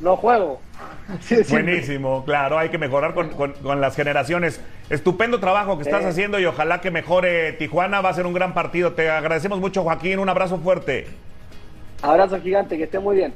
no 0.00 0.16
juego. 0.16 0.60
Buenísimo, 1.50 2.24
claro, 2.24 2.58
hay 2.58 2.68
que 2.68 2.78
mejorar 2.78 3.14
con, 3.14 3.30
con- 3.30 3.52
con 3.54 3.80
las 3.80 3.96
generaciones. 3.96 4.60
Estupendo 4.90 5.40
trabajo 5.40 5.76
que 5.76 5.84
estás 5.84 6.02
Sí. 6.02 6.08
haciendo 6.08 6.38
y 6.38 6.44
ojalá 6.44 6.80
que 6.80 6.90
mejore 6.90 7.52
Tijuana. 7.54 8.00
Va 8.00 8.10
a 8.10 8.14
ser 8.14 8.26
un 8.26 8.34
gran 8.34 8.52
partido. 8.54 8.92
Te 8.92 9.08
agradecemos 9.10 9.60
mucho, 9.60 9.82
Joaquín. 9.82 10.18
Un 10.18 10.28
abrazo 10.28 10.58
fuerte. 10.58 11.06
Abrazo 12.02 12.40
gigante, 12.40 12.76
que 12.76 12.84
esté 12.84 12.98
muy 12.98 13.16
bien. 13.16 13.32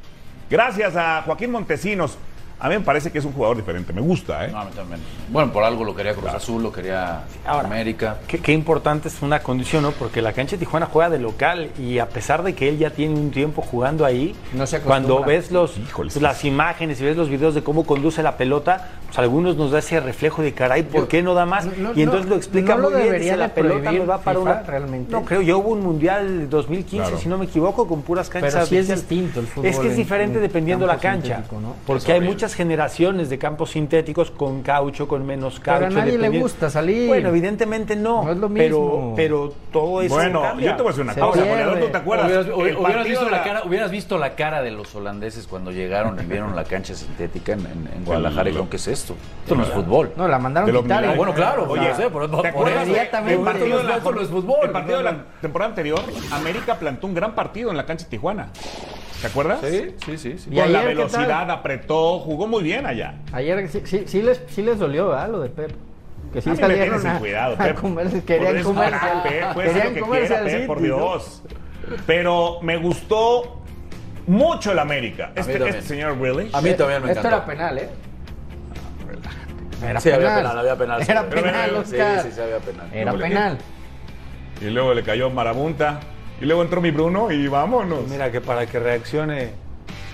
Gracias 0.51 0.95
a 0.97 1.23
Joaquín 1.23 1.51
Montesinos. 1.51 2.19
A 2.61 2.69
mí 2.69 2.75
me 2.75 2.81
parece 2.81 3.13
que 3.13 3.19
es 3.19 3.25
un 3.25 3.33
jugador 3.33 3.57
diferente. 3.57 3.93
Me 3.93 4.01
gusta, 4.01 4.45
¿eh? 4.45 4.51
No, 4.51 4.59
a 4.59 4.65
mí 4.65 4.71
también. 4.75 5.01
Bueno, 5.29 5.53
por 5.53 5.63
algo 5.63 5.85
lo 5.85 5.95
quería 5.95 6.15
Cruz 6.15 6.31
Azul, 6.33 6.63
lo 6.63 6.73
quería 6.73 7.21
Ahora, 7.47 7.69
América. 7.69 8.17
Qué, 8.27 8.39
qué 8.39 8.53
importante 8.53 9.07
es 9.09 9.23
una 9.23 9.41
condición, 9.41 9.83
¿no? 9.83 9.93
Porque 9.93 10.21
la 10.23 10.33
cancha 10.33 10.57
de 10.57 10.59
Tijuana 10.61 10.87
juega 10.87 11.09
de 11.11 11.19
local 11.21 11.71
y 11.79 11.99
a 12.01 12.09
pesar 12.09 12.43
de 12.43 12.55
que 12.55 12.69
él 12.69 12.79
ya 12.79 12.91
tiene 12.91 13.15
un 13.15 13.31
tiempo 13.31 13.63
jugando 13.63 14.05
ahí, 14.05 14.35
No 14.55 14.67
se 14.67 14.81
cuando 14.81 15.23
ves 15.23 15.53
los, 15.53 15.79
Híjole, 15.79 16.11
las 16.21 16.45
imágenes 16.45 17.01
y 17.01 17.05
ves 17.05 17.17
los 17.17 17.29
videos 17.29 17.55
de 17.55 17.63
cómo 17.63 17.85
conduce 17.87 18.23
la 18.25 18.37
pelota, 18.37 18.89
pues 19.07 19.19
a 19.19 19.23
algunos 19.23 19.57
nos 19.57 19.71
da 19.71 19.79
ese 19.79 20.01
reflejo 20.01 20.43
de 20.43 20.53
caray, 20.53 20.83
¿por 20.83 21.07
qué 21.07 21.23
no 21.23 21.35
da 21.35 21.47
más? 21.47 21.65
No, 21.65 21.73
no, 21.91 21.93
y 21.95 22.03
entonces 22.03 22.27
no, 22.27 22.31
lo 22.31 22.37
explica 22.37 22.75
no 22.75 22.83
lo 22.83 22.91
muy 22.91 23.03
bien, 23.03 23.19
dice, 23.21 23.37
la 23.37 23.55
pelota 23.55 23.93
me 23.93 24.01
va 24.01 24.19
para 24.19 24.39
FIFA 24.41 24.51
una... 24.53 24.63
realmente. 24.63 25.13
No, 25.13 25.25
creo, 25.25 25.43
ya 25.43 25.55
hubo 25.57 25.69
un 25.71 25.81
Mundial 25.81 26.51
2015, 26.51 26.97
Claro. 27.05 27.19
si 27.23 27.29
no 27.29 27.39
me 27.39 27.45
equivoco, 27.45 27.87
con 27.87 28.03
puras 28.03 28.29
canchas 28.29 28.53
Pero 28.55 28.67
sí 28.67 28.77
es 28.79 28.89
distinto 28.89 29.39
el 29.41 29.47
fútbol 29.47 29.67
Es 29.67 29.79
que 29.79 29.87
es 29.87 29.93
en- 29.93 29.97
diferente 29.99 30.37
en 30.39 30.43
dependiendo 30.43 30.87
la 30.87 30.97
cancha, 30.99 31.45
¿no? 31.53 31.75
porque 31.87 32.13
hay 32.13 32.21
muchas 32.21 32.48
generaciones 32.55 33.31
de 33.31 33.39
campos 33.39 33.71
sintéticos 33.71 34.31
con 34.31 34.63
caucho, 34.63 35.09
con 35.09 35.25
menos 35.27 35.61
Pero 35.65 35.77
a 35.77 35.79
caucho. 35.81 35.97
nadie 35.97 36.19
le 36.19 36.29
gusta 36.29 36.71
salir. 36.71 37.09
Bueno, 37.09 37.29
evidentemente 37.29 37.97
no. 37.97 38.25
No 38.25 38.33
es 38.33 38.39
lo 38.39 38.49
Pero, 38.49 38.79
mismo. 38.81 39.13
pero 39.17 39.53
todo 39.73 40.03
eso 40.03 40.15
Bueno, 40.15 40.43
cambia. 40.43 40.71
yo 40.71 40.77
te 40.77 40.83
voy 40.83 40.89
a 40.89 40.93
decir 40.93 41.05
una 41.05 41.15
Se 41.15 41.21
cosa, 41.21 41.41
goleador. 41.45 41.79
¿Tú 41.81 41.87
te 41.89 41.97
acuerdas? 41.97 42.47
Hubieras, 42.55 43.05
visto 43.07 43.29
la 43.29 43.43
cara, 43.45 43.63
hubieras 43.65 43.91
visto 43.91 44.19
la 44.19 44.35
cara 44.35 44.63
de 44.63 44.71
los 44.71 44.95
holandeses 44.95 45.47
cuando 45.47 45.71
llegaron 45.71 46.19
y 46.21 46.25
vieron 46.27 46.55
la 46.57 46.65
cancha 46.65 46.95
sintética 46.95 47.53
en, 47.53 47.61
en- 47.61 47.89
en 47.97 48.05
Guadalajara 48.05 48.43
y 48.49 48.53
dijeron, 48.53 48.69
¿qué 48.69 48.77
es 48.77 48.89
esto? 48.89 49.15
Esto 49.43 49.55
no 49.55 49.63
es 49.63 49.69
fútbol. 49.71 50.13
No, 50.17 50.29
la 50.29 50.39
mandaron 50.39 50.69
quitar. 50.71 50.83
milagros. 50.85 51.15
¿eh? 51.15 51.17
bueno, 51.17 51.35
claro, 51.35 51.67
Oye, 51.69 51.95
sé, 51.95 52.11
por, 52.11 52.31
¿te 52.43 52.49
acuerdas 52.49 52.73
eso. 52.75 52.81
de- 52.83 52.87
Inmediatamente. 52.89 53.35
el 53.35 53.41
partido 53.45 53.79
de 53.79 53.85
la, 53.85 53.97
Esto 53.97 54.13
no 54.13 54.21
es 54.21 54.29
fútbol. 54.29 54.59
el 54.65 54.71
partido 54.71 54.99
de 54.99 55.05
la 55.05 55.17
temporada 55.41 55.69
anterior, 55.71 56.01
América 56.33 56.75
plantó 56.79 57.07
un 57.07 57.15
gran 57.15 57.35
partido 57.35 57.71
en 57.71 57.77
la 57.77 57.85
cancha 57.87 58.05
de 58.05 58.11
Tijuana. 58.11 58.49
¿Te 59.21 59.27
acuerdas? 59.27 59.59
Sí, 59.63 59.97
sí, 60.07 60.17
sí. 60.17 60.39
sí. 60.39 60.49
¿Y 60.53 60.61
Con 60.61 60.73
la 60.73 60.83
velocidad, 60.83 61.51
apretó, 61.51 62.21
jugó 62.21 62.38
muy 62.47 62.63
bien 62.63 62.87
allá. 62.87 63.15
Ayer 63.33 63.69
sí, 63.69 63.83
sí, 63.85 64.05
sí 64.07 64.23
les, 64.23 64.43
sí 64.49 64.63
les 64.63 64.79
dolió, 64.79 65.09
¿verdad? 65.09 65.31
Lo 65.31 65.41
de 65.41 65.49
Pep. 65.49 65.73
Que 66.33 66.43
sí 66.43 66.51
A 66.51 66.57
salieron 66.57 67.07
a, 67.07 67.19
cuidado, 67.19 67.55
a 67.55 67.65
Pep. 67.65 67.79
comerse- 67.81 68.23
querían 68.25 68.63
comerse, 68.63 68.99
querían 69.23 69.89
lo 69.89 69.95
que 69.95 70.01
comerse 70.01 70.27
quiera, 70.29 70.41
al 70.43 70.51
Pep, 70.51 70.67
por. 70.67 70.81
Dios. 70.83 71.43
Pero 72.07 72.59
me 72.61 72.77
gustó 72.77 73.63
mucho 74.27 74.73
el 74.73 74.79
América. 74.79 75.33
Este, 75.35 75.55
este 75.57 75.81
señor 75.83 76.19
Willy. 76.19 76.51
A 76.53 76.61
mí 76.61 76.75
también 76.75 77.03
me 77.03 77.09
Esto 77.13 77.21
encantó. 77.27 77.29
era 77.29 77.45
penal, 77.47 77.79
¿eh? 77.79 77.89
Era 79.83 80.01
Sí, 80.01 80.11
había 80.11 80.27
penal. 80.29 80.43
penal, 80.43 80.59
había 80.59 80.77
penal. 80.77 81.03
Era 81.09 81.23
Sí, 81.23 81.29
penal, 81.31 81.75
Oscar. 81.77 82.21
Sí, 82.23 82.29
sí, 82.29 82.35
sí, 82.35 82.41
había 82.41 82.59
penal. 82.59 82.87
Era 82.93 83.13
No, 83.13 83.19
penal. 83.19 83.59
Y 84.61 84.65
luego 84.71 84.93
le 84.93 85.03
cayó 85.03 85.31
Marabunta. 85.31 86.01
Y 86.41 86.45
luego 86.45 86.63
entró 86.63 86.81
mi 86.81 86.91
Bruno 86.91 87.31
y 87.31 87.47
vámonos. 87.49 88.07
Mira 88.09 88.31
que 88.31 88.41
para 88.41 88.67
que 88.67 88.79
reaccione, 88.79 89.51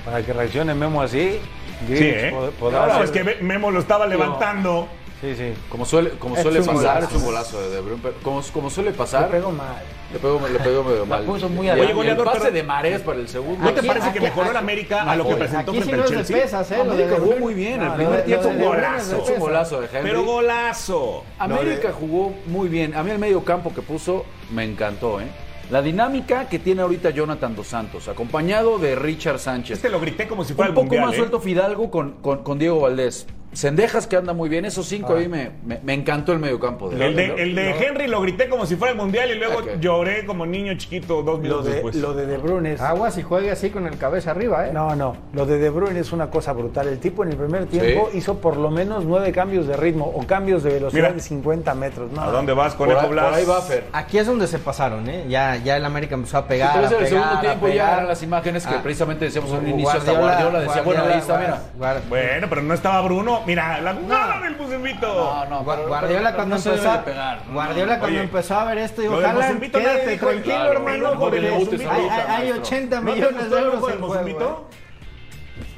para 0.05 0.23
que 0.23 0.33
reaccione 0.33 0.75
Memo 0.75 1.03
así, 1.03 1.39
sí, 1.87 1.93
Greenwich 1.95 2.15
¿eh? 2.25 2.53
No, 2.61 2.95
ser- 2.95 3.05
es 3.05 3.11
que 3.11 3.25
Memo 3.43 3.71
lo 3.71 3.81
estaba 3.81 4.07
levantando. 4.07 4.89
Sí, 5.21 5.35
sí. 5.37 5.55
Como 5.71 5.87
suele, 5.87 6.11
como 6.11 6.37
Es 6.37 6.43
suele 6.43 6.61
un 6.61 6.67
pasar, 6.67 7.03
es 7.05 7.13
un 7.13 7.25
golazo 7.25 7.59
de 7.59 7.71
De 7.71 7.81
Bruyne, 7.81 8.01
pero 8.03 8.15
Como, 8.23 8.43
como 8.53 8.69
suele 8.69 8.91
Le 8.91 8.97
pasar, 8.97 9.31
pegó 9.31 9.51
mal. 9.53 9.83
le 10.13 10.19
pegó, 10.19 10.39
le 10.47 10.59
pegó 10.59 10.85
medio 10.85 11.07
mal. 11.07 11.25
puso 11.25 11.49
muy 11.49 11.67
el- 11.67 11.79
el 11.79 11.95
goleador, 11.95 12.27
pase 12.27 12.41
pero- 12.41 12.53
de 12.53 12.63
Mares 12.63 13.01
para 13.01 13.19
el 13.21 13.29
segundo. 13.29 13.65
¿No 13.65 13.73
te 13.73 13.79
Aquí- 13.79 13.89
parece 13.89 14.09
aquí- 14.09 14.19
que 14.19 14.25
mejoró 14.25 14.51
el 14.51 14.57
aquí- 14.57 14.59
América 14.59 15.03
a 15.11 15.17
lo 15.17 15.23
que 15.25 15.31
Oye, 15.31 15.39
presentó 15.39 15.71
Aquí 15.71 15.81
sí 15.81 15.89
frente 15.89 15.97
no 15.97 16.03
al 16.03 16.09
es 16.21 16.27
Chelsea? 16.29 16.43
pesas, 16.45 16.71
¿eh? 16.73 16.81
América 16.81 17.09
De 17.11 17.17
jugó 17.17 17.37
muy 17.39 17.55
bien. 17.55 17.81
El 17.81 17.87
No, 17.89 17.95
primer 17.95 18.11
lo 18.13 18.17
de- 18.19 18.23
tiempo 18.25 18.45
lo 18.45 18.51
de 18.51 18.55
De 18.59 18.65
Bruyne 18.69 18.77
golazo. 18.87 19.17
es 19.17 19.23
Es 19.23 19.31
un 19.31 19.41
golazo 19.41 19.81
de 19.81 19.87
Henry. 19.87 20.03
Pero 20.11 20.25
golazo. 20.25 21.25
América 21.39 21.93
jugó 21.99 22.35
muy 22.47 22.69
bien. 22.69 22.95
A 22.95 23.03
mí 23.03 23.11
el 23.11 23.19
medio 23.19 23.43
campo 23.45 23.73
que 23.75 23.81
puso 23.81 24.27
me 24.53 24.65
encantó, 24.65 25.23
¿eh? 25.23 25.25
La 25.71 25.81
dinámica 25.81 26.49
que 26.49 26.59
tiene 26.59 26.83
ahorita 26.83 27.11
Jonathan 27.11 27.57
Dos 27.57 27.69
Santos, 27.69 28.09
acompañado 28.09 28.79
de 28.79 28.95
Richard 28.95 29.39
Sánchez. 29.39 29.79
Este 29.79 29.89
lo 29.89 29.99
grité 29.99 30.29
como 30.29 30.45
si 30.45 30.53
fuera 30.53 30.71
un 30.71 30.73
el 30.73 30.75
poco 30.75 30.87
mundial, 30.87 31.07
más 31.07 31.15
¿eh? 31.15 31.19
suelto 31.19 31.41
Fidalgo 31.41 31.91
con, 31.91 32.13
con, 32.21 32.43
con 32.43 32.59
Diego 32.59 32.81
Valdés. 32.81 33.27
Sendejas 33.55 34.07
que 34.07 34.17
anda 34.17 34.33
muy 34.33 34.49
bien. 34.49 34.65
Esos 34.65 34.87
cinco 34.87 35.17
ahí 35.17 35.29
me, 35.29 35.51
me, 35.65 35.79
me 35.83 35.95
encantó 35.95 36.33
el 36.33 36.39
medio 36.39 36.59
campo. 36.61 36.91
De 36.91 37.07
El 37.07 37.17
de, 37.17 37.25
el 37.43 37.55
de 37.55 37.71
Henry 37.71 38.07
lo 38.09 38.21
grité 38.21 38.49
como 38.49 38.67
si 38.67 38.77
fuera 38.77 38.93
el 38.93 38.99
mundial 38.99 39.31
y 39.31 39.35
luego 39.39 39.63
lloré 39.81 40.27
como 40.27 40.45
niño 40.45 40.75
chiquito 40.77 41.23
dos 41.23 41.37
Lo 41.37 41.39
minutos 41.39 41.65
de, 41.67 41.73
después. 41.73 41.95
lo 41.97 42.15
de 42.15 42.27
De 42.27 42.37
Bruyne 42.37 42.73
es... 42.75 42.81
Aguas 42.81 43.17
y 43.19 43.23
juegue 43.23 43.51
así 43.51 43.71
con 43.71 43.87
el 43.87 43.97
cabeza 43.97 44.33
arriba, 44.33 44.67
¿eh? 44.69 44.73
No, 44.73 44.95
no. 44.97 45.17
Lo 45.33 45.47
de 45.47 45.59
De 45.59 45.71
Bruyne 45.71 46.01
es 46.01 46.13
una 46.13 46.31
cosa 46.31 46.53
brutal. 46.53 46.89
El 46.89 46.99
tipo 46.99 47.23
en 47.23 47.31
el 47.31 47.37
primer 47.37 47.67
tiempo 47.67 48.09
Sí. 48.11 48.19
hizo 48.19 48.39
por 48.39 48.57
lo 48.57 48.71
menos 48.71 49.05
nueve 49.05 49.31
cambios 49.33 49.67
de 49.67 49.77
ritmo 49.77 50.05
o 50.07 50.27
cambios 50.27 50.63
de 50.63 50.71
velocidad 50.75 51.03
Mira. 51.03 51.13
de 51.15 51.21
50 51.21 51.75
metros. 51.75 52.11
No, 52.13 52.23
¿A 52.23 52.31
dónde 52.31 52.53
vas, 52.53 52.73
ahí, 52.73 52.79
por 52.79 53.09
Blas? 53.09 53.35
ahí 53.35 53.45
va 53.45 53.61
Fer. 53.63 53.85
Aquí 53.93 54.19
es 54.19 54.27
donde 54.27 54.47
se 54.47 54.59
pasaron, 54.59 55.09
¿eh? 55.09 55.27
Ya, 55.29 55.57
ya 55.57 55.77
el 55.77 55.85
América 55.85 56.15
empezó 56.17 56.39
a 56.39 56.47
pegar. 56.49 56.77
A 56.77 56.85
ese 56.87 56.99
el 56.99 57.07
segundo 57.07 57.41
tiempo 57.41 57.69
ya 57.69 57.93
eran 57.95 58.09
las 58.09 58.23
imágenes 58.23 58.67
que 58.67 58.75
Ah. 58.75 58.81
precisamente 58.83 59.27
decíamos 59.27 59.51
en 59.53 59.59
un 59.59 59.69
inicio. 59.69 59.91
hasta 59.99 60.13
Guardiola 60.13 60.61
decía, 60.61 60.83
bueno, 60.83 61.03
ahí 61.05 61.19
está, 61.19 61.39
mira. 61.39 61.63
Bueno, 62.09 62.47
pero 62.49 62.63
no 62.63 62.75
estaba 62.75 63.01
Bruno. 63.03 63.43
Mira, 63.47 63.81
la 63.81 63.95
jugada 63.95 64.41
del 64.41 64.55
Bucembito. 64.55 65.07
No, 65.07 65.45
no, 65.47 65.65
pero- 65.65 65.89
Guardiola 65.89 66.23
pero 66.31 66.37
cuando 66.37 66.55
no 66.57 66.61
se 66.63 66.71
debe 66.71 66.81
empezó, 66.83 66.99
de 66.99 67.05
pegar. 67.05 67.39
Guardiola 67.53 67.99
cuando 67.99 68.17
Oye, 68.19 68.25
empezó 68.25 68.55
a 68.59 68.65
ver 68.65 68.79
esto 68.79 69.03
dijo, 69.03 69.21
nadie 69.21 69.71
quédate 69.71 70.19
tranquilo, 70.19 70.43
claro, 70.45 70.73
hermano, 70.73 71.15
no, 71.15 71.21
porque 71.21 71.39
hay, 71.39 71.51
Mozumbito, 71.65 71.91
hay- 71.91 72.07
maestro. 72.07 72.33
hay 72.35 72.51
80 72.53 73.01
¿No 73.01 73.07
te 73.07 73.13
millones 73.15 73.51
de 73.51 73.59
euros 73.59 73.75
en 73.93 74.01
juego. 74.01 74.69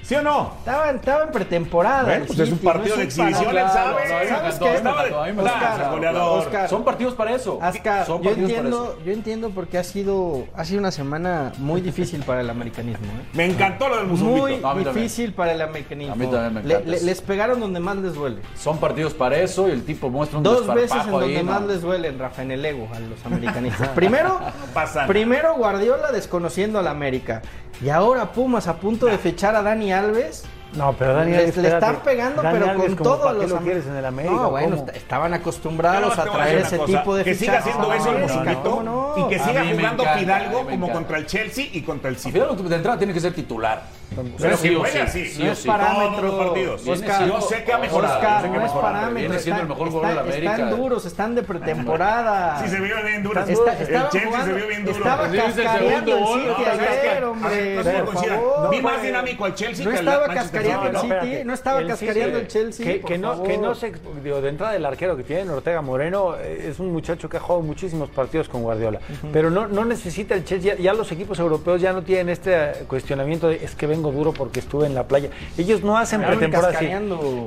¿Sí 0.07 0.15
o 0.15 0.23
no? 0.23 0.53
Estaba, 0.61 0.91
estaba 0.93 1.25
en 1.25 1.31
pretemporada. 1.33 2.05
Bueno, 2.05 2.25
pues 2.29 2.39
es 2.39 2.53
un 2.53 2.59
no 2.63 2.63
partido 2.73 2.97
de 2.97 3.03
exhibición, 3.03 3.49
él 3.59 3.67
sabe. 3.67 4.05
a 4.05 4.29
¿Sabes 4.29 4.59
qué? 4.61 4.69
a 4.69 6.21
a 6.21 6.25
Oscar. 6.31 6.69
Son 6.69 6.85
partidos 6.85 7.15
para 7.15 7.33
eso. 7.35 7.59
Son 8.07 8.23
yo 8.23 8.31
para 8.31 8.41
entiendo, 8.41 8.85
eso. 8.95 9.05
yo 9.05 9.13
entiendo 9.13 9.51
porque 9.51 9.79
ha 9.79 9.83
sido, 9.83 10.45
ha 10.55 10.65
sido 10.65 10.79
una 10.79 10.93
semana 10.93 11.53
muy 11.59 11.81
difícil 11.81 12.23
para 12.23 12.41
el 12.43 12.51
americanismo. 12.51 13.05
¿eh? 13.05 13.25
Me 13.33 13.47
encantó 13.47 13.89
lo 13.89 13.97
del 13.97 14.07
Buzumbito. 14.07 14.43
Muy 14.47 14.57
No, 14.59 14.69
a 14.69 14.75
mí 14.77 14.85
también. 14.85 15.07
difícil 15.07 15.33
para 15.35 15.51
el 15.53 15.61
americanismo. 15.61 16.13
A 16.13 16.17
mí 16.17 16.27
también 16.27 16.55
me 16.55 16.61
encanta 16.61 16.89
le- 16.89 17.01
les 17.03 17.21
pegaron 17.21 17.59
donde 17.59 17.81
más 17.81 17.97
les 17.97 18.15
duele. 18.15 18.43
Son 18.57 18.79
partidos 18.79 19.13
para 19.13 19.37
eso 19.39 19.67
y 19.67 19.73
el 19.73 19.85
tipo 19.85 20.09
muestra 20.09 20.39
un 20.39 20.45
Dos 20.45 20.73
veces 20.73 21.05
en 21.05 21.11
donde 21.11 21.37
ahí, 21.39 21.43
más 21.43 21.63
¿no? 21.63 21.67
les 21.67 21.83
duelen, 21.83 22.17
Rafa, 22.17 22.43
en 22.43 22.53
el 22.53 22.65
ego 22.65 22.89
a 22.95 23.01
los 23.01 23.27
americanistas. 23.27 23.89
Primero, 23.89 24.39
primero 25.09 25.57
Guardiola 25.57 26.13
desconociendo 26.13 26.79
al 26.79 26.87
América. 26.87 27.43
Y 27.85 27.91
ahora 27.91 28.33
Pumas 28.33 28.69
a 28.69 28.77
punto 28.77 29.05
de 29.05 29.19
fichar 29.19 29.55
a 29.55 29.61
Dani 29.63 29.93
Alves. 29.97 30.45
No, 30.75 30.93
pero 30.93 31.15
Dani 31.15 31.31
Le- 31.31 31.39
Alves, 31.39 31.57
le 31.57 31.69
están 31.69 31.97
pegando, 32.05 32.43
Dani 32.43 32.59
pero 32.59 32.71
Alves, 32.71 32.87
con 32.89 32.97
¿cómo 32.97 33.11
todo 33.11 33.23
a 33.23 33.27
para 33.29 33.35
qué 33.39 33.43
los 33.47 33.51
lo 33.53 33.59
quieres 33.65 33.87
en 33.87 33.97
el 33.97 34.05
América? 34.05 34.35
No, 34.35 34.51
bueno, 34.51 34.77
¿Cómo? 34.77 34.89
est- 34.89 34.97
estaban 34.97 35.33
acostumbrados 35.33 36.19
a 36.19 36.25
traer 36.25 36.59
ese 36.59 36.77
cosa, 36.77 36.99
tipo 36.99 37.17
de 37.17 37.25
Que 37.25 37.35
siga 37.35 37.59
haciendo 37.59 37.93
eso 37.95 38.11
el 38.11 38.17
América, 38.17 38.35
Buzumbito 38.37 38.71
¿cómo 38.71 38.83
no? 38.83 39.15
y 39.17 39.29
que 39.29 39.39
siga 39.39 39.61
jugando 39.65 40.03
encanta, 40.03 40.19
Fidalgo 40.19 40.59
como 40.59 40.71
encanta. 40.71 40.93
contra 40.93 41.19
el 41.19 41.27
Chelsea 41.27 41.67
y 41.73 41.83
contra 41.83 42.11
el 42.11 42.17
City. 42.19 42.33
Fidalgo 42.33 42.55
de 42.57 42.77
entrada 42.77 42.99
tiene 42.99 43.13
que 43.15 43.21
ser 43.21 43.33
titular. 43.33 43.83
Pero 44.39 44.57
Sí 44.57 44.75
juega 44.75 45.07
sí, 45.09 45.27
sí 45.27 45.43
no 45.43 45.49
o 45.51 45.53
es 45.53 45.59
sí. 45.59 45.69
parámetro. 45.69 46.17
Todos 46.21 46.23
los 46.25 46.47
partidos. 46.47 46.85
Viene 46.85 46.99
Oscar, 47.01 47.27
yo 47.29 47.41
sé 47.41 47.65
que 47.65 47.73
ha 47.73 47.79
mejorado, 47.79 48.15
Oscar, 48.15 48.37
yo 48.41 48.47
sé 48.47 48.53
que 48.53 48.59
no 48.59 48.67
es 48.67 48.73
parámetro. 48.73 49.15
Viene 49.21 49.39
siendo 49.41 49.63
el 49.63 49.69
mejor 49.69 49.91
jugador 49.91 50.09
de 50.09 50.15
la 50.15 50.21
están, 50.21 50.33
América. 50.33 50.53
están 50.65 50.81
duros, 50.81 51.07
están 51.07 51.35
de 51.35 51.43
pretemporada. 51.43 52.57
Sí, 52.67 52.71
se 52.71 52.81
vio 52.81 52.97
bien 53.05 53.23
duro. 53.23 53.41
Está- 53.41 53.73
el 53.79 54.09
Chelsea 54.11 54.45
se 54.45 54.53
vio 54.55 54.67
bien 54.69 54.85
duro. 54.85 54.97
Estaba 54.97 55.29
cascareando 55.29 56.17
el. 56.17 56.25
City 56.27 56.47
No, 56.47 56.91
ayer, 56.91 57.25
hombre. 57.25 57.75
No 57.77 57.83
se 57.83 57.93
por 57.93 58.05
coincida. 58.07 58.35
favor. 58.37 58.71
Vi 58.71 58.81
más 58.83 59.03
dinámico 59.03 59.45
al 59.45 59.55
Chelsea 59.55 59.85
No 59.85 59.91
que 59.91 59.97
al 59.99 60.09
estaba 60.09 60.35
cascareando 60.35 60.87
el 60.89 60.97
City, 60.97 61.39
¿no? 61.39 61.45
No 61.45 61.55
estaba 61.55 61.87
cascareando 61.87 62.39
el 62.39 62.49
Chelsea. 62.49 63.01
Que, 63.03 63.19
no, 63.19 63.35
no 63.37 63.75
se. 63.75 63.93
De 63.93 64.49
entrada, 64.49 64.77
el 64.77 64.85
arquero 64.85 65.17
que 65.17 65.23
tiene 65.25 65.51
Ortega 65.51 65.83
Moreno 65.83 66.37
eh, 66.41 66.69
es 66.71 66.79
un 66.79 66.93
muchacho 66.93 67.29
que 67.29 67.37
ha 67.37 67.41
jugado 67.41 67.63
muchísimos 67.63 68.09
partidos 68.11 68.49
con 68.49 68.63
Guardiola. 68.63 69.01
Pero 69.33 69.51
no, 69.51 69.67
no 69.67 69.85
necesita 69.85 70.35
el 70.35 70.45
Chelsea. 70.45 70.75
Ya, 70.77 70.81
ya 70.83 70.93
los 70.95 71.11
equipos 71.13 71.39
europeos 71.39 71.81
ya 71.81 71.93
no 71.93 72.03
tienen 72.03 72.29
este 72.31 72.55
eh, 72.55 72.73
cuestionamiento 72.89 73.49
de 73.49 73.57
es 73.65 73.75
que 73.75 73.87
vengo 73.97 74.13
duro 74.13 74.33
porque 74.33 74.61
estuve 74.61 74.87
en 74.87 74.95
la 74.95 75.05
playa. 75.05 75.31
Ellos 75.57 75.83
no 75.83 75.97
hacen 75.97 76.23
pretemporada. 76.23 76.79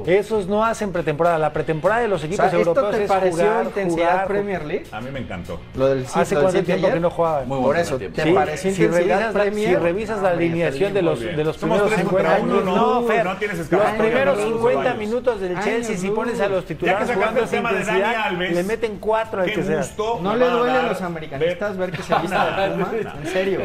Esos 0.06 0.48
no 0.48 0.66
hacen 0.66 0.92
pretemporada. 0.92 1.38
La 1.38 1.54
pretemporada 1.54 2.02
de 2.02 2.08
los 2.08 2.24
O 2.24 2.26
equipos 2.26 2.50
sea, 2.50 2.60
¿Esto 2.60 2.70
europeos 2.72 2.96
te 2.98 3.04
es 3.04 3.10
pareció 3.10 3.44
jugar, 3.46 3.66
intensidad 3.66 4.12
jugar, 4.12 4.28
Premier 4.28 4.66
League? 4.66 4.86
A 4.92 5.02
mí 5.02 5.12
me 5.12 5.20
encantó. 5.20 5.60
Lo 5.76 5.88
del 5.88 6.06
¿Hace 6.14 6.36
lo 6.36 6.42
cuánto 6.42 6.64
tiempo 6.64 6.86
ayer? 6.88 6.94
que 6.96 7.00
no 7.00 7.10
jugaban? 7.10 7.48
Muy 7.48 7.58
Por 7.58 7.66
bueno 7.68 7.80
eso, 7.82 7.98
tiempo. 7.98 8.16
¿te 8.16 8.24
Sí, 8.24 8.32
pareció 8.34 8.72
si 8.72 8.84
intensidad 8.84 9.16
revisas, 9.18 9.34
la, 9.34 9.42
Premier? 9.42 9.70
si 9.70 9.76
revisas 9.76 10.22
la 10.22 10.30
alineación 10.30 10.94
de 10.94 11.02
los, 11.02 11.20
de 11.20 11.44
los 11.44 11.58
primeros 11.58 11.88
tres 11.88 12.00
50 12.02 12.30
contra 12.30 12.44
uno, 12.44 12.54
minutos, 12.54 12.76
no, 12.76 13.02
no, 13.02 13.08
Fer, 13.08 13.26
no 13.26 13.38
tienes 13.38 13.58
los 13.58 13.68
primeros 13.98 14.38
no, 14.38 14.46
no, 14.46 14.52
50 14.58 14.90
no, 14.94 14.96
minutos 15.00 15.42
del 15.42 15.60
Chelsea, 15.60 15.98
si 15.98 16.10
pones 16.10 16.40
a 16.42 16.48
los 16.48 16.66
titulares 16.66 17.12
jugando 17.14 17.42
intensidad, 17.42 18.32
le 18.32 18.64
meten 18.64 18.98
cuatro 19.00 19.42
al 19.42 19.48
Qué 19.48 19.54
que 19.54 19.64
sea. 19.64 19.78
gusto. 19.78 20.20
¿No 20.22 20.36
le 20.36 20.50
duele 20.50 20.78
a 20.78 20.84
los 20.84 21.02
americanistas 21.02 21.78
ver 21.78 21.92
que 21.92 22.04
se 22.04 22.16
vista 22.16 22.68
de 22.68 22.72
Puma? 22.72 22.92
En 23.24 23.28
serio. 23.28 23.62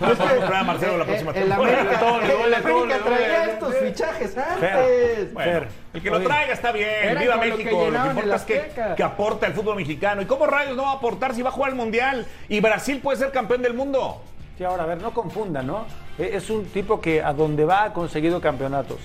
Vamos 0.00 0.20
a 0.20 0.34
comprar 0.36 0.54
a 0.54 0.64
Marcelo 0.64 0.98
la 0.98 1.04
próxima 1.04 1.32
temporada. 1.32 2.03
Todo 2.04 2.20
le 2.20 2.34
duele, 2.34 2.56
todo 2.60 2.86
le 2.86 2.94
traía 2.98 3.44
estos 3.46 3.74
fichajes 3.76 4.36
antes. 4.38 5.32
Bueno, 5.32 5.66
el 5.94 6.02
que 6.02 6.10
lo 6.10 6.20
traiga 6.20 6.52
está 6.52 6.72
bien. 6.72 7.18
Viva 7.18 7.38
con 7.38 7.48
lo 7.50 7.56
que 7.56 7.64
México. 7.64 7.90
Lo 7.90 8.02
que, 8.02 8.08
importa 8.08 8.36
es 8.36 8.42
que, 8.42 8.70
que 8.96 9.02
aporta 9.02 9.46
el 9.46 9.52
fútbol 9.54 9.76
mexicano. 9.76 10.22
¿Y 10.22 10.26
cómo 10.26 10.46
rayos 10.46 10.76
no 10.76 10.82
va 10.82 10.90
a 10.90 10.94
aportar 10.94 11.34
si 11.34 11.42
va 11.42 11.48
a 11.50 11.52
jugar 11.52 11.70
el 11.70 11.76
mundial? 11.76 12.26
Y 12.48 12.60
Brasil 12.60 13.00
puede 13.02 13.18
ser 13.18 13.30
campeón 13.30 13.62
del 13.62 13.74
mundo. 13.74 14.20
Sí, 14.58 14.64
ahora, 14.64 14.84
a 14.84 14.86
ver, 14.86 15.00
no 15.02 15.12
confundan, 15.12 15.66
¿no? 15.66 15.84
E- 16.18 16.30
Es 16.36 16.48
un 16.50 16.66
tipo 16.66 17.00
que 17.00 17.22
a 17.22 17.32
donde 17.32 17.64
va 17.64 17.84
ha 17.84 17.92
conseguido 17.92 18.40
campeonatos. 18.40 18.98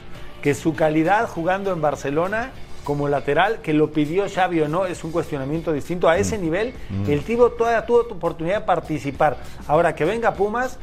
Que 0.43 0.54
su 0.54 0.76
calidad 0.76 1.28
jugando 1.28 1.72
en 1.74 1.82
Barcelona 1.82 2.52
como 2.84 3.08
lateral, 3.08 3.60
que 3.62 3.74
lo 3.74 3.91
pidió 3.91 4.26
Xavi 4.30 4.62
o 4.62 4.68
no, 4.68 4.86
es 4.86 5.04
un 5.04 5.12
cuestionamiento 5.12 5.72
distinto. 5.74 6.08
A 6.10 6.18
ese 6.18 6.38
Mm. 6.38 6.41
nivel, 6.41 6.74
el 7.08 7.24
tipo 7.24 7.50
todavía 7.52 7.86
tuvo 7.86 8.06
tu 8.06 8.16
oportunidad 8.16 8.60
de 8.62 8.66
participar. 8.66 9.38
Ahora, 9.68 9.93
que 9.95 10.06
venga 10.06 10.34
Pumas 10.34 10.80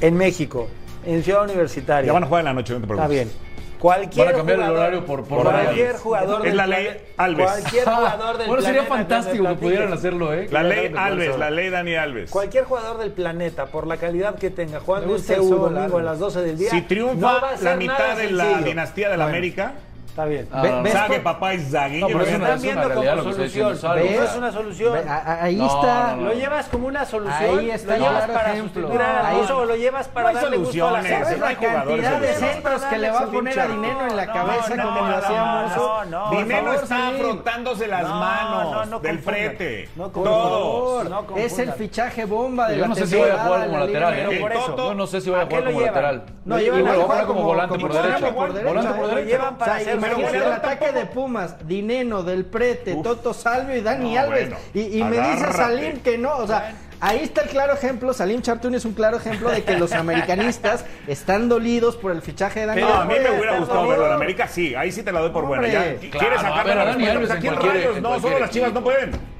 en 0.00 0.16
México, 0.16 0.68
en 1.04 1.22
Ciudad 1.22 1.44
Universitaria. 1.44 2.06
Ya 2.06 2.12
van 2.12 2.24
a 2.24 2.26
jugar 2.26 2.40
en 2.40 2.44
la 2.46 2.52
noche, 2.54 2.72
no 2.74 2.78
te 2.80 2.84
Está 2.84 2.94
preocupes. 3.06 3.16
bien. 3.34 3.52
Cualquier 3.82 4.26
Van 4.26 4.34
a 4.34 4.36
cambiar 4.38 4.58
el 4.60 4.64
jugador- 4.64 4.78
horario 4.80 5.04
por- 5.06 5.24
por 5.24 5.42
cualquier 5.42 5.96
jugador 5.96 6.46
Es 6.46 6.54
la 6.54 6.66
ley 6.68 6.88
Alves. 7.16 7.50
Cualquier 7.50 7.84
jugador 7.96 8.38
del 8.38 8.46
Bueno, 8.46 8.62
sería 8.62 8.86
planeta 8.86 8.96
fantástico 9.16 9.48
que 9.48 9.54
pudieran 9.56 9.92
hacerlo, 9.92 10.32
¿eh? 10.34 10.48
La 10.52 10.62
ley 10.62 10.92
Alves, 10.96 11.36
la 11.36 11.50
ley 11.50 11.68
Dani 11.68 11.94
Alves. 11.96 12.30
Cualquier 12.30 12.62
jugador 12.64 12.98
del 12.98 13.10
planeta, 13.10 13.66
por 13.66 13.88
la 13.88 13.96
calidad 13.96 14.36
que 14.36 14.50
tenga, 14.50 14.78
jugando 14.78 15.16
el 15.16 15.20
sol, 15.20 15.50
domingo 15.50 15.98
a 15.98 16.02
las 16.02 16.20
12 16.20 16.42
del 16.42 16.58
día. 16.58 16.70
Si 16.70 16.80
no 16.82 16.86
triunfa 16.86 17.26
va 17.40 17.48
a 17.50 17.60
la 17.60 17.74
mitad 17.76 17.98
nada 17.98 18.14
de 18.14 18.30
la 18.30 18.58
dinastía 18.60 19.08
de 19.10 19.16
la 19.16 19.24
América, 19.24 19.72
Está 20.12 20.26
bien. 20.26 20.46
Ah, 20.52 20.60
Ve- 20.60 20.68
no, 20.68 20.76
no. 20.76 20.82
¿ves 20.82 20.92
sabe 20.92 21.08
cómo- 21.08 21.22
papá 21.24 21.54
Isagui. 21.54 22.00
No, 22.00 22.06
pero 22.08 22.18
Lo 22.18 22.24
es 22.26 22.28
una- 22.34 22.36
están 22.44 22.56
es 22.56 22.62
viendo 22.62 22.80
una 22.84 22.88
realidad 22.94 23.16
como 23.16 23.28
que 23.30 23.34
solución. 23.34 23.62
No 23.64 23.68
o 23.70 23.72
es 23.72 24.10
sea. 24.28 24.34
una 24.38 24.52
solución. 24.52 24.98
Ahí 25.08 25.56
No, 25.56 25.66
está. 25.66 26.06
no, 26.10 26.16
no. 26.16 26.22
Lo 26.28 26.32
llevas 26.34 26.66
como 26.68 26.86
una 26.86 27.04
solución. 27.06 27.58
Ahí 27.58 27.70
está 27.70 27.96
lo 27.96 28.04
llevas 28.04 28.26
para 28.30 28.56
sustituir 28.56 29.00
a 29.00 29.26
Ahí- 29.28 29.34
Alonso 29.36 29.56
o 29.58 29.64
lo 29.64 29.76
llevas 29.76 30.08
para 30.08 30.32
No 30.32 30.40
darle 30.42 30.56
gusto 30.58 30.86
a 30.86 30.90
la 30.92 31.02
gente. 31.02 31.36
no 31.38 31.46
hay 31.46 31.54
la 31.54 31.60
cantidad 31.60 32.20
de 32.20 32.34
centros 32.34 32.82
que 32.82 32.98
le 32.98 33.10
va 33.10 33.18
a 33.20 33.26
poner 33.26 33.58
a 33.58 33.66
Dineno 33.68 34.06
en 34.06 34.16
la 34.16 34.26
No, 34.26 34.32
cabeza 34.34 34.76
no, 34.76 34.84
como 34.84 35.00
no, 35.00 35.08
lo 35.08 35.16
hacía 35.16 35.38
no, 35.38 36.04
no, 36.04 36.04
no, 36.04 36.30
Dinero 36.38 36.72
está 36.74 37.10
frotándose 37.18 37.86
las 37.88 38.02
No, 38.02 38.14
manos 38.20 38.72
no, 38.74 38.84
no 38.84 39.00
del 39.00 39.18
frete. 39.18 39.88
No. 39.96 40.08
Todos. 40.10 41.08
No 41.08 41.26
es 41.36 41.58
el 41.58 41.72
fichaje 41.72 42.26
bomba 42.26 42.68
de 42.68 42.74
Yo 42.76 42.82
la 42.82 42.88
no 42.88 42.94
sé 42.96 43.06
si 43.06 43.16
vaya 43.18 43.34
a 43.34 43.44
jugar 43.46 43.64
como 43.66 43.78
lateral, 43.78 44.14
¿eh? 44.14 44.40
Yo 44.76 44.94
no 44.94 45.06
sé 45.06 45.20
si 45.22 45.30
vaya 45.30 45.42
a 45.44 45.46
¿a 45.46 45.48
qué 45.48 45.56
jugar 45.56 45.72
como 45.72 45.86
lateral. 45.86 46.22
No, 46.44 46.58
Y 46.58 46.64
llevan 46.64 46.82
bueno, 46.82 47.00
a 47.00 47.04
jugar 47.04 47.26
como 47.26 47.42
volante 47.44 47.78
por 47.78 47.92
derecha. 47.94 48.30
Volante 48.30 48.60
por 48.90 48.98
Lo 49.00 49.08
derecha. 49.08 49.26
llevan 49.30 49.54
O 49.54 49.58
para 49.58 49.72
sea, 49.72 49.80
hacer 49.80 50.01
imagínate 50.06 50.36
el 50.36 50.52
ataque 50.52 50.92
de 50.92 51.06
Pumas, 51.06 51.66
Dineno, 51.66 52.22
Del 52.22 52.44
Prete, 52.44 52.94
Toto 53.02 53.32
Salvio 53.34 53.76
y 53.76 53.80
Dani 53.80 54.14
No, 54.14 54.20
Alves. 54.20 54.50
bueno, 54.50 54.56
y 54.74 54.98
y 54.98 55.04
me 55.04 55.18
dice. 55.20 55.52
Salim 55.52 56.00
que 56.00 56.18
no, 56.18 56.36
o 56.36 56.46
sea, 56.46 56.74
ahí 57.00 57.20
está 57.22 57.42
el 57.42 57.48
claro 57.48 57.72
ejemplo, 57.74 58.12
Salim 58.12 58.42
Chartuni 58.42 58.76
es 58.76 58.84
un 58.84 58.94
claro 58.94 59.16
ejemplo 59.16 59.50
de 59.50 59.62
que 59.64 59.76
los 59.78 59.92
americanistas 59.92 60.84
están 61.06 61.48
dolidos 61.48 61.96
por 61.96 62.12
el 62.12 62.22
fichaje 62.22 62.60
de 62.60 62.66
Dani 62.66 62.80
No, 62.82 62.94
a 62.94 63.04
mí 63.04 63.14
Alves. 63.14 63.30
me 63.30 63.36
hubiera 63.38 63.58
gustado 63.58 63.86
verlo 63.88 64.06
en 64.06 64.12
América, 64.12 64.48
sí, 64.48 64.74
ahí 64.74 64.90
sí 64.92 65.02
te 65.02 65.12
la 65.12 65.20
doy 65.20 65.30
por 65.30 65.46
buena. 65.46 65.64
Hombre, 65.66 65.72
Ya, 65.72 66.10
claro, 66.10 66.18
¿Quieres 66.18 66.38
a 66.38 66.42
sacar 66.42 66.78
a 66.78 66.84
Dani? 66.84 67.06
Alves 67.08 67.30
en 67.30 67.36
aquí 67.36 67.46
en 67.48 67.54
cualquier- 67.54 67.74
rayos, 67.82 67.96
en 67.96 68.02
no, 68.02 68.20
solo 68.20 68.38
las 68.38 68.50
chivas 68.50 68.72
no 68.72 68.82
pueden. 68.82 69.31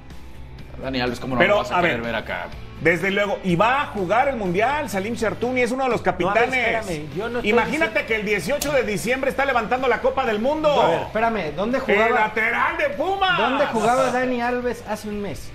Dani 0.82 1.00
Alves, 1.00 1.20
¿cómo 1.20 1.34
no 1.34 1.38
Pero, 1.38 1.54
lo 1.54 1.60
vas 1.60 1.70
a, 1.70 1.78
a 1.78 1.80
querer 1.80 1.96
ver. 1.98 2.06
ver 2.06 2.14
acá? 2.16 2.46
Desde 2.80 3.12
luego, 3.12 3.38
y 3.44 3.54
va 3.54 3.82
a 3.82 3.86
jugar 3.86 4.26
el 4.26 4.36
Mundial, 4.36 4.90
Salim 4.90 5.14
Chertuni 5.14 5.60
es 5.60 5.70
uno 5.70 5.84
de 5.84 5.90
los 5.90 6.02
capitanes. 6.02 6.52
espérame, 6.52 7.08
yo 7.14 7.28
no 7.28 7.38
estoy 7.38 7.50
Imagínate 7.50 8.04
que 8.06 8.16
el 8.16 8.24
18 8.24 8.72
de 8.72 8.82
diciembre 8.82 9.30
está 9.30 9.44
levantando 9.44 9.86
la 9.86 10.00
Copa 10.00 10.26
del 10.26 10.40
Mundo. 10.40 10.68
A 10.82 10.88
ver, 10.88 11.02
espérame, 11.02 11.54
¿dónde 11.54 11.78
el 11.78 11.84
jugaba? 11.84 12.10
lateral 12.10 12.76
de 12.78 12.90
Pumas. 12.90 13.38
¿Dónde 13.38 13.66
jugaba 13.66 14.10
Dani 14.10 14.40
Alves 14.40 14.82
hace 14.88 15.08
un 15.08 15.20
mes? 15.22 15.50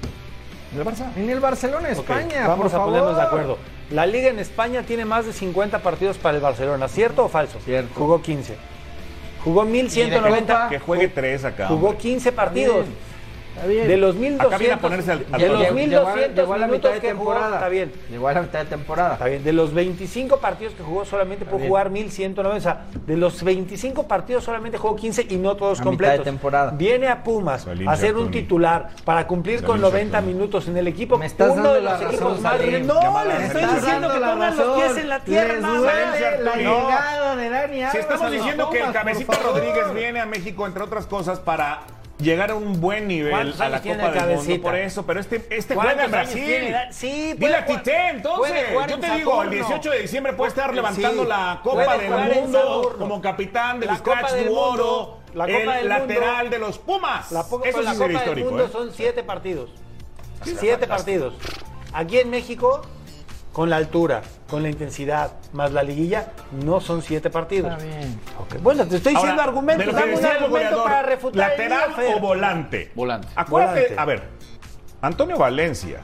¿En 0.73 0.80
el 0.80 0.86
Barça? 0.86 1.05
En 1.17 1.30
el 1.30 1.39
Barcelona, 1.41 1.89
España. 1.89 2.47
Vamos 2.47 2.71
por 2.71 2.82
a 2.82 2.86
ponernos 2.86 3.15
de 3.17 3.21
acuerdo. 3.21 3.57
La 3.91 4.05
liga 4.05 4.30
en 4.30 4.39
España 4.39 4.84
tiene 4.84 5.03
más 5.03 5.25
de 5.25 5.34
50 5.34 5.80
partidos 5.80 6.17
para 6.17 6.36
el 6.38 6.41
Barcelona, 6.43 6.88
¿cierto 6.88 7.25
o 7.25 7.30
falso? 7.30 7.59
Cierto. 7.63 7.93
Jugó 7.95 8.21
15. 8.21 8.55
Jugó 9.43 9.63
¿Y 9.63 9.65
de 9.67 9.71
1190. 9.71 10.53
Copa? 10.53 10.69
Que 10.69 10.80
juegue 10.80 11.07
tres 11.09 11.43
acá. 11.45 11.67
Jugó 11.67 11.88
hombre. 11.89 12.01
15 12.01 12.32
partidos. 12.32 12.86
Bien. 12.86 12.97
De 13.65 13.97
los 13.97 14.15
1200. 14.15 14.47
Acá 14.47 14.57
viene 14.57 14.73
a 14.73 14.79
ponerse 14.79 15.11
al- 15.11 15.25
al 15.31 15.41
de 15.41 15.47
los 15.49 15.61
tono. 15.63 15.73
1200 15.73 16.35
llegó 16.35 16.53
a 16.53 16.57
la 16.57 16.67
mitad 16.67 16.91
de 16.93 16.99
que 16.99 17.13
jugó, 17.13 17.31
temporada. 17.31 17.55
está 17.55 17.69
bien. 17.69 17.91
Llegó 18.09 18.27
a 18.27 18.33
la 18.33 18.41
mitad 18.41 18.59
de 18.59 18.65
temporada. 18.65 19.13
Está 19.13 19.25
bien, 19.25 19.43
de 19.43 19.53
los 19.53 19.73
25 19.73 20.37
partidos 20.37 20.73
que 20.73 20.83
jugó 20.83 21.05
solamente 21.05 21.45
pudo 21.45 21.57
bien. 21.57 21.69
jugar 21.69 21.89
1190. 21.89 22.57
O 22.57 22.61
sea, 22.61 22.85
de 23.05 23.17
los 23.17 23.43
25 23.43 24.07
partidos 24.07 24.43
solamente 24.43 24.77
jugó 24.77 24.95
15 24.95 25.25
y 25.29 25.37
no 25.37 25.55
todos 25.55 25.79
A 25.79 25.81
mitad 25.81 25.85
completos. 25.89 26.17
de 26.19 26.23
temporada. 26.23 26.71
Viene 26.71 27.07
a 27.07 27.23
Pumas 27.23 27.63
Salim 27.63 27.87
a 27.87 27.95
ser 27.95 28.15
un 28.15 28.31
titular 28.31 28.89
para 29.05 29.25
cumplir 29.27 29.61
con 29.63 29.77
Salim 29.79 29.81
90 29.81 30.11
Chartuni. 30.17 30.33
minutos 30.33 30.67
en 30.67 30.77
el 30.77 30.87
equipo. 30.87 31.17
Me 31.17 31.25
estás 31.25 31.51
uno 31.51 31.55
dando 31.63 31.73
de 31.73 31.81
la 31.81 31.91
los 31.91 31.99
razón, 32.01 32.13
equipos 32.15 32.41
más 32.41 32.57
Salim. 32.57 32.87
No, 32.87 33.23
le 33.25 33.45
estoy 33.45 33.65
diciendo 33.65 34.07
que 34.13 34.19
pongan 34.19 34.37
los 34.39 34.57
razón. 34.57 34.75
pies 34.75 34.97
en 34.97 35.09
la 35.09 35.19
tierra, 35.21 35.53
la 35.59 36.55
llegada 36.55 37.35
de 37.35 37.87
Si 37.91 37.97
estamos 37.97 38.31
diciendo 38.31 38.69
que 38.69 38.79
el 38.81 38.91
Cabecita. 38.91 39.33
Rodríguez 39.43 39.93
viene 39.93 40.19
a 40.19 40.25
México, 40.25 40.65
entre 40.65 40.83
otras 40.83 41.05
cosas, 41.07 41.39
para 41.39 41.81
llegar 42.20 42.51
a 42.51 42.55
un 42.55 42.82
buen 42.82 43.07
nivel 43.07 43.32
¿Cuántos 43.32 43.61
a 43.61 43.70
la 43.70 43.80
Copa 43.82 43.91
el 44.07 44.28
del 44.28 44.38
Mundo. 44.38 44.61
Por 44.61 44.76
eso, 44.76 45.05
pero 45.05 45.20
este, 45.20 45.36
este 45.49 45.76
¿Cuántos 45.76 45.93
juega 45.93 46.05
en 46.05 46.11
Brasil. 46.11 46.45
tiene? 46.45 46.93
Sí, 46.93 47.07
Dile 47.34 47.38
puede 47.38 47.55
a 47.55 47.61
jugar- 47.63 47.84
Tite, 47.84 48.07
entonces. 48.09 48.53
Yo 48.74 48.82
en 48.82 49.01
te 49.01 49.11
digo, 49.11 49.43
el 49.43 49.49
Saturno. 49.49 49.49
18 49.51 49.91
de 49.91 49.99
diciembre 49.99 50.34
puede 50.34 50.49
estar 50.49 50.74
levantando 50.74 51.24
Sí. 51.24 51.30
la 51.30 51.59
Copa 51.63 51.97
del 51.97 52.11
Mundo 52.36 52.95
como 52.97 53.22
capitán 53.22 53.80
del 53.80 53.89
La 53.89 53.97
Copa 53.99 54.18
Scratch 54.20 54.34
del 54.34 54.47
du 54.47 54.57
Oro, 54.57 55.18
la 55.34 55.45
Copa 55.45 55.80
el 55.80 55.89
lateral 55.89 56.36
Mundo. 56.45 56.49
de 56.51 56.59
los 56.59 56.80
Pumas. 56.80 57.32
La, 57.32 57.41
Eso 57.41 57.51
la 57.51 57.61
sí 57.61 57.70
Copa 57.72 57.84
sería 57.97 58.05
del 58.07 58.15
histórico, 58.15 58.49
Mundo 58.49 58.65
¿eh? 58.65 58.70
son 58.72 58.91
siete 58.93 59.24
partidos. 59.24 59.70
Siete 60.43 60.88
partidos. 60.88 61.34
Aquí 61.93 62.20
en 62.20 62.30
México, 62.30 62.82
con 63.57 63.71
la 63.71 63.77
altura, 63.77 64.21
con 64.47 64.61
la 64.61 64.69
intensidad, 64.69 65.31
más 65.53 65.71
la 65.71 65.81
liguilla, 65.81 66.27
no 66.63 66.79
son 66.79 67.01
siete 67.01 67.31
partidos. 67.31 67.71
Está 67.71 67.83
bien. 67.83 68.19
Bueno, 68.61 68.87
te 68.87 68.97
estoy 68.97 69.15
diciendo 69.15 69.41
argumentos. 69.41 69.95
Dame 69.95 70.15
un 70.15 70.23
argumento 70.23 70.49
goleador, 70.51 70.83
para 70.83 71.01
refutar 71.01 71.49
¿Lateral 71.49 71.95
o 72.15 72.19
volante? 72.19 72.91
Volante. 72.93 73.27
Acuérdate, 73.35 73.79
Volante. 73.79 73.99
a 73.99 74.05
ver, 74.05 74.23
Antonio 75.01 75.39
Valencia, 75.39 76.01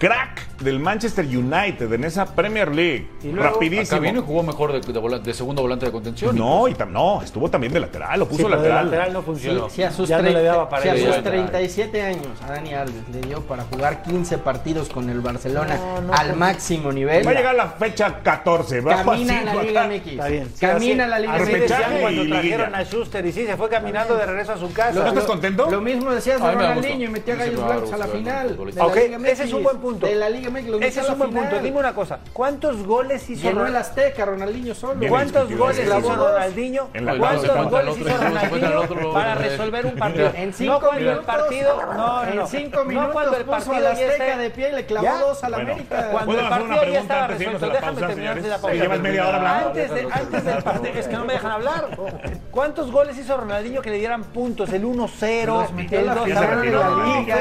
crack 0.00 0.46
del 0.60 0.78
Manchester 0.80 1.24
United 1.26 1.92
en 1.92 2.04
esa 2.04 2.24
Premier 2.34 2.74
League, 2.74 3.06
Y 3.22 3.28
luego, 3.28 3.50
rapidísimo. 3.50 3.96
Acá 3.96 3.98
vino 3.98 4.20
y 4.20 4.22
jugó 4.26 4.42
mejor 4.42 4.72
de, 4.72 4.80
de 4.80 4.98
volante- 4.98 5.24
de 5.30 5.34
segundo 5.34 5.60
volante 5.62 5.86
de 5.86 5.92
contención. 5.92 6.34
No, 6.36 6.66
y 6.68 6.74
tam- 6.74 6.88
no, 6.90 7.22
estuvo 7.22 7.48
también 7.50 7.72
de 7.72 7.80
lateral, 7.80 8.18
lo 8.18 8.24
Sí, 8.26 8.30
puso 8.32 8.44
pero 8.48 8.56
de 8.62 8.68
lateral. 8.68 8.84
lateral 8.86 9.12
no 9.12 9.22
funcionó. 9.22 9.68
si 9.70 9.82
a 9.82 9.90
sus, 9.90 10.08
ya 10.08 10.16
no 10.16 10.22
30 10.22 10.40
le 10.40 10.44
daba 10.46 10.68
para 10.70 10.82
si 10.82 10.88
a 10.88 10.92
sus 10.96 11.02
Ya, 11.04 11.16
ya. 11.16 11.22
37 11.22 12.02
años 12.02 12.26
a 12.46 12.52
Dani 12.52 12.72
Alves 12.74 13.08
le 13.12 13.20
dio 13.20 13.42
para 13.42 13.62
jugar 13.64 14.02
15 14.02 14.38
partidos 14.38 14.88
con 14.88 15.08
el 15.10 15.20
Barcelona 15.20 15.76
No, 15.76 16.00
no, 16.00 16.14
al 16.14 16.34
máximo 16.36 16.90
nivel. 16.92 17.26
Va 17.26 17.30
a 17.30 17.34
llegar 17.34 17.54
la 17.54 17.68
fecha 17.68 18.20
14, 18.22 18.80
va 18.80 19.02
Camina 19.04 19.36
así, 19.40 19.44
la 19.44 19.62
Liga 19.62 19.86
MX. 19.86 20.06
Está 20.08 20.28
bien. 20.28 20.48
Sí, 20.54 20.60
Camina 20.60 21.04
así- 21.04 21.10
la 21.10 21.18
Liga 21.18 21.32
MX. 21.38 22.00
Cuando 22.00 22.24
y 22.24 22.28
trajeron 22.30 22.42
liguilla. 22.66 22.78
a 22.78 22.84
Schuster 22.84 23.26
y 23.26 23.32
sí, 23.32 23.44
se 23.46 23.56
fue 23.56 23.68
caminando 23.68 24.16
de 24.16 24.24
regreso 24.26 24.52
a 24.52 24.56
su 24.58 24.72
casa. 24.72 24.98
¿No 24.98 25.06
estás 25.08 25.24
contento? 25.24 25.70
Lo 25.70 25.80
mismo 25.82 26.10
decías 26.10 26.40
de 26.40 26.46
A 26.46 26.52
Ronaldinho 26.52 27.04
y 27.04 27.08
metía 27.08 27.34
A 27.34 27.36
gallos 27.38 27.64
blancos 27.64 27.92
a 27.92 27.96
la 27.98 28.06
final. 28.06 28.58
Ok, 28.80 28.96
ese 29.26 29.44
es 29.44 29.52
un 29.52 29.62
buen 29.62 29.76
punto. 29.76 29.89
De 29.98 30.14
la 30.14 30.28
Liga 30.30 30.50
metió 30.50 30.78
Ese 30.80 31.00
a 31.00 31.02
es 31.04 31.08
un 31.10 31.18
buen 31.18 31.30
punto. 31.32 31.58
Dime 31.60 31.78
una 31.78 31.94
cosa. 31.94 32.18
¿Cuántos 32.32 32.84
goles 32.86 33.28
hizo 33.30 33.42
Llenó 33.42 33.60
el 33.66 33.72
Ronaldinho? 33.72 33.80
Azteca, 33.80 34.24
Ronaldinho 34.24 34.74
solo. 34.74 35.08
¿Cuántos 35.08 35.56
goles 35.56 35.78
hizo. 35.86 36.00
Ronaldinho? 36.16 36.88
En 36.94 37.04
la 37.06 37.18
¿Cuántos 37.18 37.70
goles 37.70 37.98
hizo 37.98 38.16
Ronaldinho 38.16 39.12
para 39.12 39.32
eh, 39.32 39.34
resolver 39.36 39.86
un 39.86 39.96
partido? 39.96 40.32
En 40.34 40.52
cinco 40.52 40.80
no 40.82 40.92
el 40.92 41.04
minutos, 41.04 41.24
partido, 41.24 41.82
no, 41.96 42.24
en 42.24 42.36
no. 42.36 42.46
cinco 42.46 42.78
no 42.80 42.84
minutos 42.84 43.12
cuando 43.12 43.36
el 43.36 43.44
puso 43.44 43.56
partido 43.70 43.80
ya 43.80 43.90
Azteca 43.90 44.36
de 44.36 44.50
pie 44.50 44.68
y 44.68 44.72
le 44.72 44.86
clavó 44.86 45.04
¿Ya? 45.04 45.18
dos 45.18 45.44
a 45.44 45.48
la 45.48 45.56
Bueno, 45.56 45.72
América. 45.72 46.08
Cuando 46.10 46.26
¿Puedo 46.32 46.40
el 46.40 46.48
partido 46.48 46.92
ya 46.92 47.00
estaba 47.00 47.26
resuelto. 47.26 47.68
Déjame 47.70 48.00
terminar 48.00 48.42
de 48.42 48.48
la 48.48 48.58
pausa. 48.58 48.74
Llevas 48.76 49.00
media 49.00 49.28
hora 49.28 49.36
hablando. 49.38 49.66
Antes, 49.68 49.90
de- 49.94 50.08
antes 50.12 50.44
del 50.44 50.62
partido, 50.62 50.94
es 51.00 51.08
que 51.08 51.16
no 51.16 51.24
me 51.24 51.32
dejan 51.34 51.50
hablar. 51.52 51.84
¿Cuántos 52.50 52.90
goles 52.90 53.16
hizo 53.18 53.36
Ronaldinho 53.36 53.80
que 53.82 53.90
le 53.90 53.98
dieran 53.98 54.24
puntos? 54.24 54.72
El 54.72 54.84
1-0, 54.84 55.46
Los 55.46 55.72
metió 55.72 55.98
el 55.98 56.04
en 56.04 56.06
la 56.06 56.14
2 56.14 56.24
final 56.24 56.62
de 56.62 56.70
la 56.70 56.88
Liga. 57.20 57.36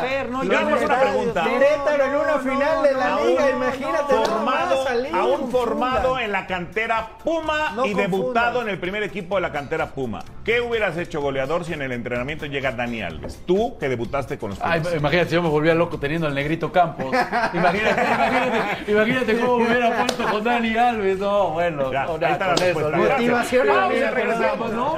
Fer, 0.00 0.28
no, 0.30 0.44
Y 0.44 0.48
yo 0.48 0.58
hagamos 0.58 0.80
no 0.80 0.86
una 0.86 1.00
pregunta. 1.00 1.44
no, 1.44 1.50
Querétaro 1.90 2.04
en 2.04 2.20
una 2.20 2.36
no, 2.36 2.38
final 2.40 2.82
de 2.82 2.92
la 2.94 3.20
liga, 3.20 3.50
imagínate. 3.50 4.14
Formado, 4.14 4.76
más, 4.76 4.84
Salim, 4.84 5.14
a 5.14 5.24
un 5.24 5.30
confundan. 5.40 5.50
formado 5.50 6.18
en 6.18 6.32
la 6.32 6.46
cantera 6.46 7.08
Puma 7.24 7.72
No 7.74 7.84
y 7.86 7.92
confundan. 7.92 8.10
debutado 8.10 8.62
en 8.62 8.68
el 8.68 8.78
primer 8.78 9.02
equipo 9.02 9.34
de 9.36 9.40
la 9.42 9.52
cantera 9.52 9.86
Puma. 9.90 10.22
¿Qué 10.44 10.60
hubieras 10.60 10.96
hecho, 10.96 11.20
goleador, 11.20 11.64
si 11.64 11.72
en 11.72 11.82
el 11.82 11.92
entrenamiento 11.92 12.46
llega 12.46 12.72
Dani 12.72 13.02
Alves? 13.02 13.42
Tú 13.46 13.76
que 13.78 13.88
debutaste 13.88 14.38
con 14.38 14.50
los 14.50 14.58
Pumas. 14.58 14.86
Ay, 14.86 14.96
imagínate, 14.98 15.30
yo 15.34 15.42
me 15.42 15.48
volvía 15.48 15.74
loco 15.74 15.98
teniendo 15.98 16.26
al 16.26 16.34
negrito 16.34 16.70
Campos. 16.72 17.06
Imagínate, 17.54 18.02
imagínate, 18.02 18.90
imagínate 18.90 19.40
cómo 19.40 19.58
me 19.58 19.68
hubiera 19.68 19.96
puesto 20.04 20.24
con 20.30 20.44
Dani 20.44 20.76
Alves. 20.76 21.18
No, 21.18 21.50
bueno, 21.50 21.92
Ya, 21.92 22.04
no, 22.04 22.12
ahí 22.14 22.20
ya, 22.20 22.28
está 22.30 22.46
la 22.48 22.54
respuesta. 22.54 22.96
Motivación 22.96 23.66
Vamos, 23.68 23.94
regresamos, 24.14 24.72
no. 24.72 24.96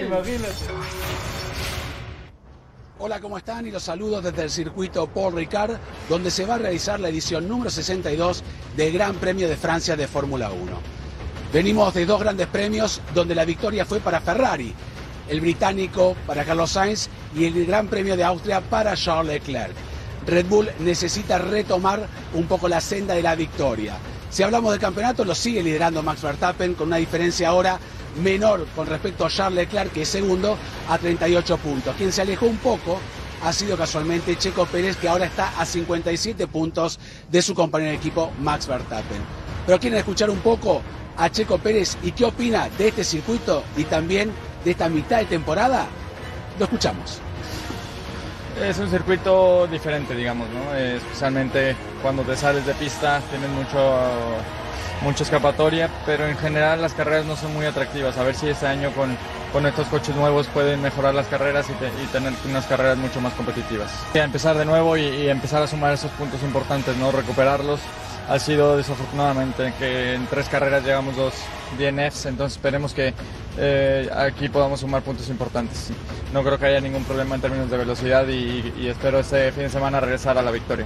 Imagínate. 0.00 0.54
Hola, 3.00 3.20
¿cómo 3.20 3.38
están? 3.38 3.64
Y 3.64 3.70
los 3.70 3.84
saludos 3.84 4.24
desde 4.24 4.42
el 4.42 4.50
circuito 4.50 5.06
Paul 5.06 5.36
Ricard, 5.36 5.76
donde 6.08 6.32
se 6.32 6.44
va 6.44 6.56
a 6.56 6.58
realizar 6.58 6.98
la 6.98 7.08
edición 7.08 7.46
número 7.46 7.70
62 7.70 8.42
del 8.76 8.92
Gran 8.92 9.14
Premio 9.14 9.48
de 9.48 9.56
Francia 9.56 9.94
de 9.94 10.08
Fórmula 10.08 10.50
1. 10.50 10.58
Venimos 11.52 11.94
de 11.94 12.04
dos 12.06 12.18
grandes 12.18 12.48
premios 12.48 13.00
donde 13.14 13.36
la 13.36 13.44
victoria 13.44 13.86
fue 13.86 14.00
para 14.00 14.20
Ferrari, 14.20 14.74
el 15.28 15.40
británico 15.40 16.16
para 16.26 16.44
Carlos 16.44 16.72
Sainz 16.72 17.08
y 17.36 17.44
el 17.44 17.66
Gran 17.66 17.86
Premio 17.86 18.16
de 18.16 18.24
Austria 18.24 18.60
para 18.60 18.96
Charles 18.96 19.32
Leclerc. 19.34 19.74
Red 20.26 20.46
Bull 20.46 20.68
necesita 20.80 21.38
retomar 21.38 22.04
un 22.34 22.48
poco 22.48 22.66
la 22.66 22.80
senda 22.80 23.14
de 23.14 23.22
la 23.22 23.36
victoria. 23.36 23.94
Si 24.28 24.42
hablamos 24.42 24.72
del 24.72 24.80
campeonato, 24.80 25.24
lo 25.24 25.36
sigue 25.36 25.62
liderando 25.62 26.02
Max 26.02 26.20
Verstappen 26.22 26.74
con 26.74 26.88
una 26.88 26.96
diferencia 26.96 27.50
ahora 27.50 27.78
menor 28.22 28.66
con 28.74 28.86
respecto 28.86 29.26
a 29.26 29.30
Charles 29.30 29.64
Leclerc, 29.64 29.92
que 29.92 30.02
es 30.02 30.08
segundo, 30.08 30.56
a 30.88 30.98
38 30.98 31.56
puntos. 31.58 31.94
Quien 31.96 32.12
se 32.12 32.22
alejó 32.22 32.46
un 32.46 32.58
poco 32.58 32.98
ha 33.42 33.52
sido 33.52 33.76
casualmente 33.76 34.36
Checo 34.36 34.66
Pérez, 34.66 34.96
que 34.96 35.08
ahora 35.08 35.26
está 35.26 35.52
a 35.58 35.64
57 35.64 36.46
puntos 36.48 36.98
de 37.30 37.42
su 37.42 37.54
compañero 37.54 37.92
de 37.92 37.96
equipo 37.96 38.32
Max 38.40 38.66
Verstappen. 38.66 39.22
Pero 39.66 39.78
quieren 39.78 39.98
escuchar 39.98 40.30
un 40.30 40.38
poco 40.38 40.82
a 41.16 41.30
Checo 41.30 41.58
Pérez 41.58 41.96
y 42.02 42.12
qué 42.12 42.24
opina 42.24 42.68
de 42.78 42.88
este 42.88 43.04
circuito 43.04 43.62
y 43.76 43.84
también 43.84 44.32
de 44.64 44.70
esta 44.70 44.88
mitad 44.88 45.18
de 45.18 45.26
temporada. 45.26 45.86
Lo 46.58 46.64
escuchamos. 46.64 47.20
Es 48.62 48.78
un 48.78 48.90
circuito 48.90 49.68
diferente, 49.68 50.16
digamos, 50.16 50.48
¿no? 50.50 50.74
Especialmente 50.74 51.76
cuando 52.02 52.22
te 52.22 52.36
sales 52.36 52.66
de 52.66 52.74
pista, 52.74 53.20
tienes 53.30 53.48
mucho, 53.50 53.78
mucha 55.02 55.22
escapatoria, 55.24 55.88
pero 56.06 56.26
en 56.26 56.36
general 56.36 56.82
las 56.82 56.92
carreras 56.92 57.24
no 57.26 57.36
son 57.36 57.52
muy 57.54 57.66
atractivas. 57.66 58.16
A 58.18 58.22
ver 58.24 58.34
si 58.34 58.48
este 58.48 58.66
año 58.66 58.90
con, 58.92 59.16
con 59.52 59.66
estos 59.66 59.86
coches 59.88 60.14
nuevos 60.16 60.46
pueden 60.48 60.82
mejorar 60.82 61.14
las 61.14 61.26
carreras 61.26 61.66
y, 61.70 61.72
te- 61.74 61.86
y 62.02 62.06
tener 62.12 62.32
unas 62.48 62.66
carreras 62.66 62.98
mucho 62.98 63.20
más 63.20 63.32
competitivas. 63.34 63.90
Empezar 64.14 64.56
de 64.58 64.64
nuevo 64.64 64.96
y, 64.96 65.02
y 65.02 65.28
empezar 65.28 65.62
a 65.62 65.66
sumar 65.66 65.92
esos 65.94 66.10
puntos 66.12 66.42
importantes, 66.42 66.96
¿no? 66.96 67.12
Recuperarlos. 67.12 67.80
Ha 68.28 68.38
sido 68.38 68.76
desafortunadamente 68.76 69.72
que 69.78 70.12
en 70.14 70.26
tres 70.26 70.48
carreras 70.50 70.84
llegamos 70.84 71.16
dos 71.16 71.32
DNFs, 71.78 72.26
entonces 72.26 72.56
esperemos 72.58 72.92
que 72.92 73.14
eh, 73.56 74.10
aquí 74.14 74.50
podamos 74.50 74.80
sumar 74.80 75.00
puntos 75.00 75.30
importantes. 75.30 75.88
No 76.34 76.42
creo 76.42 76.58
que 76.58 76.66
haya 76.66 76.80
ningún 76.82 77.04
problema 77.04 77.36
en 77.36 77.40
términos 77.40 77.70
de 77.70 77.78
velocidad 77.78 78.28
y, 78.28 78.70
y 78.78 78.88
espero 78.88 79.20
este 79.20 79.50
fin 79.52 79.62
de 79.62 79.70
semana 79.70 79.98
regresar 80.00 80.36
a 80.36 80.42
la 80.42 80.50
victoria. 80.50 80.84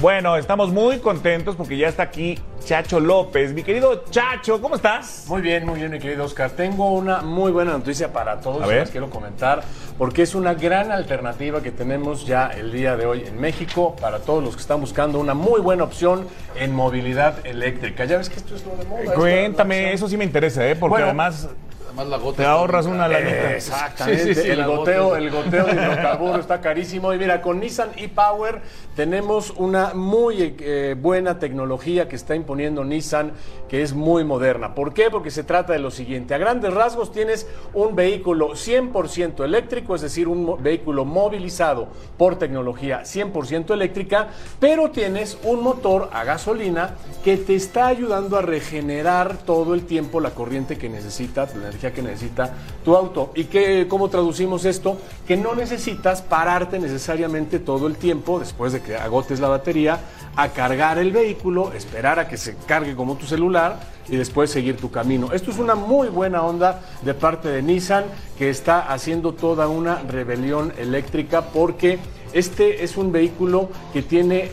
Bueno, 0.00 0.36
estamos 0.36 0.70
muy 0.70 1.00
contentos 1.00 1.56
porque 1.56 1.76
ya 1.76 1.88
está 1.88 2.04
aquí 2.04 2.38
Chacho 2.64 3.00
López. 3.00 3.52
Mi 3.52 3.64
querido 3.64 4.04
Chacho, 4.10 4.62
¿cómo 4.62 4.76
estás? 4.76 5.24
Muy 5.26 5.42
bien, 5.42 5.66
muy 5.66 5.80
bien, 5.80 5.90
mi 5.90 5.98
querido 5.98 6.24
Oscar. 6.24 6.52
Tengo 6.52 6.92
una 6.92 7.22
muy 7.22 7.50
buena 7.50 7.72
noticia 7.72 8.12
para 8.12 8.40
todos. 8.40 8.64
Ver. 8.68 8.78
las 8.78 8.90
quiero 8.90 9.10
comentar 9.10 9.64
porque 9.98 10.22
es 10.22 10.36
una 10.36 10.54
gran 10.54 10.92
alternativa 10.92 11.60
que 11.62 11.72
tenemos 11.72 12.24
ya 12.24 12.46
el 12.46 12.70
día 12.70 12.96
de 12.96 13.06
hoy 13.06 13.24
en 13.26 13.40
México 13.40 13.96
para 14.00 14.20
todos 14.20 14.44
los 14.44 14.54
que 14.54 14.60
están 14.60 14.80
buscando 14.80 15.18
una 15.18 15.34
muy 15.34 15.60
buena 15.60 15.82
opción 15.82 16.28
en 16.54 16.72
movilidad 16.72 17.44
eléctrica. 17.44 18.04
Ya 18.04 18.18
ves 18.18 18.30
que 18.30 18.36
esto 18.36 18.54
es 18.54 18.64
lo 18.64 18.76
de 18.76 18.84
moda. 18.84 19.14
Cuéntame, 19.14 19.92
eso 19.92 20.06
sí 20.06 20.16
me 20.16 20.22
interesa, 20.22 20.64
¿eh? 20.64 20.76
Porque 20.76 20.92
Bueno, 20.92 21.06
además 21.06 21.48
Además, 21.88 22.06
la 22.08 22.18
gota 22.18 22.36
te 22.36 22.44
ahorras 22.44 22.84
una 22.84 23.08
lanita. 23.08 23.54
Exactamente. 23.54 24.22
Sí, 24.22 24.34
sí, 24.34 24.42
sí, 24.42 24.50
el, 24.50 24.58
la 24.58 24.66
goteo, 24.66 25.04
gota. 25.04 25.18
el 25.18 25.30
goteo 25.30 25.66
de 25.66 25.72
hidrocarburo 25.72 26.38
está 26.38 26.60
carísimo. 26.60 27.14
Y 27.14 27.18
mira, 27.18 27.40
con 27.40 27.60
Nissan 27.60 27.90
e-Power 27.96 28.60
tenemos 28.94 29.54
una 29.56 29.94
muy 29.94 30.54
eh, 30.60 30.94
buena 31.00 31.38
tecnología 31.38 32.06
que 32.06 32.16
está 32.16 32.34
imponiendo 32.34 32.84
Nissan, 32.84 33.32
que 33.70 33.82
es 33.82 33.94
muy 33.94 34.22
moderna. 34.22 34.74
¿Por 34.74 34.92
qué? 34.92 35.10
Porque 35.10 35.30
se 35.30 35.44
trata 35.44 35.72
de 35.72 35.78
lo 35.78 35.90
siguiente. 35.90 36.34
A 36.34 36.38
grandes 36.38 36.74
rasgos 36.74 37.10
tienes 37.10 37.46
un 37.72 37.96
vehículo 37.96 38.50
100% 38.50 39.42
eléctrico, 39.42 39.94
es 39.94 40.02
decir, 40.02 40.28
un 40.28 40.62
vehículo 40.62 41.06
movilizado 41.06 41.88
por 42.18 42.38
tecnología 42.38 43.02
100% 43.04 43.72
eléctrica, 43.72 44.28
pero 44.60 44.90
tienes 44.90 45.38
un 45.42 45.62
motor 45.62 46.10
a 46.12 46.24
gasolina 46.24 46.96
que 47.24 47.38
te 47.38 47.54
está 47.54 47.86
ayudando 47.86 48.36
a 48.36 48.42
regenerar 48.42 49.38
todo 49.38 49.72
el 49.72 49.86
tiempo 49.86 50.20
la 50.20 50.30
corriente 50.30 50.76
que 50.76 50.88
necesita, 50.88 51.48
la 51.54 51.70
energía 51.78 51.92
que 51.92 52.02
necesita 52.02 52.52
tu 52.84 52.96
auto. 52.96 53.32
¿Y 53.34 53.44
qué, 53.44 53.86
cómo 53.88 54.08
traducimos 54.08 54.64
esto? 54.64 54.98
Que 55.26 55.36
no 55.36 55.54
necesitas 55.54 56.22
pararte 56.22 56.78
necesariamente 56.78 57.58
todo 57.58 57.86
el 57.86 57.96
tiempo 57.96 58.38
después 58.38 58.72
de 58.72 58.80
que 58.80 58.96
agotes 58.96 59.40
la 59.40 59.48
batería 59.48 60.00
a 60.36 60.48
cargar 60.48 60.98
el 60.98 61.12
vehículo, 61.12 61.72
esperar 61.72 62.18
a 62.18 62.28
que 62.28 62.36
se 62.36 62.56
cargue 62.66 62.94
como 62.94 63.16
tu 63.16 63.26
celular 63.26 63.80
y 64.08 64.16
después 64.16 64.50
seguir 64.50 64.76
tu 64.76 64.90
camino. 64.90 65.32
Esto 65.32 65.50
es 65.50 65.58
una 65.58 65.74
muy 65.74 66.08
buena 66.08 66.42
onda 66.42 66.80
de 67.02 67.14
parte 67.14 67.48
de 67.48 67.62
Nissan 67.62 68.04
que 68.36 68.50
está 68.50 68.92
haciendo 68.92 69.32
toda 69.32 69.68
una 69.68 70.02
rebelión 70.02 70.72
eléctrica 70.78 71.42
porque 71.42 71.98
este 72.32 72.84
es 72.84 72.96
un 72.96 73.10
vehículo 73.10 73.68
que 73.92 74.02
tiene 74.02 74.50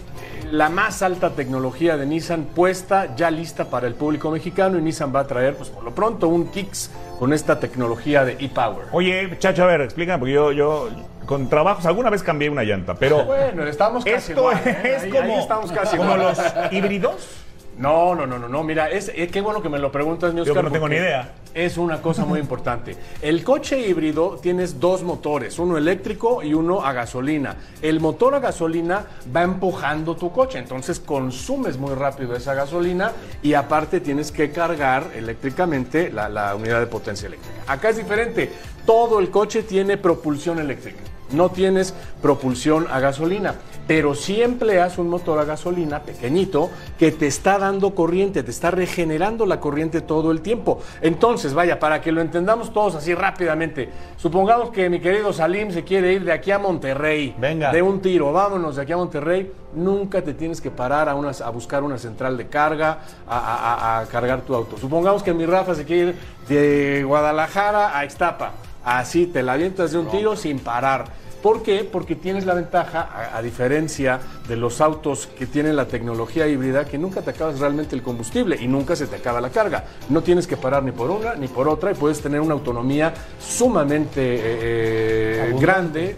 la 0.51 0.69
más 0.69 1.01
alta 1.01 1.31
tecnología 1.31 1.97
de 1.97 2.05
Nissan 2.05 2.45
puesta, 2.45 3.15
ya 3.15 3.29
lista 3.31 3.65
para 3.65 3.87
el 3.87 3.93
público 3.95 4.31
mexicano 4.31 4.77
y 4.77 4.81
Nissan 4.81 5.13
va 5.15 5.21
a 5.21 5.27
traer, 5.27 5.55
pues 5.55 5.69
por 5.69 5.83
lo 5.83 5.93
pronto, 5.93 6.27
un 6.27 6.47
Kicks 6.47 6.91
con 7.19 7.33
esta 7.33 7.59
tecnología 7.59 8.23
de 8.25 8.33
e-Power. 8.39 8.87
Oye, 8.91 9.37
Chacho, 9.39 9.63
a 9.63 9.67
ver, 9.67 9.81
explícame, 9.81 10.19
porque 10.19 10.33
yo, 10.33 10.51
yo 10.51 10.89
con 11.25 11.49
trabajos 11.49 11.85
alguna 11.85 12.09
vez 12.09 12.21
cambié 12.23 12.49
una 12.49 12.63
llanta, 12.63 12.95
pero 12.95 13.25
Bueno, 13.25 13.63
estamos 13.65 14.03
casi 14.03 14.31
esto 14.31 14.41
igual, 14.41 14.61
¿eh? 14.65 14.93
es 14.97 15.03
Ahí- 15.03 15.09
como, 15.09 15.23
ahí 15.33 15.39
estamos 15.39 15.71
casi 15.71 15.97
como 15.97 16.15
igual. 16.15 16.35
los 16.37 16.73
híbridos. 16.73 17.44
No, 17.77 18.15
no, 18.15 18.25
no, 18.25 18.39
no, 18.39 18.47
no. 18.47 18.63
Mira, 18.63 18.89
es, 18.89 19.11
eh, 19.13 19.27
qué 19.27 19.41
bueno 19.41 19.61
que 19.61 19.69
me 19.69 19.79
lo 19.79 19.91
preguntas, 19.91 20.33
mi 20.33 20.37
Yo 20.37 20.43
Oscar. 20.53 20.57
que 20.57 20.63
no 20.63 20.71
tengo 20.71 20.87
ni 20.89 20.95
idea. 20.95 21.33
Es 21.53 21.77
una 21.77 22.01
cosa 22.01 22.25
muy 22.25 22.39
importante. 22.39 22.95
El 23.21 23.43
coche 23.43 23.79
híbrido 23.79 24.39
tienes 24.41 24.79
dos 24.79 25.03
motores, 25.03 25.57
uno 25.57 25.77
eléctrico 25.77 26.43
y 26.43 26.53
uno 26.53 26.85
a 26.85 26.91
gasolina. 26.91 27.55
El 27.81 28.01
motor 28.01 28.35
a 28.35 28.39
gasolina 28.39 29.05
va 29.33 29.43
empujando 29.43 30.15
tu 30.17 30.31
coche, 30.31 30.59
entonces 30.59 30.99
consumes 30.99 31.77
muy 31.77 31.93
rápido 31.93 32.35
esa 32.35 32.53
gasolina 32.53 33.13
y 33.41 33.53
aparte 33.53 34.01
tienes 34.01 34.33
que 34.33 34.51
cargar 34.51 35.11
eléctricamente 35.15 36.11
la, 36.11 36.27
la 36.27 36.55
unidad 36.55 36.81
de 36.81 36.87
potencia 36.87 37.27
eléctrica. 37.27 37.55
Acá 37.67 37.89
es 37.89 37.97
diferente. 37.97 38.51
Todo 38.85 39.19
el 39.19 39.29
coche 39.29 39.63
tiene 39.63 39.97
propulsión 39.97 40.59
eléctrica. 40.59 40.99
No 41.31 41.49
tienes 41.49 41.93
propulsión 42.21 42.87
a 42.91 42.99
gasolina, 42.99 43.55
pero 43.87 44.15
sí 44.15 44.41
empleas 44.41 44.97
un 44.97 45.09
motor 45.09 45.37
a 45.39 45.43
gasolina 45.45 45.99
pequeñito 46.01 46.69
que 46.97 47.11
te 47.11 47.27
está 47.27 47.57
dando 47.59 47.93
corriente, 47.93 48.41
te 48.43 48.51
está 48.51 48.71
regenerando 48.71 49.45
la 49.45 49.59
corriente 49.59 50.01
todo 50.01 50.31
el 50.31 50.41
tiempo. 50.41 50.81
Entonces, 51.01 51.53
vaya, 51.53 51.79
para 51.79 52.01
que 52.01 52.11
lo 52.11 52.21
entendamos 52.21 52.73
todos 52.73 52.95
así 52.95 53.13
rápidamente, 53.13 53.89
supongamos 54.17 54.69
que 54.69 54.89
mi 54.89 54.99
querido 54.99 55.33
Salim 55.33 55.71
se 55.71 55.83
quiere 55.83 56.13
ir 56.13 56.23
de 56.25 56.31
aquí 56.31 56.51
a 56.51 56.59
Monterrey. 56.59 57.35
Venga. 57.37 57.71
De 57.71 57.81
un 57.81 58.01
tiro, 58.01 58.31
vámonos 58.31 58.75
de 58.75 58.81
aquí 58.83 58.91
a 58.91 58.97
Monterrey. 58.97 59.51
Nunca 59.75 60.21
te 60.21 60.33
tienes 60.33 60.61
que 60.61 60.71
parar 60.71 61.09
a, 61.09 61.13
buscar 61.49 61.83
una 61.83 61.97
central 61.97 62.37
de 62.37 62.47
carga, 62.47 62.99
a, 63.27 63.37
a- 63.37 63.73
a- 63.73 63.99
a 63.99 64.05
cargar 64.05 64.41
tu 64.41 64.55
auto. 64.55 64.77
Supongamos 64.77 65.21
que 65.21 65.33
mi 65.33 65.45
Rafa 65.45 65.75
se 65.75 65.85
quiere 65.85 66.09
ir 66.11 66.15
de 66.47 67.03
Guadalajara 67.03 67.97
a 67.97 68.05
Ixtapa. 68.05 68.51
Así 68.85 69.25
te 69.25 69.41
la 69.43 69.53
avientas 69.53 69.91
de 69.91 69.97
un 69.97 70.07
tiro 70.07 70.35
sin 70.35 70.59
parar. 70.59 71.25
¿Por 71.41 71.61
qué? 71.61 71.83
Porque 71.83 72.15
tienes 72.15 72.45
la 72.45 72.55
ventaja, 72.55 73.01
a, 73.01 73.37
a 73.37 73.41
diferencia 73.43 74.19
de 74.47 74.55
los 74.55 74.81
autos 74.81 75.27
que 75.27 75.45
tienen 75.45 75.75
la 75.75 75.85
tecnología 75.87 76.47
híbrida, 76.47 76.85
que 76.85 76.97
nunca 76.97 77.21
te 77.21 77.29
acabas 77.31 77.59
realmente 77.59 77.95
el 77.95 78.01
combustible 78.01 78.57
y 78.59 78.67
nunca 78.67 78.95
se 78.95 79.05
te 79.05 79.17
acaba 79.17 79.39
la 79.41 79.49
carga. 79.51 79.85
No 80.09 80.21
tienes 80.23 80.47
que 80.47 80.57
parar 80.57 80.81
ni 80.83 80.91
por 80.91 81.11
una 81.11 81.35
ni 81.35 81.47
por 81.47 81.67
otra 81.67 81.91
y 81.91 81.93
puedes 81.95 82.19
tener 82.21 82.41
una 82.41 82.53
autonomía 82.53 83.13
sumamente 83.39 84.21
eh, 84.21 84.39
eh, 85.51 85.55
grande 85.59 86.17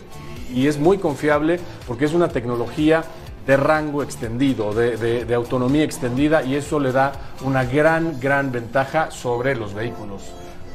y 0.53 0.67
es 0.67 0.77
muy 0.79 0.97
confiable 0.97 1.59
porque 1.85 2.05
es 2.05 2.13
una 2.13 2.29
tecnología 2.29 3.03
de 3.45 3.57
rango 3.57 4.03
extendido, 4.03 4.73
de, 4.73 4.97
de- 4.97 5.25
de 5.25 5.35
autonomía 5.35 5.83
extendida 5.83 6.41
y 6.43 6.55
eso 6.55 6.79
le 6.79 6.91
da 6.91 7.11
una 7.43 7.63
gran, 7.65 8.19
gran 8.19 8.51
ventaja 8.51 9.11
sobre 9.11 9.55
los 9.55 9.73
vehículos 9.73 10.21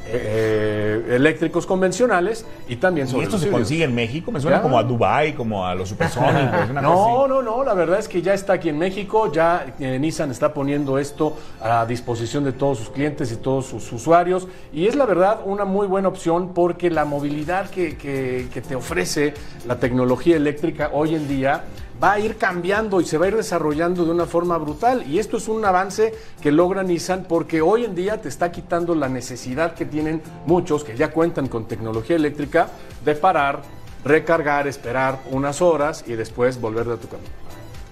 eh, 0.07 1.05
eléctricos 1.17 1.67
convencionales 1.67 2.45
y 2.69 2.77
también 2.77 3.07
¿Y 3.07 3.11
sobre 3.11 3.25
esto 3.25 3.35
los 3.35 3.41
se 3.43 3.47
híbridos. 3.49 3.61
consigue 3.69 3.85
en 3.85 3.95
México? 3.95 4.33
Me 4.33 4.41
suena 4.41 4.59
Ya. 4.59 4.63
como 4.63 4.79
a 4.79 4.83
Dubai, 4.83 5.35
como 5.35 5.67
a 5.67 5.75
los 5.75 5.89
supersónicos. 5.89 6.71
una 6.71 6.81
No, 6.83 7.27
no, 7.29 7.43
no, 7.43 7.65
la 7.65 7.75
verdad 7.75 7.99
es 7.99 8.09
que 8.09 8.21
ya 8.23 8.35
está 8.35 8.55
aquí 8.55 8.69
en 8.69 8.79
México, 8.79 9.31
ya 9.33 9.75
eh, 9.79 9.99
Nissan 9.99 10.31
está 10.31 10.53
poniendo 10.53 10.99
esto 10.99 11.37
a 11.61 11.87
disposición 11.87 12.45
de 12.45 12.53
todos 12.53 12.79
sus 12.79 12.91
clientes 12.91 13.31
y 13.33 13.37
todos 13.37 13.67
sus 13.67 13.93
usuarios 13.93 14.49
y 14.73 14.87
es 14.87 14.95
la 14.97 15.07
verdad 15.07 15.41
una 15.45 15.65
muy 15.65 15.87
buena 15.87 16.09
opción 16.09 16.53
porque 16.55 16.91
la 16.91 17.05
movilidad 17.05 17.71
que, 17.71 17.97
que- 17.97 18.49
que 18.53 18.61
te 18.61 18.75
ofrece 18.75 19.35
la 19.67 19.79
tecnología 19.79 20.37
eléctrica 20.37 20.91
hoy 20.93 21.15
en 21.15 21.29
día 21.29 21.65
va 22.03 22.13
a 22.13 22.19
ir 22.19 22.37
cambiando 22.37 23.01
y 23.01 23.05
se 23.05 23.17
va 23.17 23.27
a 23.27 23.29
ir 23.29 23.37
desarrollando 23.37 24.05
de 24.05 24.11
una 24.11 24.27
forma 24.27 24.59
brutal 24.59 25.05
y 25.07 25.19
esto 25.19 25.37
es 25.37 25.47
un 25.47 25.65
avance 25.65 26.13
que 26.41 26.51
logra 26.51 26.83
Nissan 26.83 27.27
porque 27.29 27.63
hoy 27.63 27.85
en 27.85 27.95
día 27.95 28.21
te 28.21 28.29
está 28.29 28.51
quitando 28.51 28.95
la 28.95 29.09
necesidad 29.09 29.75
que 29.75 29.85
tienen 29.85 30.21
muchos 30.47 30.83
que 30.83 30.97
ya 30.97 31.13
cuentan 31.13 31.47
con 31.49 31.67
tecnología 31.67 32.17
eléctrica 32.17 32.69
de 33.05 33.15
parar, 33.15 33.63
recargar, 34.05 34.67
esperar 34.67 35.21
unas 35.31 35.63
horas 35.63 36.05
y 36.07 36.15
después 36.15 36.61
volver 36.61 36.87
de 36.87 36.97
tu 36.97 37.09
camino. 37.09 37.31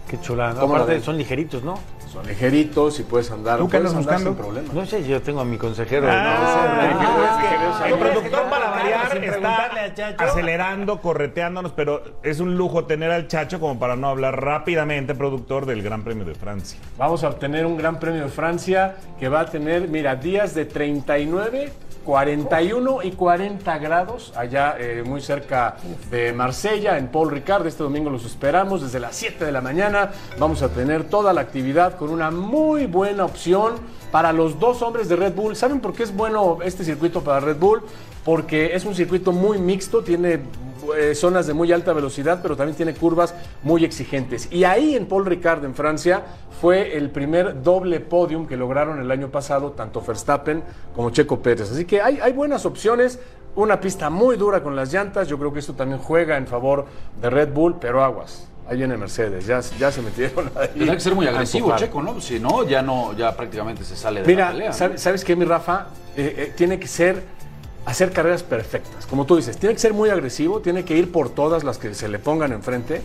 Qué 0.08 0.20
chulada. 0.20 0.54
¿no? 0.54 0.61
¿Cómo 0.61 0.76
la 0.76 0.82
Aparte, 0.82 1.02
son 1.02 1.16
ligeritos, 1.16 1.62
¿no? 1.62 1.78
Son 2.11 2.26
ligeritos 2.26 2.98
y 2.98 3.04
puedes 3.04 3.30
andar, 3.30 3.58
¿Tú 3.58 3.68
puedes 3.68 3.86
andar 3.86 4.02
buscando? 4.02 4.30
sin 4.30 4.38
problema. 4.38 4.72
No 4.72 4.84
sé, 4.84 5.06
yo 5.06 5.22
tengo 5.22 5.40
a 5.40 5.44
mi 5.44 5.56
consejero. 5.56 6.08
Ah, 6.11 6.96
¿no? 7.78 7.86
El 7.86 7.98
productor 7.98 8.50
para 8.50 8.70
variar 8.70 9.24
está 9.24 9.70
acelerando, 10.18 11.00
correteándonos, 11.00 11.72
pero 11.72 12.02
es 12.24 12.40
un 12.40 12.56
lujo 12.56 12.84
tener 12.84 13.12
al 13.12 13.28
Chacho 13.28 13.61
como 13.61 13.78
para 13.78 13.94
no 13.94 14.08
hablar 14.08 14.42
rápidamente, 14.42 15.14
productor 15.14 15.66
del 15.66 15.82
Gran 15.82 16.02
Premio 16.02 16.24
de 16.24 16.34
Francia. 16.34 16.80
Vamos 16.98 17.22
a 17.22 17.28
obtener 17.28 17.64
un 17.64 17.76
gran 17.76 18.00
premio 18.00 18.22
de 18.22 18.28
Francia 18.28 18.96
que 19.18 19.28
va 19.28 19.40
a 19.40 19.46
tener, 19.46 19.88
mira, 19.88 20.16
días 20.16 20.54
de 20.54 20.64
39, 20.64 21.72
41 22.05 23.03
y 23.03 23.12
40 23.12 23.78
grados 23.78 24.32
allá 24.36 24.76
eh, 24.78 25.03
muy 25.05 25.20
cerca 25.20 25.76
de 26.11 26.32
Marsella, 26.32 26.98
en 26.98 27.09
Paul 27.09 27.30
Ricard. 27.30 27.66
Este 27.66 27.82
domingo 27.82 28.11
los 28.11 28.24
esperamos 28.24 28.82
desde 28.82 29.01
las 29.01 29.16
7 29.16 29.44
de 29.44 29.53
la 29.53 29.61
mañana. 29.61 30.11
Vamos 30.38 30.62
a 30.62 30.68
tener 30.68 31.05
toda 31.05 31.32
la 31.32 31.42
actividad 31.42 31.96
con 31.96 32.11
una 32.11 32.30
muy 32.30 32.86
buena 32.86 33.24
opción 33.24 33.74
para 34.11 34.32
los 34.32 34.58
dos 34.58 34.82
hombres 34.82 35.08
de 35.08 35.16
Red 35.16 35.34
Bull. 35.34 35.56
¿Saben 35.56 35.80
por 35.80 35.92
qué 35.92 36.02
es 36.02 36.14
bueno 36.14 36.58
este 36.62 36.84
circuito 36.84 37.22
para 37.22 37.40
Red 37.40 37.56
Bull? 37.56 37.82
Porque 38.24 38.74
es 38.74 38.84
un 38.84 38.94
circuito 38.94 39.32
muy 39.32 39.58
mixto, 39.58 40.02
tiene 40.02 40.40
eh, 40.96 41.14
zonas 41.14 41.46
de 41.46 41.54
muy 41.54 41.72
alta 41.72 41.92
velocidad, 41.92 42.40
pero 42.42 42.56
también 42.56 42.76
tiene 42.76 42.94
curvas 42.94 43.34
muy 43.62 43.84
exigentes. 43.84 44.48
Y 44.50 44.64
ahí 44.64 44.94
en 44.94 45.06
Paul 45.06 45.26
Ricard, 45.26 45.64
en 45.64 45.74
Francia, 45.74 46.22
fue 46.61 46.96
el 46.96 47.11
primer 47.11 47.62
doble 47.62 48.00
podium 48.00 48.46
que 48.46 48.56
lograron 48.56 49.00
el 49.00 49.11
año 49.11 49.28
pasado, 49.28 49.72
tanto 49.72 50.02
Verstappen 50.02 50.62
como 50.94 51.11
Checo 51.11 51.40
Pérez. 51.40 51.70
Así 51.70 51.84
que 51.84 52.00
hay, 52.00 52.18
hay 52.20 52.32
buenas 52.32 52.66
opciones. 52.66 53.18
Una 53.56 53.80
pista 53.80 54.11
muy 54.11 54.36
dura 54.36 54.62
con 54.62 54.76
las 54.76 54.92
llantas. 54.92 55.28
Yo 55.28 55.38
creo 55.38 55.52
que 55.52 55.61
esto 55.61 55.74
también 55.74 56.00
juega 56.00 56.36
en 56.36 56.46
favor 56.46 56.86
de 57.20 57.30
Red 57.30 57.52
Bull, 57.52 57.76
pero 57.80 58.02
aguas. 58.04 58.49
Ahí 58.68 58.76
viene 58.78 58.96
Mercedes, 58.96 59.46
ya, 59.46 59.61
ya 59.78 59.90
se 59.90 60.00
metieron 60.00 60.50
ahí. 60.56 60.68
Tendrá 60.76 60.94
que 60.94 61.00
ser 61.00 61.14
muy 61.14 61.26
agresivo. 61.26 61.74
Checo, 61.76 62.02
¿no? 62.02 62.20
Si 62.20 62.38
no, 62.38 62.62
ya 62.64 62.82
no, 62.82 63.16
ya 63.16 63.36
prácticamente 63.36 63.84
se 63.84 63.96
sale 63.96 64.20
de 64.20 64.26
la 64.26 64.32
Mira, 64.32 64.50
pelea. 64.52 64.68
¿no? 64.70 64.76
¿sabe- 64.76 64.98
¿sabes 64.98 65.24
qué, 65.24 65.34
mi 65.34 65.44
Rafa? 65.44 65.88
Eh, 66.16 66.34
eh, 66.36 66.52
tiene 66.56 66.78
que 66.78 66.86
ser 66.86 67.22
hacer 67.84 68.12
carreras 68.12 68.42
perfectas. 68.44 69.06
Como 69.06 69.26
tú 69.26 69.36
dices, 69.36 69.56
tiene 69.56 69.74
que 69.74 69.80
ser 69.80 69.92
muy 69.92 70.08
agresivo, 70.11 70.61
tiene 70.61 70.84
que 70.84 70.96
ir 70.96 71.11
por 71.11 71.30
todas 71.30 71.64
las 71.64 71.78
que 71.78 71.94
se 71.94 72.06
le 72.08 72.20
pongan 72.20 72.52
enfrente, 72.52 73.02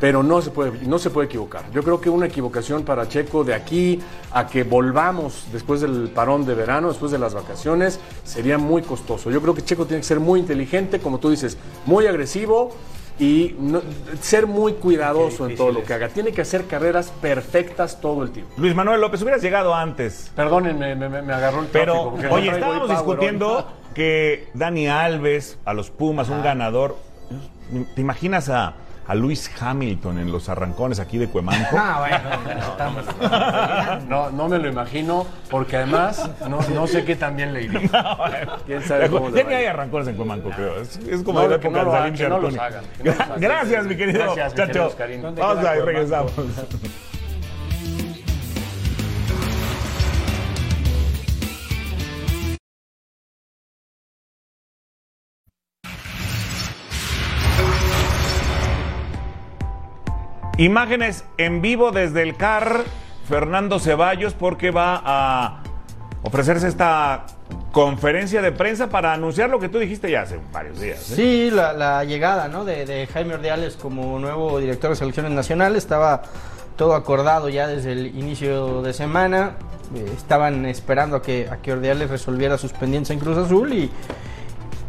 pero 0.00 0.24
no 0.24 0.42
se 0.42 0.50
puede, 0.50 0.72
no 0.86 0.98
se 0.98 1.10
puede 1.10 1.26
equivocar. 1.26 1.62
Yo 1.72 1.84
creo 1.84 2.00
que 2.00 2.10
una 2.10 2.26
equivocación 2.26 2.82
para 2.82 3.08
Checo 3.08 3.44
de 3.44 3.54
aquí 3.54 4.00
a 4.32 4.48
que 4.48 4.64
volvamos 4.64 5.44
después 5.52 5.80
del 5.80 6.10
parón 6.12 6.44
de 6.44 6.54
verano, 6.54 6.88
después 6.88 7.12
de 7.12 7.18
las 7.18 7.34
vacaciones, 7.34 8.00
sería 8.24 8.58
muy 8.58 8.82
costoso. 8.82 9.30
Yo 9.30 9.40
creo 9.40 9.54
que 9.54 9.62
Checo 9.62 9.86
tiene 9.86 10.00
que 10.00 10.06
ser 10.08 10.18
muy 10.18 10.40
inteligente, 10.40 10.98
como 10.98 11.18
tú 11.20 11.30
dices, 11.30 11.56
muy 11.86 12.08
agresivo. 12.08 12.72
Y 13.18 13.54
no- 13.60 13.80
ser 14.20 14.46
muy 14.48 14.72
cuidadoso 14.72 15.48
en 15.48 15.56
todo 15.56 15.70
lo 15.70 15.84
que 15.84 15.94
haga. 15.94 16.08
Tiene 16.08 16.32
que 16.32 16.40
hacer 16.42 16.66
carreras 16.66 17.12
perfectas 17.22 18.00
todo 18.00 18.24
el 18.24 18.30
tiempo. 18.30 18.52
Luis 18.56 18.74
Manuel 18.74 19.00
López, 19.00 19.22
hubieras 19.22 19.40
llegado 19.40 19.72
antes. 19.74 20.32
Perdónenme, 20.34 20.96
me, 20.96 21.08
me- 21.08 21.22
me 21.22 21.32
agarró 21.32 21.60
el 21.60 21.66
Pero, 21.68 22.10
tráfico, 22.14 22.28
no 22.28 22.34
oye, 22.34 22.50
estábamos 22.50 22.88
discutiendo 22.90 23.58
hoy. 23.58 23.64
que 23.94 24.48
Dani 24.54 24.88
Alves, 24.88 25.58
a 25.64 25.74
los 25.74 25.90
Pumas, 25.90 26.28
un 26.28 26.42
ganador. 26.42 26.96
¿Te 27.94 28.00
imaginas 28.00 28.48
a, 28.48 28.74
a 29.06 29.14
Luis 29.14 29.50
Hamilton 29.60 30.18
en 30.18 30.32
los 30.32 30.48
arrancones 30.48 30.98
aquí 31.00 31.18
de 31.18 31.28
Cuemanco? 31.28 31.76
Ah, 31.76 31.98
bueno, 32.00 32.60
estamos. 32.70 34.06
No, 34.08 34.30
no 34.30 34.48
me 34.48 34.58
lo 34.58 34.68
imagino, 34.68 35.26
porque 35.50 35.76
además 35.76 36.30
no, 36.48 36.60
no 36.74 36.86
sé 36.86 37.04
qué 37.04 37.14
también 37.16 37.52
le 37.52 37.62
iría. 37.64 37.80
¿Quién 38.66 38.82
sabe 38.82 39.08
cómo 39.10 39.28
le 39.28 39.36
Ya 39.36 39.44
ni 39.48 39.54
a 39.54 39.58
hay 39.58 39.66
arrancones 39.66 40.08
en 40.08 40.16
Cuemanco, 40.16 40.50
creo. 40.50 40.80
Es, 40.80 40.96
es 40.96 41.22
como 41.22 41.40
No, 41.40 41.42
de 41.44 41.48
la 41.50 41.54
época 41.56 41.82
no 41.82 41.90
de 41.92 42.16
Salim 42.16 42.28
no 42.28 42.40
no. 42.40 42.48
Gracias, 43.38 43.84
mi 43.86 43.96
querido 43.96 44.20
Gracias, 44.24 44.54
mi 44.54 44.66
querido. 44.66 44.86
Oscarín. 44.86 45.22
¿Dónde 45.22 45.40
Vamos 45.42 45.56
Cuemanco? 45.58 45.84
regresamos. 45.84 46.32
Imágenes 60.56 61.24
en 61.36 61.62
vivo 61.62 61.90
desde 61.90 62.22
el 62.22 62.36
CAR, 62.36 62.84
Fernando 63.28 63.80
Ceballos, 63.80 64.34
porque 64.34 64.70
va 64.70 65.02
a 65.04 65.62
ofrecerse 66.22 66.68
esta 66.68 67.26
conferencia 67.72 68.40
de 68.40 68.52
prensa 68.52 68.88
para 68.88 69.12
anunciar 69.12 69.50
lo 69.50 69.58
que 69.58 69.68
tú 69.68 69.80
dijiste 69.80 70.08
ya 70.12 70.22
hace 70.22 70.38
varios 70.52 70.80
días. 70.80 71.10
¿eh? 71.10 71.14
Sí, 71.16 71.50
la, 71.50 72.04
llegada 72.04 72.48
de, 72.64 73.08
Jaime 73.12 73.34
Ordiales 73.34 73.74
como 73.74 74.16
nuevo 74.20 74.60
director 74.60 74.90
de 74.90 74.96
selecciones 74.96 75.32
nacionales 75.32 75.78
estaba 75.78 76.22
todo 76.76 76.94
acordado 76.94 77.48
ya 77.48 77.66
desde 77.66 77.90
el 77.90 78.06
inicio 78.06 78.80
de 78.82 78.92
semana. 78.92 79.56
Eh, 79.96 80.08
estaban 80.16 80.66
esperando 80.66 81.16
a 81.16 81.22
que, 81.22 81.48
a 81.50 81.56
que 81.56 81.72
Ordiales 81.72 82.10
resolviera 82.10 82.58
sus 82.58 82.72
pendientes 82.72 83.10
en 83.10 83.18
Cruz 83.18 83.38
Azul 83.38 83.72
y, 83.72 83.90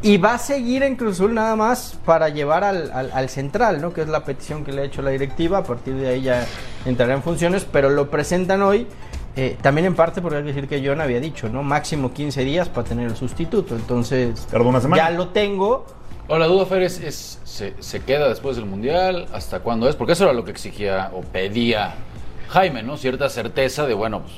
y 0.05 0.17
va 0.17 0.35
a 0.35 0.37
seguir 0.37 0.83
en 0.83 0.95
Cruz 0.95 1.15
Azul 1.15 1.33
nada 1.33 1.55
más 1.55 1.97
para 2.05 2.29
llevar 2.29 2.63
al, 2.63 2.91
al- 2.91 3.11
al 3.11 3.27
central, 3.29 3.81
¿no? 3.81 3.91
que 3.91 4.01
es 4.01 4.07
la 4.07 4.23
petición 4.23 4.63
que 4.63 4.71
le 4.71 4.83
ha 4.83 4.85
hecho 4.85 5.01
la 5.01 5.09
directiva. 5.09 5.57
A 5.59 5.63
partir 5.63 5.95
de 5.95 6.07
ahí 6.07 6.21
ya 6.21 6.45
entrará 6.85 7.13
en 7.15 7.23
funciones, 7.23 7.65
pero 7.71 7.89
lo 7.89 8.09
presentan 8.11 8.61
hoy. 8.61 8.87
eh, 9.35 9.57
también 9.61 9.87
en 9.87 9.95
parte 9.95 10.21
porque 10.21 10.37
hay 10.37 10.43
que 10.43 10.53
decir 10.53 10.67
que 10.69 10.81
John 10.87 11.01
había 11.01 11.19
dicho, 11.19 11.49
¿no? 11.49 11.61
Máximo 11.63 12.13
15 12.13 12.43
días 12.45 12.69
para 12.69 12.87
tener 12.87 13.07
el 13.07 13.15
sustituto. 13.17 13.75
Entonces, 13.75 14.47
una 14.53 14.79
semana. 14.79 15.03
ya 15.03 15.09
lo 15.09 15.29
tengo. 15.29 15.85
O 16.27 16.37
la 16.37 16.45
duda, 16.47 16.65
Fer, 16.65 16.83
es, 16.83 16.99
es- 16.99 17.39
se, 17.43 17.73
se 17.79 17.99
queda 18.01 18.29
después 18.29 18.55
del 18.55 18.65
Mundial? 18.65 19.27
¿Hasta 19.33 19.59
cuándo 19.59 19.89
es? 19.89 19.95
Porque 19.95 20.13
eso 20.13 20.23
era 20.25 20.33
lo 20.33 20.45
que 20.45 20.51
exigía 20.51 21.09
o 21.13 21.21
pedía 21.21 21.95
Jaime, 22.49 22.81
¿no? 22.83 22.95
Cierta 22.97 23.27
certeza 23.29 23.85
de, 23.87 23.93
bueno, 23.93 24.21
pues, 24.21 24.33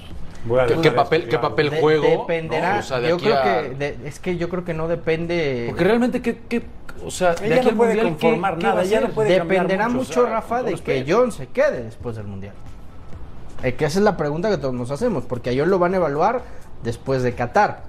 Voy 0.48 0.60
a 0.60 0.66
¿qué, 0.66 0.92
papel, 0.92 1.28
qué 1.28 1.38
papel 1.38 1.70
De- 1.70 1.80
juego? 1.82 2.04
Dependerá. 2.22 2.74
¿no? 2.76 2.80
O 2.80 2.84
sea, 2.84 3.00
de 3.00 3.10
yo 3.10 3.18
creo 3.18 3.36
a- 3.38 3.44
que 3.44 3.70
de- 3.76 3.98
es 4.06 4.20
que 4.20 4.38
yo 4.38 4.50
creo 4.50 4.64
que 4.66 4.74
no 4.74 4.88
depende. 4.88 5.66
Porque 5.70 5.84
realmente, 5.84 6.22
¿qué, 6.22 6.40
qué- 6.48 6.64
o 7.06 7.12
sea, 7.12 7.36
de 7.36 7.54
aquí 7.54 7.70
no 7.72 7.76
puede 7.78 7.96
Mundial, 7.96 8.06
¿qué- 8.18 8.28
conformar 8.28 8.58
qué 8.58 8.64
nada, 8.64 8.84
ya 8.84 9.02
no 9.02 9.10
puede 9.10 9.30
dependerá 9.30 9.88
mucho, 9.90 9.98
mucho, 10.10 10.22
o 10.22 10.24
sea, 10.26 10.34
Rafa, 10.34 10.64
de 10.64 10.74
que. 10.76 11.06
John 11.08 11.32
se 11.32 11.48
quede 11.48 11.84
después 11.84 12.16
del 12.16 12.26
mundial. 12.28 12.54
Eh, 13.64 13.74
que 13.74 13.86
esa 13.86 14.00
es 14.00 14.04
la 14.06 14.18
pregunta 14.18 14.50
que 14.50 14.58
todos 14.58 14.74
nos 14.74 14.92
hacemos, 14.92 15.24
porque 15.26 15.50
a 15.50 15.54
John 15.58 15.70
lo 15.70 15.80
van 15.80 15.94
a 15.94 15.98
evaluar 15.98 16.42
después 16.84 17.24
de 17.24 17.34
Qatar. 17.34 17.84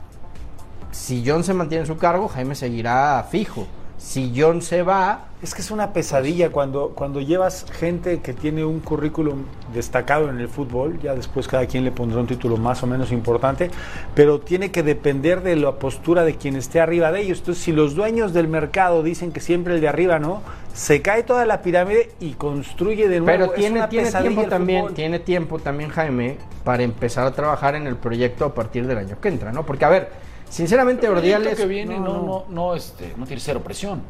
Si 0.90 1.22
John 1.26 1.44
se 1.44 1.52
mantiene 1.54 1.82
en 1.82 1.86
su 1.86 1.98
cargo, 1.98 2.28
Jaime 2.28 2.54
seguirá 2.54 3.24
fijo. 3.30 3.66
Si 3.98 4.32
John 4.36 4.62
se 4.62 4.82
va, 4.82 5.24
Es 5.42 5.54
que 5.54 5.60
es 5.60 5.70
una 5.70 5.92
pesadilla 5.92 6.50
cuando, 6.50 6.90
cuando 6.96 7.20
llevas 7.20 7.64
gente 7.70 8.20
que 8.20 8.32
tiene 8.32 8.64
un 8.64 8.80
currículum 8.80 9.44
destacado 9.72 10.30
en 10.30 10.40
el 10.40 10.48
fútbol, 10.48 10.98
ya 11.00 11.14
después 11.14 11.46
cada 11.46 11.66
quien 11.66 11.84
le 11.84 11.92
pondrá 11.92 12.18
un 12.18 12.26
título 12.26 12.56
más 12.56 12.82
o 12.82 12.88
menos 12.88 13.12
importante, 13.12 13.70
pero 14.16 14.40
tiene 14.40 14.72
que 14.72 14.82
depender 14.82 15.42
de 15.42 15.54
la 15.54 15.72
postura 15.72 16.24
de 16.24 16.34
quien 16.34 16.56
esté 16.56 16.80
arriba 16.80 17.12
de 17.12 17.20
ellos. 17.20 17.38
Entonces, 17.38 17.62
si 17.62 17.70
los 17.70 17.94
dueños 17.94 18.32
del 18.32 18.48
mercado 18.48 19.04
dicen 19.04 19.30
que 19.30 19.38
siempre 19.38 19.74
el 19.76 19.80
de 19.80 19.86
arriba 19.86 20.18
no, 20.18 20.42
se 20.74 21.02
cae 21.02 21.22
toda 21.22 21.46
la 21.46 21.62
pirámide 21.62 22.10
y 22.18 22.32
construye 22.32 23.08
de 23.08 23.20
nuevo. 23.20 23.26
pero 23.26 23.50
tiene, 23.52 23.86
tiene 23.86 24.06
pesadilla 24.06 24.28
tiempo 24.30 24.42
el 24.42 24.48
también, 24.48 24.94
tiene 24.94 25.18
tiempo 25.20 25.58
también 25.60 25.90
Jaime 25.90 26.36
para 26.64 26.82
empezar 26.82 27.26
a 27.26 27.30
trabajar 27.30 27.76
en 27.76 27.86
el 27.86 27.94
proyecto 27.94 28.44
a 28.44 28.54
partir 28.54 28.88
del 28.88 28.98
año 28.98 29.20
que 29.20 29.28
entra, 29.28 29.52
¿no? 29.52 29.64
Porque 29.64 29.84
a 29.84 29.88
ver, 29.88 30.10
sinceramente 30.48 31.08
Ordiales 31.08 31.56
que 31.56 31.66
viene 31.66 31.98
no, 31.98 32.22
no, 32.22 32.44
no. 32.48 32.74
este, 32.74 33.14
no 33.16 33.26
tiene 33.26 33.40
cero 33.40 33.60
presión. 33.62 34.02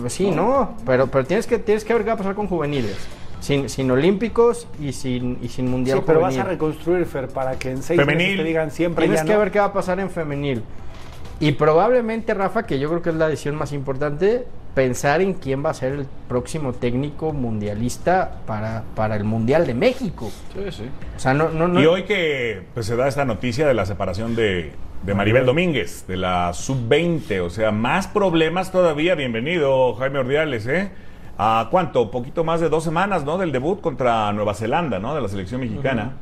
Pues 0.00 0.12
sí, 0.12 0.30
no, 0.30 0.76
pero, 0.84 1.06
pero 1.08 1.24
tienes 1.24 1.46
que 1.46 1.58
tienes 1.58 1.84
que 1.84 1.92
ver 1.92 2.02
qué 2.02 2.08
va 2.08 2.14
a 2.14 2.18
pasar 2.18 2.34
con 2.34 2.48
juveniles. 2.48 2.96
Sin, 3.40 3.68
sin 3.68 3.88
olímpicos 3.90 4.66
y 4.80 4.92
sin, 4.92 5.38
y 5.40 5.48
sin 5.48 5.70
mundial 5.70 5.98
Sí, 5.98 6.04
pero 6.04 6.20
vas 6.20 6.36
a 6.38 6.42
reconstruir, 6.42 7.06
Fer, 7.06 7.28
para 7.28 7.56
que 7.56 7.70
en 7.70 7.82
seis 7.84 8.00
Femenil. 8.00 8.26
meses 8.26 8.38
te 8.38 8.44
digan 8.44 8.70
siempre 8.72 9.04
Tienes 9.04 9.20
ya 9.20 9.26
que 9.26 9.32
no. 9.34 9.38
ver 9.38 9.50
qué 9.52 9.60
va 9.60 9.66
a 9.66 9.72
pasar 9.72 10.00
en 10.00 10.10
femenil. 10.10 10.62
Y 11.38 11.52
probablemente, 11.52 12.34
Rafa, 12.34 12.64
que 12.66 12.80
yo 12.80 12.88
creo 12.88 13.00
que 13.00 13.10
es 13.10 13.14
la 13.14 13.28
decisión 13.28 13.54
más 13.54 13.72
importante, 13.72 14.44
pensar 14.74 15.20
en 15.20 15.34
quién 15.34 15.64
va 15.64 15.70
a 15.70 15.74
ser 15.74 15.92
el 15.92 16.06
próximo 16.28 16.72
técnico 16.72 17.32
mundialista 17.32 18.40
para, 18.44 18.82
para 18.96 19.14
el 19.14 19.22
Mundial 19.22 19.64
de 19.68 19.74
México. 19.74 20.32
Sí, 20.54 20.72
sí. 20.72 20.84
O 21.16 21.20
sea, 21.20 21.34
no, 21.34 21.48
no, 21.50 21.68
no. 21.68 21.80
Y 21.80 21.86
hoy 21.86 22.02
que 22.02 22.62
pues, 22.74 22.86
se 22.86 22.96
da 22.96 23.06
esta 23.06 23.24
noticia 23.24 23.68
de 23.68 23.74
la 23.74 23.86
separación 23.86 24.34
de 24.34 24.72
de 25.02 25.14
Maribel 25.14 25.46
Domínguez, 25.46 26.06
de 26.06 26.16
la 26.16 26.52
sub-20. 26.52 27.40
O 27.40 27.50
sea, 27.50 27.70
más 27.70 28.06
problemas 28.06 28.72
todavía. 28.72 29.14
Bienvenido, 29.14 29.94
Jaime 29.94 30.18
Ordiales, 30.18 30.66
¿eh? 30.66 30.90
¿A 31.38 31.68
cuánto? 31.70 32.10
Poquito 32.10 32.44
más 32.44 32.60
de 32.60 32.68
dos 32.68 32.84
semanas, 32.84 33.24
¿no? 33.24 33.38
Del 33.38 33.52
debut 33.52 33.80
contra 33.80 34.32
Nueva 34.32 34.54
Zelanda, 34.54 34.98
¿no? 34.98 35.14
De 35.14 35.20
la 35.20 35.28
selección 35.28 35.60
mexicana. 35.60 36.12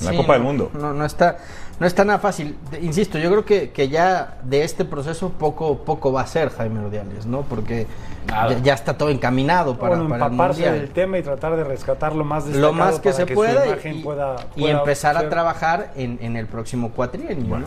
En 0.00 0.04
la 0.06 0.10
Sí, 0.12 0.16
Copa 0.16 0.34
del 0.34 0.42
Mundo. 0.42 0.70
No, 0.74 0.92
no 0.92 1.04
está, 1.04 1.38
no 1.80 1.86
está 1.86 2.04
nada 2.04 2.18
fácil. 2.18 2.56
Insisto, 2.80 3.18
yo 3.18 3.30
creo 3.30 3.44
que, 3.44 3.70
que 3.70 3.88
ya 3.88 4.38
de 4.44 4.62
este 4.64 4.84
proceso 4.84 5.30
poco, 5.30 5.78
poco 5.78 6.12
va 6.12 6.20
a 6.22 6.26
ser 6.26 6.50
Jaime 6.50 6.80
Ordiales, 6.80 7.26
¿no? 7.26 7.42
Porque 7.42 7.86
ya, 8.28 8.58
ya 8.62 8.74
está 8.74 8.96
todo 8.96 9.08
encaminado 9.10 9.76
para, 9.78 9.96
bueno, 9.96 10.08
para 10.10 10.26
empaparse 10.26 10.70
del 10.70 10.90
tema 10.90 11.18
y 11.18 11.22
tratar 11.22 11.56
de 11.56 11.64
rescatar 11.64 12.14
lo 12.14 12.24
más 12.24 12.46
Lo 12.46 12.72
más 12.72 13.00
que 13.00 13.10
para 13.10 13.16
se 13.16 13.26
su 13.26 13.34
pueda 13.34 13.66
y, 13.66 14.02
pueda- 14.02 14.36
y 14.54 14.60
pueda 14.62 14.78
empezar 14.78 15.16
a 15.16 15.28
trabajar 15.28 15.92
en, 15.96 16.18
en 16.22 16.36
el 16.36 16.46
próximo 16.46 16.90
cuatrienio, 16.90 17.58
¿no? 17.58 17.66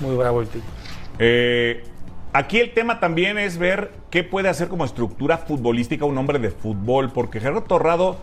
Muy 0.00 0.16
bravo 0.16 0.40
el 0.40 0.48
tipo. 0.48 0.64
Eh, 1.18 1.84
aquí 2.32 2.58
el 2.58 2.74
tema 2.74 2.98
también 2.98 3.38
es 3.38 3.56
ver 3.58 3.92
qué 4.10 4.24
puede 4.24 4.48
hacer 4.48 4.66
como 4.68 4.84
estructura 4.84 5.38
futbolística 5.38 6.04
un 6.04 6.18
hombre 6.18 6.38
de 6.40 6.50
fútbol, 6.50 7.12
porque 7.12 7.38
Gerardo 7.38 7.62
Torrado, 7.62 8.16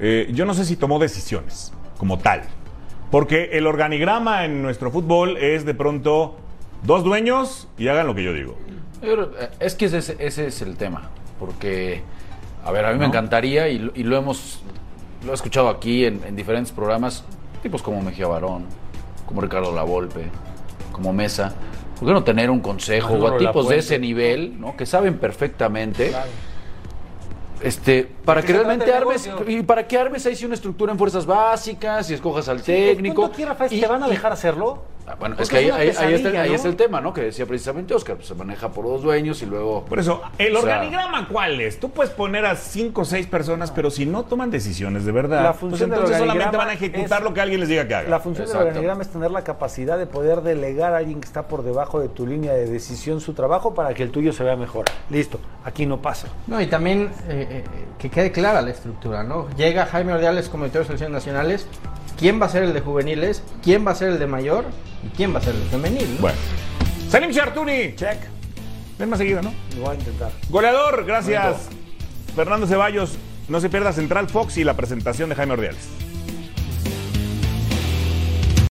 eh, 0.00 0.28
yo 0.32 0.44
no 0.44 0.54
sé 0.54 0.64
si 0.64 0.74
tomó 0.76 0.98
decisiones 0.98 1.72
como 1.98 2.18
tal, 2.18 2.42
porque 3.10 3.50
el 3.52 3.66
organigrama 3.66 4.44
en 4.44 4.62
nuestro 4.62 4.90
fútbol 4.90 5.36
es 5.36 5.64
de 5.64 5.74
pronto 5.74 6.36
dos 6.84 7.04
dueños 7.04 7.68
y 7.78 7.88
hagan 7.88 8.06
lo 8.06 8.14
que 8.14 8.22
yo 8.22 8.32
digo. 8.32 8.56
Yo 9.02 9.12
creo- 9.14 9.30
eh, 9.40 9.48
Es 9.60 9.74
que 9.74 9.86
ese, 9.86 9.98
es- 9.98 10.16
ese 10.18 10.46
es 10.46 10.62
el 10.62 10.76
tema, 10.76 11.10
porque, 11.38 12.02
a 12.64 12.70
ver, 12.70 12.84
a 12.84 12.92
mí 12.92 12.98
me 12.98 13.06
encantaría 13.06 13.68
y, 13.68 13.78
lo- 13.78 13.92
y 13.94 14.02
lo 14.04 14.16
hemos 14.16 14.62
lo 15.24 15.32
he 15.32 15.34
escuchado 15.34 15.68
aquí 15.68 16.06
en, 16.06 16.22
en 16.26 16.34
diferentes 16.34 16.72
programas, 16.72 17.24
tipos 17.62 17.82
como 17.82 18.00
Mejía 18.00 18.26
Barón, 18.26 18.64
como 19.26 19.42
Ricardo 19.42 19.74
Lavolpe, 19.74 20.24
como 20.92 21.12
Mesa. 21.12 21.54
¿Por 21.98 22.08
qué 22.08 22.14
no 22.14 22.24
tener 22.24 22.48
un 22.48 22.60
consejo 22.60 23.12
o 23.14 23.28
a 23.28 23.36
tipos 23.36 23.68
de 23.68 23.76
ese 23.76 23.98
nivel, 23.98 24.58
¿no? 24.58 24.74
que 24.78 24.86
saben 24.86 25.18
perfectamente 25.18 26.14
este, 27.62 28.08
para 28.24 28.42
Que 28.42 28.52
realmente 28.52 28.92
armes 28.92 29.28
y 29.46 29.62
para 29.62 29.86
que 29.86 29.98
armes 29.98 30.24
ahí 30.26 30.36
sí 30.36 30.44
una 30.46 30.54
estructura 30.54 30.92
en 30.92 30.98
fuerzas 30.98 31.26
básicas 31.26 32.10
y 32.10 32.14
escojas 32.14 32.48
al 32.48 32.62
técnico. 32.62 33.24
Aquí, 33.26 33.44
Y- 33.70 33.80
¿te 33.80 33.86
van 33.86 34.02
a 34.02 34.08
dejar 34.08 34.32
hacerlo? 34.32 34.82
Ah, 35.06 35.16
Bueno, 35.18 35.34
Porque 35.34 35.42
es 35.42 35.50
que 35.50 35.56
ahí, 35.56 35.64
ahí- 35.64 35.72
ahí 35.98 36.54
está, 36.54 36.68
el 36.68 36.76
tema, 36.76 37.00
¿no? 37.00 37.12
Que 37.12 37.22
decía 37.22 37.44
precisamente 37.44 37.92
Oscar, 37.94 38.14
pues 38.16 38.28
se 38.28 38.34
maneja 38.36 38.68
por 38.68 38.84
dos 38.84 39.02
dueños 39.02 39.42
y 39.42 39.46
luego... 39.46 39.84
Por 39.84 39.98
eso, 39.98 40.22
¿el 40.38 40.54
O 40.54 40.60
sea, 40.62 40.74
organigrama 40.76 41.26
cuál 41.26 41.60
es? 41.60 41.80
Tú 41.80 41.90
puedes 41.90 42.12
poner 42.12 42.46
a 42.46 42.54
cinco 42.54 43.00
o 43.00 43.04
seis 43.04 43.26
personas, 43.26 43.72
pero 43.72 43.90
si 43.90 44.06
no 44.06 44.24
toman 44.24 44.52
decisiones 44.52 45.04
de 45.04 45.10
verdad, 45.10 45.42
La 45.42 45.48
pues 45.50 45.60
función 45.60 45.90
del 45.90 45.98
entonces 46.00 46.18
solamente 46.18 46.44
organigrama 46.46 46.58
van 46.64 46.68
a 46.68 46.72
ejecutar 46.74 47.18
es- 47.18 47.24
lo 47.24 47.34
que 47.34 47.40
alguien 47.40 47.58
les 47.60 47.68
diga 47.68 47.88
que 47.88 47.94
haga. 47.96 48.08
La 48.08 48.20
función 48.20 48.44
Exacto. 48.44 48.58
del 48.60 48.68
organigrama 48.68 49.02
es 49.02 49.08
tener 49.08 49.30
la 49.32 49.42
capacidad 49.42 49.98
de 49.98 50.06
poder 50.06 50.42
delegar 50.42 50.92
a 50.94 50.98
alguien 50.98 51.20
que 51.20 51.26
está 51.26 51.48
por 51.48 51.64
debajo 51.64 51.98
de 51.98 52.08
tu 52.08 52.24
línea 52.24 52.52
de 52.52 52.66
decisión 52.66 53.20
su 53.20 53.32
trabajo 53.32 53.74
para 53.74 53.94
que 53.94 54.04
el 54.04 54.12
tuyo 54.12 54.32
se 54.32 54.44
vea 54.44 54.54
mejor. 54.54 54.84
Listo, 55.08 55.40
aquí 55.64 55.86
no 55.86 56.00
pasa. 56.00 56.28
No, 56.46 56.60
y 56.60 56.68
también 56.68 57.10
eh, 57.28 57.48
eh, 57.50 57.64
que 57.98 58.10
quede 58.10 58.30
clara 58.30 58.62
la 58.62 58.70
estructura, 58.70 59.24
¿no? 59.24 59.48
Llega 59.56 59.86
Jaime 59.86 60.12
Ordiales 60.12 60.48
como 60.48 60.64
director 60.64 60.82
de 60.82 60.86
selecciones 60.86 61.12
nacionales, 61.12 61.66
¿quién 62.16 62.40
va 62.40 62.46
a 62.46 62.48
ser 62.48 62.62
el 62.62 62.72
de 62.72 62.80
juveniles? 62.80 63.42
¿Quién 63.62 63.84
va 63.84 63.90
a 63.90 63.94
ser 63.96 64.10
el 64.10 64.18
de 64.20 64.26
mayor? 64.28 64.66
¿Y 65.04 65.08
quién 65.16 65.34
va 65.34 65.38
a 65.38 65.42
ser 65.42 65.54
el 65.56 65.64
de 65.64 65.66
femenil? 65.66 66.14
¿no? 66.14 66.20
Bueno. 66.20 66.38
Salim 67.08 67.32
Chartuni. 67.32 67.96
Check. 67.96 68.18
Ven 69.00 69.10
más 69.10 69.18
seguido, 69.18 69.42
¿no? 69.42 69.52
Lo 69.76 69.82
voy 69.82 69.96
a 69.96 69.98
intentar. 69.98 70.30
Goleador, 70.48 71.04
gracias. 71.04 71.68
Fernando 72.36 72.68
Ceballos. 72.68 73.18
No 73.48 73.60
se 73.60 73.68
pierda 73.68 73.92
Central 73.92 74.28
Fox 74.28 74.58
y 74.58 74.64
la 74.64 74.74
presentación 74.74 75.28
de 75.28 75.34
Jaime 75.34 75.54
Ordiales. 75.54 75.88